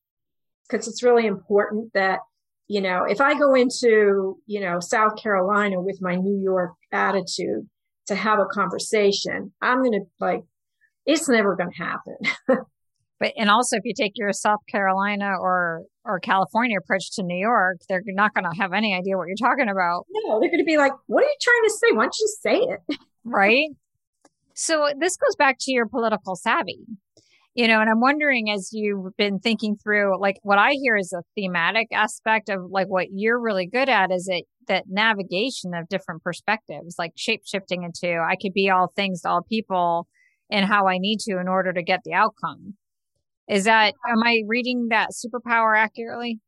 because 0.69 0.89
it's 0.89 1.03
really 1.03 1.27
important 1.27 1.93
that, 1.93 2.21
you 2.69 2.81
know, 2.81 3.05
if 3.05 3.21
I 3.21 3.39
go 3.39 3.55
into, 3.55 4.39
you 4.47 4.61
know, 4.61 4.81
South 4.81 5.17
Carolina 5.17 5.81
with 5.81 6.01
my 6.01 6.15
New 6.17 6.41
York 6.43 6.73
attitude 6.91 7.69
to 8.07 8.15
have 8.15 8.39
a 8.39 8.47
conversation, 8.47 9.53
I'm 9.61 9.79
going 9.79 9.93
to 9.93 10.07
like, 10.19 10.43
it's 11.05 11.29
never 11.29 11.57
going 11.57 11.73
to 11.73 11.83
happen. 11.83 12.17
but 13.21 13.33
and 13.37 13.51
also 13.51 13.77
if 13.77 13.83
you 13.85 13.93
take 13.95 14.13
your 14.15 14.33
South 14.33 14.61
Carolina 14.71 15.35
or 15.39 15.83
or 16.05 16.21
California 16.21 16.79
approach 16.79 17.11
to 17.17 17.23
New 17.23 17.39
York, 17.39 17.79
they're 17.89 18.03
not 18.07 18.33
going 18.35 18.45
to 18.51 18.57
have 18.61 18.73
any 18.73 18.95
idea 18.95 19.17
what 19.17 19.27
you're 19.29 19.37
talking 19.37 19.69
about. 19.69 20.07
No, 20.11 20.41
they're 20.41 20.51
going 20.51 20.59
to 20.59 20.65
be 20.65 20.77
like, 20.77 20.93
"What 21.07 21.23
are 21.23 21.27
you 21.27 21.37
trying 21.41 21.63
to 21.65 21.71
say? 21.71 21.93
Why 21.93 22.05
don't 22.05 22.17
you 22.19 22.29
say 22.41 22.57
it?" 22.59 22.99
Mm-hmm. 23.27 23.35
right. 23.35 23.69
So 24.55 24.89
this 24.99 25.17
goes 25.17 25.37
back 25.37 25.57
to 25.61 25.73
your 25.73 25.87
political 25.87 26.37
savvy, 26.37 26.81
you 27.55 27.69
know, 27.69 27.81
and 27.81 27.89
I'm 27.89 28.01
wondering 28.01 28.51
as 28.51 28.71
you've 28.73 29.17
been 29.17 29.39
thinking 29.39 29.77
through, 29.77 30.21
like 30.21 30.39
what 30.43 30.59
I 30.59 30.73
hear 30.73 30.97
is 30.97 31.13
a 31.13 31.23
thematic 31.35 31.89
aspect 31.93 32.49
of 32.49 32.71
like 32.71 32.89
what 32.89 33.09
you're 33.13 33.41
really 33.41 33.67
good 33.67 33.89
at 33.89 34.11
is 34.11 34.29
it 34.29 34.45
that 34.69 34.85
navigation 34.89 35.75
of 35.75 35.89
different 35.89 36.23
perspectives, 36.23 36.97
like 36.99 37.13
shape 37.17 37.43
shifting 37.45 37.83
into 37.83 38.19
I 38.19 38.37
could 38.37 38.53
be 38.53 38.71
all 38.71 38.93
things 38.95 39.23
to 39.23 39.31
all 39.31 39.43
people 39.43 40.07
and 40.51 40.67
how 40.67 40.87
I 40.87 40.99
need 40.99 41.21
to 41.21 41.39
in 41.39 41.49
order 41.49 41.73
to 41.73 41.83
get 41.83 42.01
the 42.05 42.13
outcome. 42.13 42.75
Is 43.49 43.65
that 43.65 43.95
am 44.07 44.23
I 44.23 44.43
reading 44.47 44.89
that 44.91 45.11
superpower 45.11 45.77
accurately? 45.77 46.41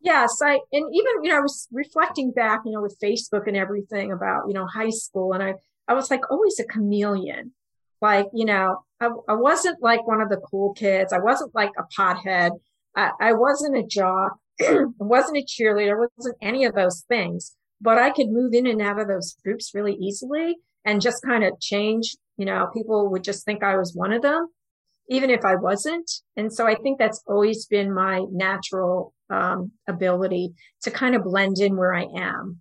Yes, 0.00 0.40
I 0.42 0.60
and 0.72 0.94
even 0.94 1.24
you 1.24 1.30
know 1.30 1.38
I 1.38 1.40
was 1.40 1.66
reflecting 1.72 2.32
back, 2.32 2.62
you 2.64 2.72
know, 2.72 2.82
with 2.82 2.96
Facebook 3.02 3.46
and 3.46 3.56
everything 3.56 4.12
about 4.12 4.42
you 4.48 4.54
know 4.54 4.66
high 4.66 4.90
school, 4.90 5.32
and 5.32 5.42
I 5.42 5.54
I 5.88 5.94
was 5.94 6.10
like 6.10 6.30
always 6.30 6.58
a 6.60 6.64
chameleon. 6.64 7.52
Like 8.00 8.26
you 8.34 8.44
know, 8.44 8.84
I, 9.00 9.08
I 9.28 9.34
wasn't 9.34 9.82
like 9.82 10.06
one 10.06 10.20
of 10.20 10.28
the 10.28 10.36
cool 10.38 10.74
kids. 10.74 11.12
I 11.12 11.18
wasn't 11.18 11.54
like 11.54 11.72
a 11.78 11.84
pothead. 11.98 12.52
I, 12.94 13.10
I 13.20 13.32
wasn't 13.32 13.76
a 13.76 13.82
jock. 13.82 14.38
I 14.60 14.84
wasn't 14.98 15.38
a 15.38 15.46
cheerleader. 15.46 16.04
I 16.04 16.08
wasn't 16.16 16.36
any 16.40 16.64
of 16.64 16.74
those 16.74 17.04
things. 17.08 17.54
But 17.80 17.98
I 17.98 18.10
could 18.10 18.30
move 18.30 18.54
in 18.54 18.66
and 18.66 18.80
out 18.80 18.98
of 18.98 19.08
those 19.08 19.36
groups 19.44 19.72
really 19.74 19.94
easily 19.94 20.56
and 20.84 21.02
just 21.02 21.22
kind 21.22 21.44
of 21.44 21.60
change. 21.60 22.16
You 22.38 22.46
know, 22.46 22.70
people 22.72 23.10
would 23.10 23.24
just 23.24 23.44
think 23.44 23.62
I 23.62 23.76
was 23.76 23.94
one 23.94 24.12
of 24.12 24.22
them 24.22 24.48
even 25.08 25.30
if 25.30 25.44
I 25.44 25.56
wasn't. 25.56 26.10
And 26.36 26.52
so 26.52 26.66
I 26.66 26.74
think 26.74 26.98
that's 26.98 27.22
always 27.26 27.66
been 27.66 27.94
my 27.94 28.24
natural 28.30 29.14
um, 29.30 29.72
ability 29.88 30.54
to 30.82 30.90
kind 30.90 31.14
of 31.14 31.24
blend 31.24 31.58
in 31.58 31.76
where 31.76 31.94
I 31.94 32.06
am. 32.16 32.60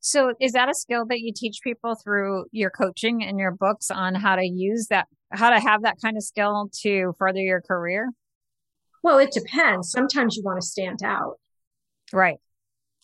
So 0.00 0.32
is 0.40 0.52
that 0.52 0.68
a 0.68 0.74
skill 0.74 1.06
that 1.06 1.20
you 1.20 1.32
teach 1.34 1.60
people 1.62 1.94
through 1.94 2.46
your 2.52 2.70
coaching 2.70 3.24
and 3.24 3.38
your 3.38 3.50
books 3.50 3.90
on 3.90 4.14
how 4.14 4.36
to 4.36 4.44
use 4.44 4.86
that, 4.90 5.06
how 5.32 5.50
to 5.50 5.60
have 5.60 5.82
that 5.82 5.96
kind 6.02 6.16
of 6.16 6.22
skill 6.22 6.70
to 6.82 7.12
further 7.18 7.40
your 7.40 7.60
career? 7.60 8.10
Well, 9.02 9.18
it 9.18 9.32
depends. 9.32 9.90
Sometimes 9.90 10.36
you 10.36 10.42
want 10.44 10.60
to 10.60 10.66
stand 10.66 11.02
out. 11.04 11.34
Right. 12.12 12.38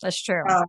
That's 0.01 0.21
true. 0.21 0.43
Uh, 0.47 0.65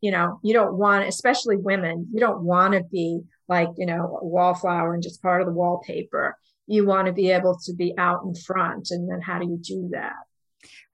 you 0.00 0.10
know, 0.10 0.38
you 0.42 0.52
don't 0.52 0.76
want, 0.76 1.08
especially 1.08 1.56
women, 1.56 2.08
you 2.12 2.20
don't 2.20 2.42
want 2.42 2.74
to 2.74 2.82
be 2.90 3.20
like, 3.48 3.68
you 3.76 3.86
know, 3.86 4.18
a 4.20 4.24
wallflower 4.24 4.94
and 4.94 5.02
just 5.02 5.22
part 5.22 5.40
of 5.40 5.46
the 5.46 5.52
wallpaper 5.52 6.36
you 6.66 6.86
want 6.86 7.06
to 7.06 7.12
be 7.12 7.30
able 7.30 7.58
to 7.64 7.74
be 7.74 7.94
out 7.98 8.22
in 8.24 8.34
front 8.34 8.88
and 8.90 9.10
then 9.10 9.20
how 9.20 9.38
do 9.38 9.46
you 9.46 9.58
do 9.62 9.88
that 9.92 10.14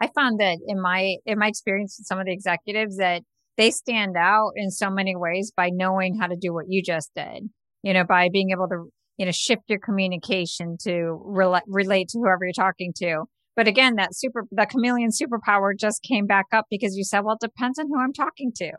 i 0.01 0.09
found 0.15 0.41
that 0.41 0.59
in 0.67 0.81
my 0.81 1.17
in 1.27 1.39
my 1.39 1.47
experience 1.47 1.97
with 1.99 2.07
some 2.07 2.19
of 2.19 2.27
the 2.27 2.33
executives 2.33 2.97
that 2.97 3.23
they 3.57 3.71
stand 3.71 4.17
out 4.17 4.53
in 4.57 4.71
so 4.71 4.91
many 4.91 5.15
ways 5.17 5.53
by 5.57 5.71
knowing 5.73 6.19
how 6.19 6.27
to 6.27 6.37
do 6.37 6.53
what 6.53 6.67
you 6.69 6.83
just 6.83 7.11
did 7.15 7.49
you 7.83 7.93
know 7.93 8.05
by 8.05 8.29
being 8.33 8.51
able 8.51 8.69
to 8.69 8.91
you 9.17 9.27
know 9.27 9.33
shift 9.33 9.63
your 9.69 9.79
communication 9.79 10.77
to 10.81 11.21
rela- 11.27 11.61
relate 11.67 12.09
to 12.09 12.19
whoever 12.19 12.45
you're 12.45 12.53
talking 12.53 12.93
to 12.97 13.25
but 13.57 13.69
again 13.69 13.97
that 13.97 14.15
super 14.15 14.45
the 14.51 14.67
chameleon 14.67 15.11
superpower 15.11 15.77
just 15.79 16.03
came 16.03 16.27
back 16.27 16.47
up 16.53 16.67
because 16.71 16.97
you 16.97 17.05
said 17.05 17.21
well 17.21 17.37
it 17.41 17.47
depends 17.47 17.79
on 17.79 17.87
who 17.87 17.99
i'm 18.01 18.13
talking 18.13 18.53
to 18.55 18.73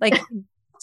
like 0.00 0.20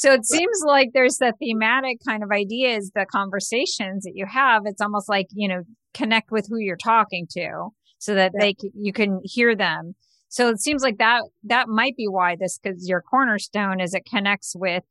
So 0.02 0.14
it 0.14 0.26
seems 0.26 0.64
like 0.66 0.92
there's 0.94 1.18
the 1.18 1.32
thematic 1.40 2.00
kind 2.08 2.24
of 2.24 2.32
ideas, 2.32 2.92
the 2.96 3.06
conversations 3.06 4.04
that 4.04 4.14
you 4.16 4.26
have. 4.26 4.64
It's 4.66 4.82
almost 4.82 5.08
like, 5.08 5.28
you 5.32 5.48
know, 5.48 5.62
connect 5.94 6.32
with 6.32 6.48
who 6.50 6.58
you're 6.58 6.76
talking 6.76 7.28
to 7.34 7.70
so 8.00 8.16
that 8.16 8.32
yeah. 8.34 8.40
they, 8.46 8.56
you 8.74 8.94
can 8.94 9.20
hear 9.24 9.56
them. 9.56 9.94
So 10.32 10.48
it 10.48 10.62
seems 10.62 10.82
like 10.82 10.98
that, 10.98 11.24
that 11.44 11.68
might 11.68 11.98
be 11.98 12.08
why 12.08 12.38
this, 12.40 12.58
cause 12.64 12.88
your 12.88 13.02
cornerstone 13.02 13.82
is 13.82 13.94
it 13.94 14.06
connects 14.06 14.56
with 14.56 14.84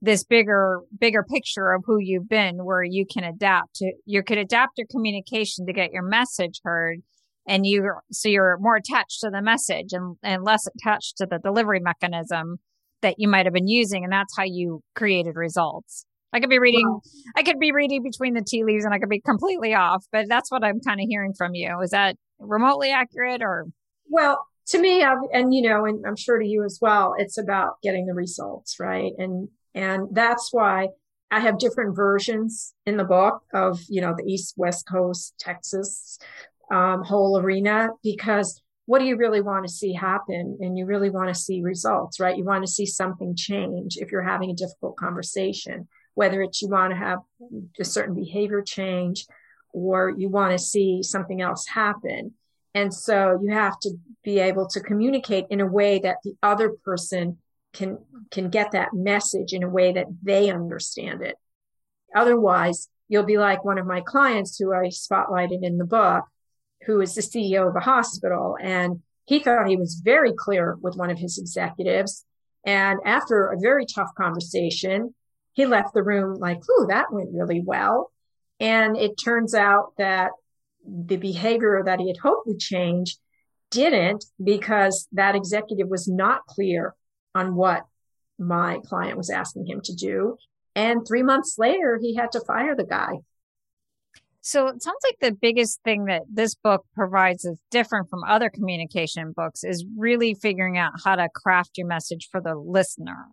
this 0.00 0.22
bigger 0.22 0.80
bigger 0.98 1.22
picture 1.22 1.72
of 1.72 1.82
who 1.86 1.98
you've 1.98 2.28
been 2.28 2.64
where 2.64 2.82
you 2.82 3.06
can 3.06 3.24
adapt 3.24 3.76
to 3.76 3.92
you 4.04 4.22
could 4.22 4.36
adapt 4.36 4.76
your 4.76 4.86
communication 4.90 5.64
to 5.64 5.72
get 5.72 5.92
your 5.92 6.02
message 6.02 6.60
heard 6.62 6.98
and 7.46 7.64
you 7.64 7.90
so 8.10 8.28
you're 8.28 8.58
more 8.60 8.76
attached 8.76 9.20
to 9.20 9.30
the 9.30 9.40
message 9.40 9.92
and, 9.92 10.16
and 10.22 10.44
less 10.44 10.66
attached 10.66 11.16
to 11.16 11.26
the 11.26 11.38
delivery 11.38 11.80
mechanism 11.80 12.56
that 13.00 13.14
you 13.18 13.28
might 13.28 13.46
have 13.46 13.54
been 13.54 13.68
using 13.68 14.04
and 14.04 14.12
that's 14.12 14.36
how 14.36 14.44
you 14.44 14.82
created 14.94 15.36
results 15.36 16.04
i 16.34 16.40
could 16.40 16.50
be 16.50 16.58
reading 16.58 16.86
wow. 16.86 17.00
i 17.36 17.42
could 17.42 17.58
be 17.58 17.72
reading 17.72 18.02
between 18.02 18.34
the 18.34 18.44
tea 18.46 18.62
leaves 18.62 18.84
and 18.84 18.92
i 18.92 18.98
could 18.98 19.08
be 19.08 19.20
completely 19.20 19.72
off 19.74 20.04
but 20.12 20.26
that's 20.28 20.50
what 20.50 20.62
i'm 20.62 20.80
kind 20.80 21.00
of 21.00 21.06
hearing 21.08 21.32
from 21.32 21.54
you 21.54 21.80
is 21.80 21.90
that 21.90 22.14
remotely 22.38 22.90
accurate 22.90 23.40
or 23.42 23.64
well 24.10 24.44
to 24.66 24.78
me 24.78 25.02
I've, 25.02 25.18
and 25.32 25.52
you 25.54 25.62
know 25.62 25.84
and 25.84 26.04
i'm 26.06 26.16
sure 26.16 26.38
to 26.38 26.46
you 26.46 26.64
as 26.64 26.78
well 26.80 27.14
it's 27.18 27.38
about 27.38 27.80
getting 27.82 28.06
the 28.06 28.14
results 28.14 28.78
right 28.80 29.12
and 29.18 29.48
and 29.74 30.08
that's 30.12 30.50
why 30.52 30.88
I 31.34 31.40
have 31.40 31.58
different 31.58 31.96
versions 31.96 32.74
in 32.86 32.96
the 32.96 33.02
book 33.02 33.42
of, 33.52 33.80
you 33.88 34.00
know, 34.00 34.14
the 34.16 34.22
East, 34.22 34.54
West 34.56 34.86
Coast, 34.86 35.34
Texas, 35.36 36.18
um, 36.70 37.02
whole 37.02 37.40
arena, 37.40 37.88
because 38.04 38.62
what 38.86 39.00
do 39.00 39.04
you 39.04 39.16
really 39.16 39.40
want 39.40 39.66
to 39.66 39.72
see 39.72 39.92
happen? 39.92 40.58
And 40.60 40.78
you 40.78 40.86
really 40.86 41.10
want 41.10 41.28
to 41.28 41.34
see 41.34 41.60
results, 41.62 42.20
right? 42.20 42.36
You 42.36 42.44
want 42.44 42.64
to 42.64 42.70
see 42.70 42.86
something 42.86 43.34
change 43.34 43.96
if 43.96 44.12
you're 44.12 44.22
having 44.22 44.50
a 44.50 44.54
difficult 44.54 44.96
conversation, 44.96 45.88
whether 46.14 46.40
it's 46.40 46.62
you 46.62 46.68
want 46.68 46.92
to 46.92 46.98
have 46.98 47.18
a 47.80 47.84
certain 47.84 48.14
behavior 48.14 48.62
change 48.62 49.26
or 49.72 50.14
you 50.16 50.28
want 50.28 50.52
to 50.52 50.58
see 50.58 51.02
something 51.02 51.40
else 51.40 51.66
happen. 51.66 52.34
And 52.74 52.92
so 52.92 53.38
you 53.42 53.52
have 53.52 53.78
to 53.80 53.96
be 54.24 54.40
able 54.40 54.66
to 54.68 54.80
communicate 54.80 55.46
in 55.48 55.60
a 55.60 55.66
way 55.66 56.00
that 56.00 56.18
the 56.24 56.34
other 56.42 56.70
person 56.84 57.38
can 57.72 57.98
can 58.30 58.50
get 58.50 58.72
that 58.72 58.92
message 58.92 59.52
in 59.52 59.62
a 59.62 59.68
way 59.68 59.92
that 59.92 60.06
they 60.22 60.50
understand 60.50 61.22
it. 61.22 61.36
Otherwise, 62.14 62.88
you'll 63.08 63.24
be 63.24 63.38
like 63.38 63.64
one 63.64 63.78
of 63.78 63.86
my 63.86 64.00
clients 64.00 64.58
who 64.58 64.72
I 64.72 64.86
spotlighted 64.86 65.62
in 65.62 65.78
the 65.78 65.84
book, 65.84 66.24
who 66.86 67.00
is 67.00 67.14
the 67.14 67.22
CEO 67.22 67.68
of 67.68 67.76
a 67.76 67.80
hospital, 67.80 68.56
and 68.60 69.02
he 69.24 69.38
thought 69.38 69.68
he 69.68 69.76
was 69.76 70.00
very 70.02 70.32
clear 70.32 70.76
with 70.80 70.96
one 70.96 71.10
of 71.10 71.18
his 71.18 71.38
executives. 71.38 72.24
And 72.64 73.00
after 73.04 73.48
a 73.48 73.58
very 73.58 73.86
tough 73.86 74.10
conversation, 74.16 75.14
he 75.52 75.66
left 75.66 75.94
the 75.94 76.02
room 76.02 76.38
like, 76.38 76.58
"Ooh, 76.70 76.86
that 76.88 77.12
went 77.12 77.30
really 77.32 77.60
well." 77.60 78.10
And 78.60 78.96
it 78.96 79.16
turns 79.16 79.54
out 79.54 79.92
that 79.98 80.32
the 80.86 81.16
behavior 81.16 81.82
that 81.84 82.00
he 82.00 82.08
had 82.08 82.18
hoped 82.18 82.46
would 82.46 82.60
change 82.60 83.16
didn't 83.70 84.24
because 84.42 85.08
that 85.12 85.34
executive 85.34 85.88
was 85.88 86.08
not 86.08 86.46
clear 86.46 86.94
on 87.34 87.54
what 87.54 87.84
my 88.38 88.78
client 88.86 89.16
was 89.16 89.30
asking 89.30 89.66
him 89.66 89.80
to 89.82 89.94
do. 89.94 90.36
And 90.74 91.06
three 91.06 91.22
months 91.22 91.56
later, 91.58 91.98
he 92.00 92.14
had 92.14 92.32
to 92.32 92.40
fire 92.40 92.74
the 92.76 92.84
guy. 92.84 93.12
So 94.40 94.66
it 94.66 94.82
sounds 94.82 94.98
like 95.02 95.16
the 95.20 95.36
biggest 95.40 95.80
thing 95.84 96.04
that 96.04 96.22
this 96.30 96.54
book 96.54 96.84
provides 96.94 97.46
is 97.46 97.58
different 97.70 98.10
from 98.10 98.24
other 98.24 98.50
communication 98.50 99.32
books 99.34 99.64
is 99.64 99.86
really 99.96 100.34
figuring 100.34 100.76
out 100.76 100.92
how 101.02 101.16
to 101.16 101.28
craft 101.34 101.78
your 101.78 101.86
message 101.86 102.28
for 102.30 102.42
the 102.42 102.54
listener 102.54 103.28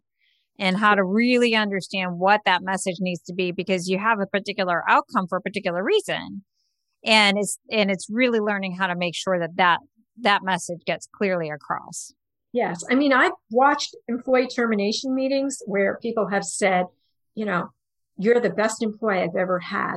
and 0.58 0.78
how 0.78 0.96
to 0.96 1.04
really 1.04 1.54
understand 1.54 2.18
what 2.18 2.42
that 2.46 2.64
message 2.64 2.98
needs 3.00 3.22
to 3.24 3.34
be 3.34 3.52
because 3.52 3.90
you 3.90 3.98
have 3.98 4.22
a 4.22 4.26
particular 4.26 4.84
outcome 4.88 5.28
for 5.28 5.40
a 5.40 5.42
particular 5.42 5.84
reason. 5.84 6.46
And 7.04 7.38
it's, 7.38 7.58
and 7.72 7.90
it's 7.90 8.08
really 8.10 8.40
learning 8.40 8.76
how 8.76 8.88
to 8.88 8.96
make 8.96 9.16
sure 9.16 9.40
that 9.40 9.56
that, 9.56 9.80
that 10.22 10.44
message 10.44 10.82
gets 10.86 11.08
clearly 11.14 11.50
across. 11.50 12.14
Yes. 12.54 12.84
I 12.90 12.96
mean, 12.96 13.14
I've 13.14 13.32
watched 13.50 13.96
employee 14.08 14.48
termination 14.48 15.16
meetings 15.16 15.60
where 15.66 15.98
people 16.02 16.28
have 16.28 16.44
said, 16.44 16.86
you 17.34 17.46
know, 17.46 17.70
you're 18.18 18.40
the 18.40 18.50
best 18.50 18.84
employee 18.84 19.22
I've 19.22 19.36
ever 19.36 19.60
had. 19.60 19.96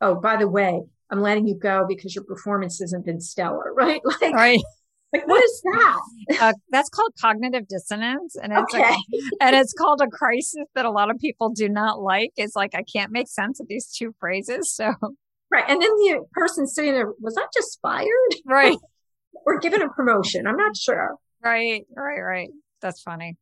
Oh, 0.00 0.14
by 0.14 0.36
the 0.36 0.48
way, 0.48 0.82
I'm 1.10 1.20
letting 1.20 1.48
you 1.48 1.54
go 1.54 1.86
because 1.88 2.14
your 2.14 2.24
performance 2.24 2.78
hasn't 2.80 3.06
been 3.06 3.20
stellar, 3.20 3.72
right? 3.76 4.00
Like, 4.04 4.34
right. 4.34 4.60
Like 5.12 5.26
what 5.26 5.42
is 5.42 5.62
that? 5.72 5.98
Uh, 6.40 6.52
that's 6.70 6.90
called 6.90 7.10
cognitive 7.18 7.66
dissonance, 7.66 8.36
and 8.36 8.52
it's 8.52 8.74
okay. 8.74 8.82
a, 8.82 8.96
and 9.40 9.56
it's 9.56 9.72
called 9.72 10.02
a 10.02 10.06
crisis 10.06 10.66
that 10.74 10.84
a 10.84 10.90
lot 10.90 11.10
of 11.10 11.18
people 11.18 11.48
do 11.48 11.68
not 11.68 12.00
like. 12.00 12.30
It's 12.36 12.54
like 12.54 12.74
I 12.74 12.82
can't 12.82 13.10
make 13.10 13.28
sense 13.28 13.60
of 13.60 13.66
these 13.66 13.90
two 13.90 14.14
phrases. 14.20 14.72
So 14.72 14.92
right, 15.50 15.64
and 15.68 15.80
then 15.80 15.90
the 15.90 16.24
person 16.32 16.66
sitting 16.66 16.92
there 16.92 17.12
was 17.20 17.36
I 17.38 17.46
just 17.54 17.78
fired? 17.80 18.08
Right, 18.46 18.76
or 19.46 19.58
given 19.58 19.82
a 19.82 19.88
promotion? 19.88 20.46
I'm 20.46 20.56
not 20.56 20.76
sure. 20.76 21.16
Right, 21.42 21.84
right, 21.96 22.20
right. 22.20 22.48
That's 22.80 23.02
funny. 23.02 23.36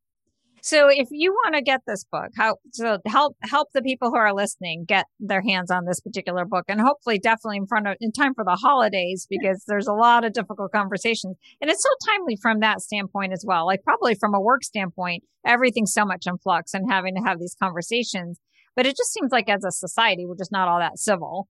So 0.66 0.88
if 0.88 1.06
you 1.12 1.30
want 1.32 1.54
to 1.54 1.62
get 1.62 1.82
this 1.86 2.02
book, 2.10 2.30
how 2.36 2.56
so 2.72 2.98
help 3.06 3.36
help 3.42 3.68
the 3.72 3.82
people 3.82 4.10
who 4.10 4.16
are 4.16 4.34
listening 4.34 4.84
get 4.84 5.06
their 5.20 5.40
hands 5.40 5.70
on 5.70 5.84
this 5.84 6.00
particular 6.00 6.44
book 6.44 6.64
and 6.66 6.80
hopefully 6.80 7.20
definitely 7.20 7.58
in 7.58 7.68
front 7.68 7.86
of 7.86 7.94
in 8.00 8.10
time 8.10 8.34
for 8.34 8.42
the 8.42 8.58
holidays 8.60 9.28
because 9.30 9.62
there's 9.68 9.86
a 9.86 9.92
lot 9.92 10.24
of 10.24 10.32
difficult 10.32 10.72
conversations. 10.72 11.36
And 11.60 11.70
it's 11.70 11.84
so 11.84 12.12
timely 12.12 12.36
from 12.42 12.58
that 12.60 12.80
standpoint 12.80 13.32
as 13.32 13.44
well. 13.46 13.64
Like 13.64 13.84
probably 13.84 14.16
from 14.16 14.34
a 14.34 14.40
work 14.40 14.64
standpoint, 14.64 15.22
everything's 15.46 15.92
so 15.92 16.04
much 16.04 16.26
in 16.26 16.36
flux 16.38 16.74
and 16.74 16.90
having 16.90 17.14
to 17.14 17.22
have 17.22 17.38
these 17.38 17.54
conversations. 17.62 18.40
But 18.74 18.86
it 18.86 18.96
just 18.96 19.12
seems 19.12 19.30
like 19.30 19.48
as 19.48 19.62
a 19.62 19.70
society, 19.70 20.26
we're 20.26 20.34
just 20.34 20.50
not 20.50 20.66
all 20.66 20.80
that 20.80 20.98
civil 20.98 21.46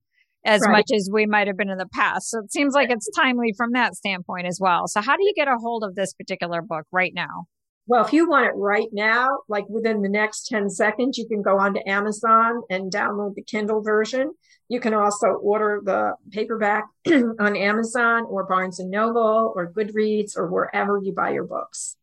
as 0.46 0.62
right. 0.62 0.72
much 0.72 0.90
as 0.94 1.10
we 1.12 1.26
might 1.26 1.48
have 1.48 1.56
been 1.56 1.70
in 1.70 1.78
the 1.78 1.88
past. 1.92 2.30
So 2.30 2.38
it 2.38 2.52
seems 2.52 2.74
like 2.74 2.90
it's 2.90 3.10
timely 3.14 3.52
from 3.56 3.72
that 3.72 3.94
standpoint 3.94 4.46
as 4.46 4.58
well. 4.60 4.86
So 4.86 5.00
how 5.00 5.16
do 5.16 5.24
you 5.24 5.32
get 5.34 5.48
a 5.48 5.56
hold 5.58 5.84
of 5.84 5.94
this 5.94 6.14
particular 6.14 6.62
book 6.62 6.86
right 6.92 7.12
now? 7.12 7.46
Well, 7.88 8.04
if 8.04 8.12
you 8.12 8.28
want 8.28 8.46
it 8.46 8.54
right 8.56 8.88
now, 8.92 9.28
like 9.48 9.68
within 9.68 10.02
the 10.02 10.08
next 10.08 10.48
10 10.48 10.70
seconds, 10.70 11.18
you 11.18 11.28
can 11.28 11.42
go 11.42 11.58
onto 11.58 11.80
Amazon 11.86 12.62
and 12.68 12.90
download 12.90 13.34
the 13.36 13.42
Kindle 13.42 13.80
version. 13.80 14.32
You 14.68 14.80
can 14.80 14.92
also 14.92 15.28
order 15.28 15.80
the 15.84 16.14
paperback 16.32 16.86
on 17.06 17.56
Amazon 17.56 18.24
or 18.28 18.44
Barnes 18.44 18.80
and 18.80 18.90
Noble 18.90 19.52
or 19.54 19.70
Goodreads 19.70 20.36
or 20.36 20.48
wherever 20.48 21.00
you 21.00 21.12
buy 21.12 21.30
your 21.30 21.44
books. 21.44 21.96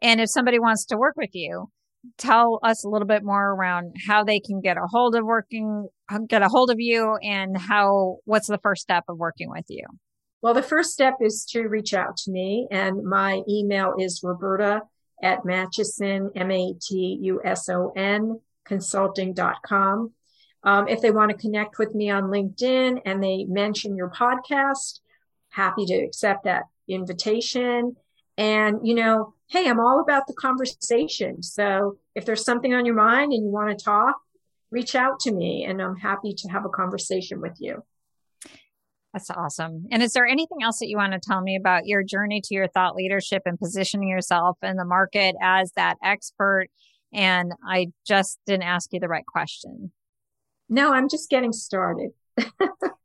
And 0.00 0.20
if 0.20 0.30
somebody 0.30 0.60
wants 0.60 0.86
to 0.86 0.96
work 0.96 1.16
with 1.16 1.30
you, 1.32 1.70
tell 2.16 2.58
us 2.62 2.84
a 2.84 2.88
little 2.88 3.06
bit 3.06 3.22
more 3.22 3.52
around 3.52 3.96
how 4.06 4.24
they 4.24 4.40
can 4.40 4.60
get 4.60 4.76
a 4.76 4.86
hold 4.86 5.14
of 5.14 5.24
working 5.24 5.88
get 6.28 6.42
a 6.42 6.48
hold 6.48 6.70
of 6.70 6.80
you 6.80 7.16
and 7.22 7.56
how 7.56 8.18
what's 8.24 8.48
the 8.48 8.58
first 8.58 8.82
step 8.82 9.04
of 9.08 9.18
working 9.18 9.50
with 9.50 9.66
you? 9.68 9.84
Well 10.42 10.54
the 10.54 10.62
first 10.62 10.92
step 10.92 11.14
is 11.20 11.44
to 11.50 11.68
reach 11.68 11.94
out 11.94 12.16
to 12.18 12.30
me 12.30 12.66
and 12.70 13.04
my 13.04 13.42
email 13.48 13.94
is 13.98 14.22
roberta 14.22 14.82
at 15.22 15.44
matuson 15.44 16.30
m-a-t-u-s-o-n 16.34 18.40
consulting.com 18.64 20.12
um, 20.62 20.88
if 20.88 21.00
they 21.00 21.10
want 21.10 21.30
to 21.30 21.36
connect 21.36 21.78
with 21.78 21.94
me 21.94 22.10
on 22.10 22.24
linkedin 22.24 23.00
and 23.04 23.22
they 23.22 23.44
mention 23.44 23.96
your 23.96 24.10
podcast 24.10 25.00
happy 25.50 25.84
to 25.84 25.94
accept 25.94 26.44
that 26.44 26.64
invitation 26.88 27.96
and 28.40 28.80
you 28.82 28.94
know 28.94 29.34
hey, 29.50 29.68
I'm 29.68 29.80
all 29.80 30.00
about 30.00 30.28
the 30.28 30.32
conversation. 30.34 31.42
So 31.42 31.98
if 32.14 32.24
there's 32.24 32.44
something 32.44 32.72
on 32.72 32.86
your 32.86 32.94
mind 32.94 33.32
and 33.32 33.44
you 33.44 33.50
want 33.50 33.76
to 33.76 33.84
talk, 33.84 34.16
reach 34.70 34.94
out 34.94 35.18
to 35.20 35.32
me 35.32 35.64
and 35.64 35.82
I'm 35.82 35.96
happy 35.96 36.34
to 36.34 36.48
have 36.50 36.64
a 36.64 36.68
conversation 36.68 37.40
with 37.40 37.56
you. 37.58 37.82
That's 39.12 39.28
awesome. 39.28 39.88
And 39.90 40.04
is 40.04 40.12
there 40.12 40.24
anything 40.24 40.58
else 40.62 40.78
that 40.78 40.88
you 40.88 40.96
want 40.96 41.14
to 41.14 41.18
tell 41.18 41.40
me 41.40 41.56
about 41.56 41.86
your 41.86 42.04
journey 42.04 42.40
to 42.42 42.54
your 42.54 42.68
thought 42.68 42.94
leadership 42.94 43.42
and 43.44 43.58
positioning 43.58 44.08
yourself 44.08 44.56
in 44.62 44.76
the 44.76 44.84
market 44.84 45.34
as 45.42 45.72
that 45.72 45.96
expert? 46.00 46.68
And 47.12 47.52
I 47.68 47.88
just 48.06 48.38
didn't 48.46 48.62
ask 48.62 48.92
you 48.92 49.00
the 49.00 49.08
right 49.08 49.26
question. 49.26 49.90
No, 50.68 50.92
I'm 50.92 51.08
just 51.08 51.28
getting 51.28 51.52
started. 51.52 52.10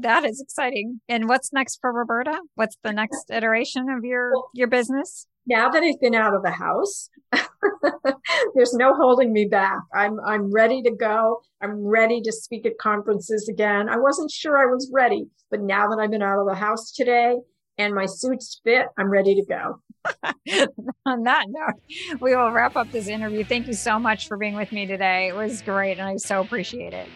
that 0.00 0.24
is 0.24 0.40
exciting. 0.40 1.00
And 1.08 1.28
what's 1.28 1.52
next 1.52 1.78
for 1.80 1.92
Roberta? 1.92 2.40
What's 2.54 2.76
the 2.82 2.92
next 2.92 3.30
iteration 3.30 3.88
of 3.88 4.04
your 4.04 4.32
your 4.52 4.68
business? 4.68 5.26
now 5.46 5.68
that 5.68 5.82
I've 5.82 6.00
been 6.00 6.14
out 6.14 6.34
of 6.34 6.42
the 6.42 6.50
house, 6.50 7.08
there's 8.54 8.74
no 8.74 8.94
holding 8.94 9.32
me 9.32 9.46
back. 9.46 9.78
I'm 9.94 10.18
I'm 10.20 10.52
ready 10.52 10.82
to 10.82 10.90
go. 10.90 11.40
I'm 11.62 11.86
ready 11.86 12.20
to 12.22 12.32
speak 12.32 12.66
at 12.66 12.78
conferences 12.78 13.48
again. 13.48 13.88
I 13.88 13.96
wasn't 13.96 14.30
sure 14.30 14.58
I 14.58 14.66
was 14.66 14.90
ready, 14.92 15.26
but 15.50 15.60
now 15.60 15.88
that 15.88 15.98
I've 16.00 16.10
been 16.10 16.22
out 16.22 16.40
of 16.40 16.46
the 16.46 16.54
house 16.54 16.92
today 16.92 17.36
and 17.78 17.94
my 17.94 18.06
suits 18.06 18.60
fit, 18.64 18.86
I'm 18.98 19.08
ready 19.08 19.34
to 19.36 19.44
go. 19.44 19.80
On 21.06 21.22
that 21.24 21.44
note, 21.48 22.20
we 22.20 22.34
will 22.34 22.50
wrap 22.50 22.76
up 22.76 22.90
this 22.90 23.06
interview. 23.06 23.44
Thank 23.44 23.66
you 23.66 23.74
so 23.74 23.98
much 23.98 24.28
for 24.28 24.36
being 24.36 24.54
with 24.54 24.72
me 24.72 24.86
today. 24.86 25.28
It 25.28 25.36
was 25.36 25.62
great 25.62 25.98
and 25.98 26.08
I 26.08 26.16
so 26.16 26.40
appreciate 26.40 26.92
it. 26.92 27.08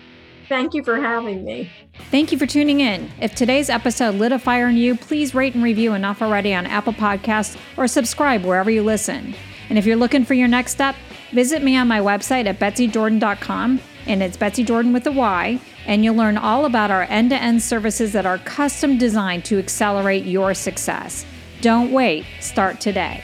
Thank 0.50 0.74
you 0.74 0.82
for 0.82 0.96
having 0.96 1.44
me. 1.44 1.70
Thank 2.10 2.32
you 2.32 2.38
for 2.38 2.44
tuning 2.44 2.80
in. 2.80 3.08
If 3.20 3.36
today's 3.36 3.70
episode 3.70 4.16
lit 4.16 4.32
a 4.32 4.38
fire 4.40 4.66
in 4.66 4.76
you, 4.76 4.96
please 4.96 5.32
rate 5.32 5.54
and 5.54 5.62
review 5.62 5.92
Enough 5.94 6.20
Already 6.20 6.52
on 6.52 6.66
Apple 6.66 6.92
Podcasts 6.92 7.56
or 7.76 7.86
subscribe 7.86 8.44
wherever 8.44 8.68
you 8.68 8.82
listen. 8.82 9.36
And 9.68 9.78
if 9.78 9.86
you're 9.86 9.94
looking 9.94 10.24
for 10.24 10.34
your 10.34 10.48
next 10.48 10.72
step, 10.72 10.96
visit 11.30 11.62
me 11.62 11.76
on 11.76 11.86
my 11.86 12.00
website 12.00 12.46
at 12.46 12.58
betsyjordan.com, 12.58 13.80
and 14.08 14.22
it's 14.24 14.36
Betsy 14.36 14.64
Jordan 14.64 14.92
with 14.92 15.06
a 15.06 15.12
Y, 15.12 15.60
and 15.86 16.04
you'll 16.04 16.16
learn 16.16 16.36
all 16.36 16.64
about 16.64 16.90
our 16.90 17.04
end 17.04 17.30
to 17.30 17.40
end 17.40 17.62
services 17.62 18.12
that 18.12 18.26
are 18.26 18.38
custom 18.38 18.98
designed 18.98 19.44
to 19.44 19.58
accelerate 19.60 20.24
your 20.24 20.52
success. 20.54 21.24
Don't 21.60 21.92
wait, 21.92 22.26
start 22.40 22.80
today. 22.80 23.22